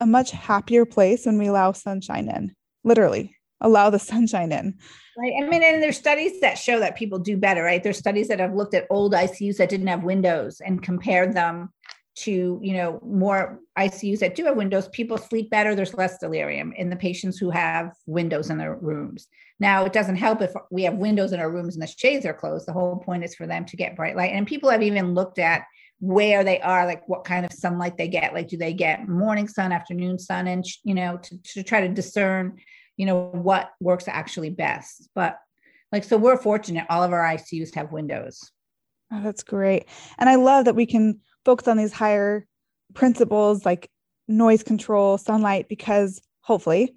a 0.00 0.06
much 0.06 0.30
happier 0.30 0.86
place 0.86 1.26
when 1.26 1.38
we 1.38 1.48
allow 1.48 1.72
sunshine 1.72 2.28
in, 2.28 2.54
literally 2.84 3.36
allow 3.60 3.90
the 3.90 3.98
sunshine 4.10 4.52
in. 4.52 4.74
Right. 5.18 5.32
I 5.42 5.48
mean, 5.48 5.62
and 5.62 5.82
there's 5.82 5.98
studies 5.98 6.40
that 6.40 6.56
show 6.56 6.78
that 6.80 6.96
people 6.96 7.18
do 7.18 7.36
better, 7.36 7.62
right? 7.62 7.82
There's 7.82 7.98
studies 7.98 8.28
that 8.28 8.40
have 8.40 8.54
looked 8.54 8.74
at 8.74 8.86
old 8.88 9.12
ICUs 9.12 9.58
that 9.58 9.68
didn't 9.68 9.88
have 9.88 10.02
windows 10.02 10.60
and 10.64 10.82
compared 10.82 11.34
them 11.34 11.70
to, 12.20 12.58
you 12.62 12.72
know, 12.72 13.00
more 13.04 13.60
ICUs 13.78 14.20
that 14.20 14.34
do 14.34 14.44
have 14.44 14.56
windows. 14.56 14.88
People 14.88 15.18
sleep 15.18 15.50
better. 15.50 15.74
There's 15.74 15.94
less 15.94 16.18
delirium 16.18 16.72
in 16.76 16.90
the 16.90 16.96
patients 16.96 17.38
who 17.38 17.50
have 17.50 17.92
windows 18.06 18.50
in 18.50 18.58
their 18.58 18.74
rooms. 18.74 19.28
Now, 19.58 19.84
it 19.84 19.92
doesn't 19.92 20.16
help 20.16 20.40
if 20.40 20.52
we 20.70 20.82
have 20.84 20.94
windows 20.94 21.32
in 21.32 21.40
our 21.40 21.50
rooms 21.50 21.74
and 21.74 21.82
the 21.82 21.86
shades 21.86 22.24
are 22.24 22.34
closed. 22.34 22.66
The 22.66 22.72
whole 22.72 22.96
point 22.96 23.24
is 23.24 23.34
for 23.34 23.46
them 23.46 23.64
to 23.66 23.76
get 23.76 23.96
bright 23.96 24.16
light. 24.16 24.32
And 24.32 24.46
people 24.46 24.70
have 24.70 24.82
even 24.82 25.14
looked 25.14 25.38
at 25.38 25.64
where 25.98 26.44
they 26.44 26.60
are, 26.60 26.86
like 26.86 27.06
what 27.08 27.24
kind 27.24 27.44
of 27.44 27.52
sunlight 27.52 27.98
they 27.98 28.08
get. 28.08 28.32
Like, 28.32 28.48
do 28.48 28.56
they 28.56 28.72
get 28.72 29.08
morning 29.08 29.48
sun, 29.48 29.72
afternoon 29.72 30.18
sun, 30.18 30.46
and, 30.46 30.64
you 30.82 30.94
know, 30.94 31.18
to, 31.18 31.42
to 31.42 31.62
try 31.62 31.80
to 31.82 31.88
discern 31.88 32.58
you 33.00 33.06
know 33.06 33.30
what 33.32 33.70
works 33.80 34.04
actually 34.08 34.50
best 34.50 35.08
but 35.14 35.38
like 35.90 36.04
so 36.04 36.18
we're 36.18 36.36
fortunate 36.36 36.84
all 36.90 37.02
of 37.02 37.14
our 37.14 37.24
icus 37.24 37.74
have 37.74 37.92
windows 37.92 38.52
oh, 39.10 39.22
that's 39.22 39.42
great 39.42 39.86
and 40.18 40.28
i 40.28 40.34
love 40.34 40.66
that 40.66 40.76
we 40.76 40.84
can 40.84 41.18
focus 41.44 41.68
on 41.68 41.76
these 41.76 41.92
higher 41.92 42.46
principles 42.94 43.64
like 43.64 43.88
noise 44.28 44.62
control 44.62 45.18
sunlight 45.18 45.68
because 45.68 46.20
hopefully 46.40 46.94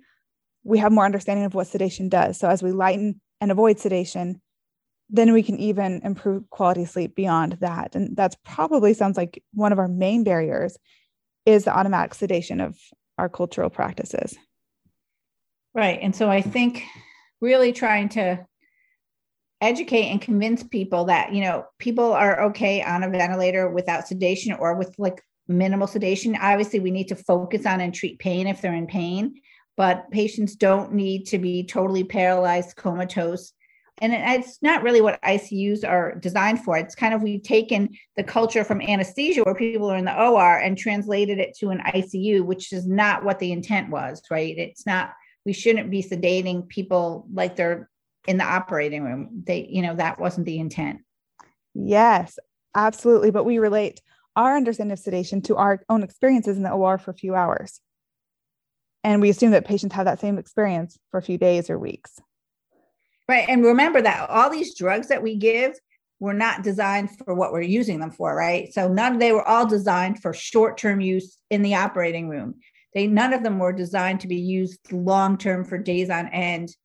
we 0.63 0.77
have 0.77 0.91
more 0.91 1.05
understanding 1.05 1.45
of 1.45 1.53
what 1.53 1.67
sedation 1.67 2.09
does. 2.09 2.37
So 2.39 2.47
as 2.49 2.63
we 2.63 2.71
lighten 2.71 3.19
and 3.41 3.51
avoid 3.51 3.79
sedation 3.79 4.41
then 5.09 5.31
we 5.31 5.43
can 5.43 5.59
even 5.59 6.01
improve 6.03 6.49
quality 6.49 6.85
sleep 6.85 7.15
beyond 7.15 7.53
that. 7.61 7.95
And 7.95 8.17
that's 8.17 8.35
probably 8.43 8.95
sounds 8.95 9.15
like 9.15 9.43
one 9.53 9.71
of 9.71 9.77
our 9.77 9.87
main 9.87 10.23
barriers 10.23 10.75
is 11.45 11.65
the 11.65 11.77
automatic 11.77 12.15
sedation 12.15 12.59
of 12.59 12.77
our 13.19 13.29
cultural 13.29 13.69
practices. 13.69 14.35
Right. 15.75 15.99
And 16.01 16.15
so 16.15 16.29
I 16.29 16.41
think 16.41 16.83
really 17.41 17.71
trying 17.71 18.09
to 18.09 18.43
educate 19.63 20.09
and 20.09 20.21
convince 20.21 20.61
people 20.63 21.05
that, 21.05 21.33
you 21.33 21.41
know, 21.41 21.65
people 21.79 22.11
are 22.11 22.43
okay 22.43 22.83
on 22.83 23.03
a 23.03 23.09
ventilator 23.09 23.69
without 23.69 24.07
sedation 24.07 24.53
or 24.53 24.75
with 24.75 24.93
like 24.97 25.23
minimal 25.47 25.87
sedation. 25.87 26.37
Obviously, 26.39 26.79
we 26.79 26.91
need 26.91 27.07
to 27.07 27.15
focus 27.15 27.65
on 27.65 27.81
and 27.81 27.93
treat 27.93 28.19
pain 28.19 28.47
if 28.47 28.61
they're 28.61 28.73
in 28.73 28.87
pain, 28.87 29.35
but 29.77 30.11
patients 30.11 30.55
don't 30.55 30.93
need 30.93 31.25
to 31.27 31.37
be 31.37 31.63
totally 31.63 32.03
paralyzed, 32.03 32.75
comatose. 32.75 33.53
And 33.99 34.11
it's 34.11 34.57
not 34.61 34.83
really 34.83 35.01
what 35.01 35.21
ICUs 35.21 35.87
are 35.87 36.15
designed 36.15 36.63
for. 36.63 36.77
It's 36.77 36.95
kind 36.95 37.13
of 37.13 37.21
we've 37.21 37.43
taken 37.43 37.95
the 38.17 38.23
culture 38.23 38.63
from 38.63 38.81
anesthesia 38.81 39.43
where 39.43 39.55
people 39.55 39.89
are 39.89 39.97
in 39.97 40.05
the 40.05 40.19
OR 40.19 40.57
and 40.57 40.77
translated 40.77 41.39
it 41.39 41.55
to 41.59 41.69
an 41.69 41.79
ICU, 41.79 42.43
which 42.43 42.73
is 42.73 42.87
not 42.87 43.23
what 43.23 43.39
the 43.39 43.51
intent 43.51 43.89
was, 43.89 44.21
right? 44.29 44.57
It's 44.57 44.85
not 44.85 45.11
we 45.45 45.53
shouldn't 45.53 45.91
be 45.91 46.01
sedating 46.01 46.67
people 46.67 47.27
like 47.31 47.55
they're 47.55 47.89
in 48.27 48.37
the 48.37 48.45
operating 48.45 49.03
room. 49.03 49.43
They, 49.45 49.67
you 49.69 49.81
know, 49.81 49.95
that 49.95 50.19
wasn't 50.19 50.45
the 50.45 50.59
intent. 50.59 51.01
Yes, 51.73 52.37
absolutely. 52.75 53.31
But 53.31 53.45
we 53.45 53.57
relate 53.59 54.01
our 54.35 54.55
understanding 54.55 54.93
of 54.93 54.99
sedation 54.99 55.41
to 55.43 55.57
our 55.57 55.83
own 55.89 56.03
experiences 56.03 56.57
in 56.57 56.63
the 56.63 56.71
OR 56.71 56.97
for 56.97 57.11
a 57.11 57.15
few 57.15 57.35
hours. 57.35 57.79
And 59.03 59.21
we 59.21 59.29
assume 59.29 59.51
that 59.51 59.65
patients 59.65 59.95
have 59.95 60.05
that 60.05 60.21
same 60.21 60.37
experience 60.37 60.97
for 61.11 61.17
a 61.17 61.23
few 61.23 61.37
days 61.37 61.69
or 61.69 61.77
weeks. 61.77 62.19
Right. 63.27 63.45
And 63.47 63.63
remember 63.63 64.01
that 64.01 64.29
all 64.29 64.49
these 64.49 64.75
drugs 64.75 65.07
that 65.07 65.23
we 65.23 65.35
give 65.35 65.73
were 66.19 66.33
not 66.33 66.63
designed 66.63 67.09
for 67.17 67.33
what 67.33 67.51
we're 67.51 67.61
using 67.61 67.99
them 67.99 68.11
for, 68.11 68.33
right? 68.33 68.73
So 68.73 68.87
none 68.87 69.13
of 69.13 69.19
they 69.19 69.33
were 69.33 69.47
all 69.47 69.65
designed 69.65 70.21
for 70.21 70.33
short-term 70.33 71.01
use 71.01 71.37
in 71.49 71.61
the 71.61 71.75
operating 71.75 72.29
room. 72.29 72.55
They 72.93 73.07
none 73.07 73.33
of 73.33 73.43
them 73.43 73.59
were 73.59 73.73
designed 73.73 74.21
to 74.21 74.27
be 74.27 74.37
used 74.37 74.79
long 74.91 75.37
term 75.37 75.65
for 75.65 75.77
days 75.77 76.09
on 76.09 76.27
end 76.29 76.75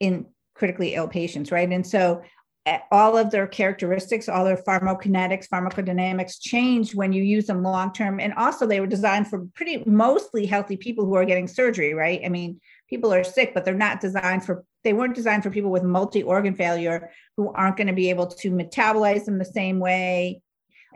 in 0.00 0.26
critically 0.56 0.94
ill 0.94 1.08
patients, 1.08 1.52
right? 1.52 1.70
And 1.70 1.86
so 1.86 2.22
eh, 2.64 2.78
all 2.90 3.16
of 3.16 3.30
their 3.30 3.46
characteristics, 3.46 4.28
all 4.28 4.44
their 4.44 4.56
pharmacokinetics, 4.56 5.48
pharmacodynamics 5.48 6.40
change 6.40 6.94
when 6.94 7.12
you 7.12 7.22
use 7.22 7.46
them 7.46 7.62
long 7.62 7.92
term. 7.92 8.20
And 8.20 8.34
also, 8.34 8.66
they 8.66 8.80
were 8.80 8.86
designed 8.86 9.28
for 9.28 9.46
pretty 9.54 9.82
mostly 9.86 10.46
healthy 10.46 10.76
people 10.76 11.04
who 11.04 11.14
are 11.14 11.24
getting 11.24 11.48
surgery, 11.48 11.94
right? 11.94 12.20
I 12.24 12.28
mean, 12.28 12.60
people 12.88 13.12
are 13.12 13.24
sick, 13.24 13.52
but 13.54 13.64
they're 13.64 13.74
not 13.74 14.00
designed 14.00 14.44
for, 14.44 14.64
they 14.84 14.92
weren't 14.92 15.14
designed 15.14 15.42
for 15.42 15.50
people 15.50 15.70
with 15.70 15.82
multi 15.82 16.22
organ 16.22 16.54
failure 16.54 17.10
who 17.36 17.52
aren't 17.52 17.76
going 17.76 17.88
to 17.88 17.92
be 17.92 18.10
able 18.10 18.26
to 18.26 18.50
metabolize 18.50 19.24
them 19.24 19.38
the 19.38 19.44
same 19.44 19.78
way 19.78 20.40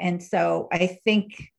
And 0.01 0.23
so 0.23 0.69
I 0.73 0.99
think 1.05 1.51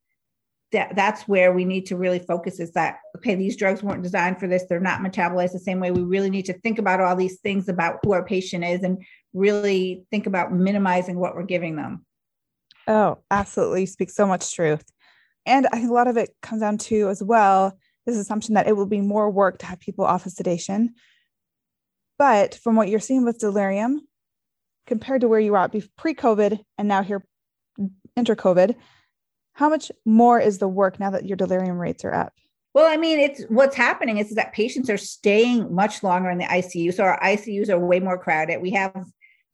that 0.71 0.95
that's 0.95 1.27
where 1.27 1.53
we 1.53 1.65
need 1.65 1.85
to 1.87 1.97
really 1.97 2.19
focus 2.19 2.59
is 2.59 2.71
that 2.71 2.99
okay 3.17 3.35
these 3.35 3.57
drugs 3.57 3.83
weren't 3.83 4.03
designed 4.03 4.39
for 4.39 4.47
this. 4.47 4.65
They're 4.67 4.79
not 4.79 5.01
metabolized 5.01 5.53
the 5.53 5.59
same 5.59 5.79
way. 5.79 5.91
We 5.91 6.01
really 6.01 6.29
need 6.29 6.45
to 6.45 6.53
think 6.53 6.79
about 6.79 7.01
all 7.01 7.15
these 7.15 7.39
things 7.39 7.67
about 7.67 7.99
who 8.03 8.13
our 8.13 8.23
patient 8.23 8.63
is 8.63 8.81
and 8.83 9.03
really 9.33 10.05
think 10.11 10.27
about 10.27 10.53
minimizing 10.53 11.19
what 11.19 11.35
we're 11.35 11.43
giving 11.43 11.75
them. 11.75 12.05
Oh 12.87 13.19
absolutely. 13.29 13.81
You 13.81 13.87
speak 13.87 14.09
so 14.09 14.25
much 14.25 14.53
truth. 14.53 14.85
And 15.45 15.67
i 15.67 15.77
think 15.77 15.89
a 15.89 15.93
lot 15.93 16.07
of 16.07 16.17
it 16.17 16.29
comes 16.41 16.61
down 16.61 16.77
to 16.77 17.09
as 17.09 17.23
well 17.23 17.77
this 18.05 18.17
assumption 18.17 18.55
that 18.55 18.67
it 18.67 18.75
will 18.75 18.87
be 18.87 19.01
more 19.01 19.29
work 19.29 19.59
to 19.59 19.65
have 19.65 19.79
people 19.79 20.05
off 20.05 20.25
of 20.25 20.31
sedation. 20.31 20.95
But 22.17 22.55
from 22.55 22.75
what 22.75 22.89
you're 22.89 22.99
seeing 22.99 23.25
with 23.25 23.39
delirium 23.39 24.07
compared 24.87 25.21
to 25.21 25.27
where 25.27 25.39
you 25.39 25.51
were 25.51 25.57
at 25.57 25.75
pre-covid 25.97 26.59
and 26.77 26.87
now 26.87 27.01
here 27.01 27.23
mm, 27.79 27.91
inter 28.15 28.35
covid 28.35 28.75
how 29.53 29.69
much 29.69 29.91
more 30.05 30.39
is 30.39 30.57
the 30.57 30.67
work 30.67 30.99
now 30.99 31.09
that 31.09 31.25
your 31.25 31.37
delirium 31.37 31.77
rates 31.77 32.05
are 32.05 32.13
up? 32.13 32.33
Well, 32.73 32.89
I 32.89 32.97
mean, 32.97 33.19
it's 33.19 33.43
what's 33.49 33.75
happening 33.75 34.17
is, 34.17 34.29
is 34.29 34.35
that 34.35 34.53
patients 34.53 34.89
are 34.89 34.97
staying 34.97 35.73
much 35.73 36.03
longer 36.03 36.29
in 36.29 36.37
the 36.37 36.45
ICU. 36.45 36.93
So 36.93 37.03
our 37.03 37.19
ICUs 37.19 37.69
are 37.69 37.77
way 37.77 37.99
more 37.99 38.17
crowded. 38.17 38.61
We 38.61 38.71
have 38.71 39.05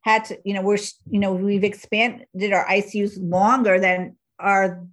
had 0.02 0.26
to, 0.26 0.40
you 0.46 0.54
know, 0.54 0.62
we're, 0.62 0.78
you 1.10 1.20
know, 1.20 1.34
we've 1.34 1.64
expanded 1.64 2.54
our 2.54 2.66
ICUs 2.66 3.18
longer 3.20 3.80
than 3.80 4.16
our, 4.40 4.86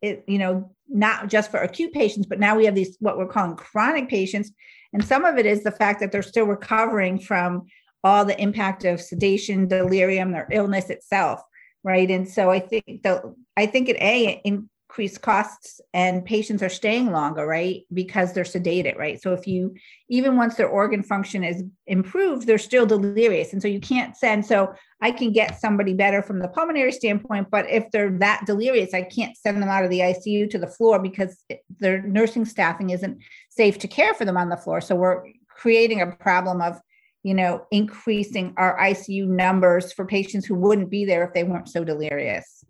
it, 0.00 0.24
you 0.28 0.38
know, 0.38 0.72
not 0.88 1.28
just 1.28 1.50
for 1.50 1.58
acute 1.58 1.92
patients, 1.92 2.26
but 2.26 2.38
now 2.38 2.56
we 2.56 2.64
have 2.64 2.76
these 2.76 2.96
what 3.00 3.18
we're 3.18 3.26
calling 3.26 3.56
chronic 3.56 4.08
patients. 4.08 4.52
And 4.92 5.04
some 5.04 5.24
of 5.24 5.36
it 5.36 5.44
is 5.44 5.64
the 5.64 5.72
fact 5.72 6.00
that 6.00 6.12
they're 6.12 6.22
still 6.22 6.46
recovering 6.46 7.18
from 7.18 7.66
all 8.04 8.24
the 8.24 8.40
impact 8.40 8.84
of 8.84 9.00
sedation, 9.00 9.66
delirium, 9.66 10.30
their 10.30 10.48
illness 10.50 10.88
itself 10.90 11.42
right? 11.84 12.10
And 12.10 12.28
so 12.28 12.50
I 12.50 12.60
think 12.60 13.02
the 13.02 13.34
I 13.56 13.66
think 13.66 13.88
it 13.88 13.96
a 14.00 14.40
increased 14.44 15.22
costs 15.22 15.80
and 15.92 16.24
patients 16.24 16.62
are 16.62 16.68
staying 16.68 17.12
longer, 17.12 17.46
right? 17.46 17.82
Because 17.92 18.32
they're 18.32 18.44
sedated, 18.44 18.96
right? 18.96 19.20
So 19.20 19.32
if 19.32 19.46
you 19.46 19.74
even 20.08 20.36
once 20.36 20.54
their 20.54 20.68
organ 20.68 21.02
function 21.02 21.44
is 21.44 21.62
improved, 21.86 22.46
they're 22.46 22.58
still 22.58 22.86
delirious, 22.86 23.52
and 23.52 23.62
so 23.62 23.68
you 23.68 23.80
can't 23.80 24.16
send. 24.16 24.46
So 24.46 24.72
I 25.00 25.10
can 25.12 25.32
get 25.32 25.60
somebody 25.60 25.94
better 25.94 26.22
from 26.22 26.40
the 26.40 26.48
pulmonary 26.48 26.92
standpoint, 26.92 27.48
but 27.50 27.68
if 27.70 27.90
they're 27.90 28.18
that 28.18 28.44
delirious, 28.46 28.94
I 28.94 29.02
can't 29.02 29.36
send 29.36 29.62
them 29.62 29.68
out 29.68 29.84
of 29.84 29.90
the 29.90 30.00
ICU 30.00 30.50
to 30.50 30.58
the 30.58 30.66
floor 30.66 30.98
because 30.98 31.44
their 31.78 32.02
nursing 32.02 32.44
staffing 32.44 32.90
isn't 32.90 33.18
safe 33.50 33.78
to 33.78 33.88
care 33.88 34.14
for 34.14 34.24
them 34.24 34.36
on 34.36 34.48
the 34.48 34.56
floor. 34.56 34.80
So 34.80 34.96
we're 34.96 35.24
creating 35.48 36.00
a 36.00 36.06
problem 36.06 36.60
of 36.60 36.80
you 37.22 37.34
know, 37.34 37.66
increasing 37.70 38.54
our 38.56 38.78
ICU 38.78 39.26
numbers 39.26 39.92
for 39.92 40.06
patients 40.06 40.46
who 40.46 40.54
wouldn't 40.54 40.90
be 40.90 41.04
there 41.04 41.24
if 41.24 41.34
they 41.34 41.44
weren't 41.44 41.68
so 41.68 41.84
delirious. 41.84 42.64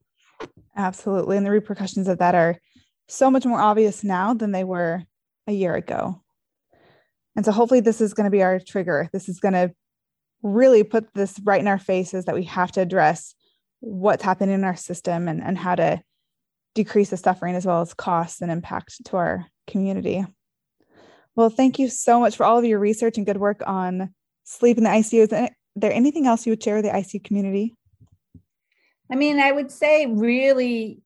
Absolutely. 0.77 1.37
And 1.37 1.45
the 1.45 1.51
repercussions 1.51 2.09
of 2.09 2.19
that 2.19 2.35
are 2.35 2.59
so 3.09 3.31
much 3.31 3.45
more 3.45 3.61
obvious 3.61 4.05
now 4.05 4.35
than 4.35 4.53
they 4.53 4.65
were 4.65 5.03
a 5.47 5.53
year 5.53 5.75
ago. 5.75 6.23
And 7.37 7.45
so 7.45 7.53
hopefully 7.53 7.81
this 7.81 8.01
is 8.01 8.15
going 8.15 8.25
to 8.25 8.31
be 8.31 8.43
our 8.43 8.59
trigger. 8.59 9.09
This 9.13 9.29
is 9.29 9.41
going 9.41 9.55
to 9.55 9.73
really 10.43 10.85
put 10.85 11.13
this 11.15 11.39
right 11.45 11.61
in 11.61 11.69
our 11.69 11.79
faces 11.79 12.25
that 12.25 12.35
we 12.35 12.45
have 12.45 12.73
to 12.73 12.81
address 12.81 13.35
what's 13.81 14.23
happening 14.23 14.55
in 14.55 14.65
our 14.65 14.77
system 14.77 15.29
and, 15.29 15.43
and 15.43 15.57
how 15.57 15.75
to 15.75 16.03
decrease 16.75 17.11
the 17.11 17.17
suffering 17.17 17.55
as 17.55 17.67
well 17.67 17.81
as 17.81 17.95
costs 17.95 18.41
and 18.41 18.51
impact 18.51 19.05
to 19.05 19.17
our 19.17 19.47
community. 19.67 20.25
Well, 21.35 21.51
thank 21.51 21.79
you 21.79 21.89
so 21.89 22.21
much 22.21 22.37
for 22.37 22.45
all 22.45 22.59
of 22.59 22.65
your 22.65 22.79
research 22.79 23.17
and 23.17 23.27
good 23.27 23.37
work 23.37 23.63
on 23.67 24.15
sleep 24.49 24.79
in 24.79 24.85
the 24.85 24.91
ICU. 24.91 25.33
Is 25.33 25.51
there 25.77 25.93
anything 25.93 26.27
else 26.27 26.47
you 26.47 26.53
would 26.53 26.63
share 26.63 26.77
with 26.77 26.85
the 26.85 26.91
ICU 26.91 27.23
community? 27.23 27.77
I 29.11 29.17
mean, 29.17 29.39
I 29.39 29.53
would 29.53 29.71
say 29.71 30.07
really, 30.07 31.01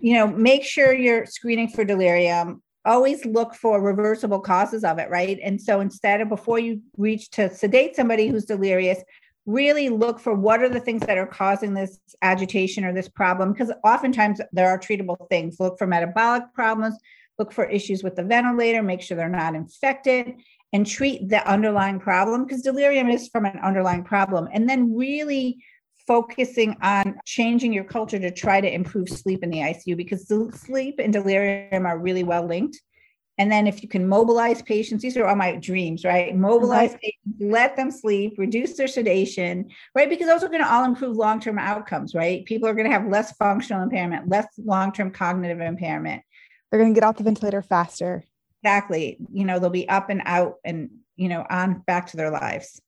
you 0.00 0.14
know, 0.14 0.26
make 0.26 0.64
sure 0.64 0.94
you're 0.94 1.26
screening 1.26 1.68
for 1.68 1.84
delirium. 1.84 2.62
Always 2.84 3.24
look 3.24 3.54
for 3.54 3.80
reversible 3.80 4.40
causes 4.40 4.84
of 4.84 4.98
it, 4.98 5.08
right? 5.10 5.38
And 5.42 5.60
so 5.60 5.80
instead 5.80 6.20
of 6.20 6.28
before 6.28 6.58
you 6.58 6.80
reach 6.96 7.30
to 7.30 7.54
sedate 7.54 7.94
somebody 7.94 8.28
who's 8.28 8.44
delirious, 8.44 9.02
really 9.46 9.88
look 9.88 10.20
for 10.20 10.34
what 10.34 10.62
are 10.62 10.68
the 10.68 10.80
things 10.80 11.02
that 11.06 11.18
are 11.18 11.26
causing 11.26 11.74
this 11.74 11.98
agitation 12.22 12.84
or 12.84 12.92
this 12.92 13.08
problem 13.08 13.52
because 13.52 13.72
oftentimes 13.82 14.40
there 14.52 14.68
are 14.68 14.78
treatable 14.78 15.28
things 15.28 15.58
look 15.58 15.76
for 15.76 15.86
metabolic 15.86 16.44
problems 16.54 16.96
look 17.40 17.52
for 17.52 17.64
issues 17.64 18.04
with 18.04 18.14
the 18.14 18.22
ventilator 18.22 18.84
make 18.84 19.02
sure 19.02 19.16
they're 19.16 19.28
not 19.28 19.56
infected 19.56 20.34
and 20.72 20.86
treat 20.86 21.28
the 21.28 21.46
underlying 21.50 22.00
problem 22.00 22.44
because 22.44 22.62
delirium 22.62 23.08
is 23.10 23.28
from 23.28 23.44
an 23.44 23.58
underlying 23.58 24.04
problem. 24.04 24.48
And 24.52 24.68
then 24.68 24.94
really 24.96 25.62
focusing 26.06 26.76
on 26.82 27.18
changing 27.24 27.72
your 27.72 27.84
culture 27.84 28.18
to 28.18 28.30
try 28.30 28.60
to 28.60 28.72
improve 28.72 29.08
sleep 29.08 29.42
in 29.42 29.50
the 29.50 29.58
ICU 29.58 29.96
because 29.96 30.26
sleep 30.26 30.96
and 30.98 31.12
delirium 31.12 31.86
are 31.86 31.98
really 31.98 32.24
well 32.24 32.46
linked. 32.46 32.80
And 33.38 33.50
then 33.50 33.66
if 33.66 33.82
you 33.82 33.88
can 33.88 34.06
mobilize 34.06 34.60
patients, 34.62 35.02
these 35.02 35.16
are 35.16 35.26
all 35.26 35.36
my 35.36 35.56
dreams, 35.56 36.04
right? 36.04 36.36
Mobilize 36.36 36.92
right. 36.92 37.00
patients, 37.00 37.40
let 37.40 37.76
them 37.76 37.90
sleep, 37.90 38.34
reduce 38.36 38.76
their 38.76 38.86
sedation, 38.86 39.70
right? 39.94 40.08
Because 40.08 40.26
those 40.26 40.44
are 40.44 40.48
going 40.48 40.60
to 40.60 40.70
all 40.70 40.84
improve 40.84 41.16
long-term 41.16 41.58
outcomes, 41.58 42.14
right? 42.14 42.44
People 42.44 42.68
are 42.68 42.74
going 42.74 42.86
to 42.86 42.92
have 42.92 43.08
less 43.08 43.32
functional 43.36 43.82
impairment, 43.82 44.28
less 44.28 44.46
long-term 44.58 45.12
cognitive 45.12 45.60
impairment. 45.60 46.22
They're 46.70 46.80
going 46.80 46.92
to 46.92 47.00
get 47.00 47.06
off 47.06 47.16
the 47.16 47.24
ventilator 47.24 47.62
faster 47.62 48.24
exactly. 48.62 49.18
You 49.32 49.44
know 49.44 49.58
they'll 49.58 49.70
be 49.70 49.88
up 49.88 50.10
and 50.10 50.22
out 50.24 50.54
and 50.64 50.90
you 51.16 51.28
know 51.28 51.44
on 51.48 51.82
back 51.86 52.08
to 52.08 52.16
their 52.16 52.30
lives. 52.30 52.80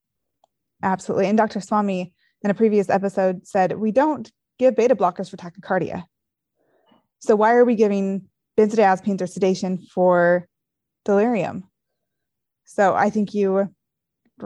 Absolutely. 0.82 1.26
And 1.26 1.38
dr 1.38 1.60
swami 1.60 2.12
in 2.42 2.50
a 2.50 2.54
previous 2.54 2.90
episode 2.90 3.46
said 3.46 3.78
we 3.78 3.90
don't 3.90 4.30
give 4.58 4.76
beta 4.76 4.94
blockers 4.94 5.30
for 5.30 5.36
tachycardia. 5.36 6.04
So 7.18 7.36
why 7.36 7.54
are 7.54 7.64
we 7.64 7.74
giving 7.74 8.26
benzodiazepines 8.58 9.20
or 9.20 9.26
sedation 9.26 9.78
for 9.78 10.48
delirium? 11.04 11.64
So 12.64 12.94
i 12.94 13.10
think 13.10 13.34
you 13.34 13.68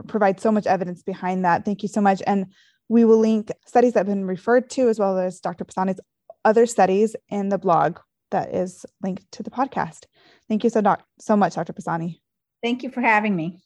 provide 0.06 0.40
so 0.40 0.52
much 0.52 0.66
evidence 0.66 1.02
behind 1.02 1.44
that. 1.44 1.64
Thank 1.64 1.82
you 1.82 1.88
so 1.88 2.00
much. 2.00 2.22
And 2.26 2.46
we 2.88 3.04
will 3.04 3.18
link 3.18 3.50
studies 3.66 3.94
that 3.94 4.00
have 4.00 4.06
been 4.06 4.26
referred 4.26 4.70
to 4.70 4.88
as 4.88 4.98
well 4.98 5.18
as 5.18 5.40
dr 5.40 5.64
pisani's 5.64 6.00
other 6.44 6.66
studies 6.66 7.14
in 7.28 7.48
the 7.48 7.58
blog 7.58 7.98
that 8.30 8.54
is 8.54 8.84
linked 9.02 9.30
to 9.32 9.42
the 9.42 9.50
podcast 9.50 10.04
Thank 10.48 10.64
you 10.64 10.70
so, 10.70 10.80
doc- 10.80 11.04
so 11.18 11.36
much, 11.36 11.54
Dr. 11.54 11.72
Pisani. 11.72 12.20
Thank 12.62 12.82
you 12.82 12.90
for 12.90 13.00
having 13.00 13.36
me. 13.36 13.58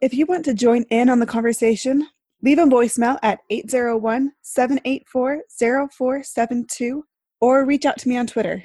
If 0.00 0.14
you 0.14 0.24
want 0.26 0.44
to 0.46 0.54
join 0.54 0.84
in 0.84 1.10
on 1.10 1.20
the 1.20 1.26
conversation, 1.26 2.08
leave 2.42 2.58
a 2.58 2.64
voicemail 2.64 3.18
at 3.22 3.40
801 3.50 4.32
784 4.40 5.42
0472 5.50 7.04
or 7.40 7.64
reach 7.66 7.84
out 7.84 7.98
to 7.98 8.08
me 8.08 8.16
on 8.16 8.26
Twitter. 8.26 8.64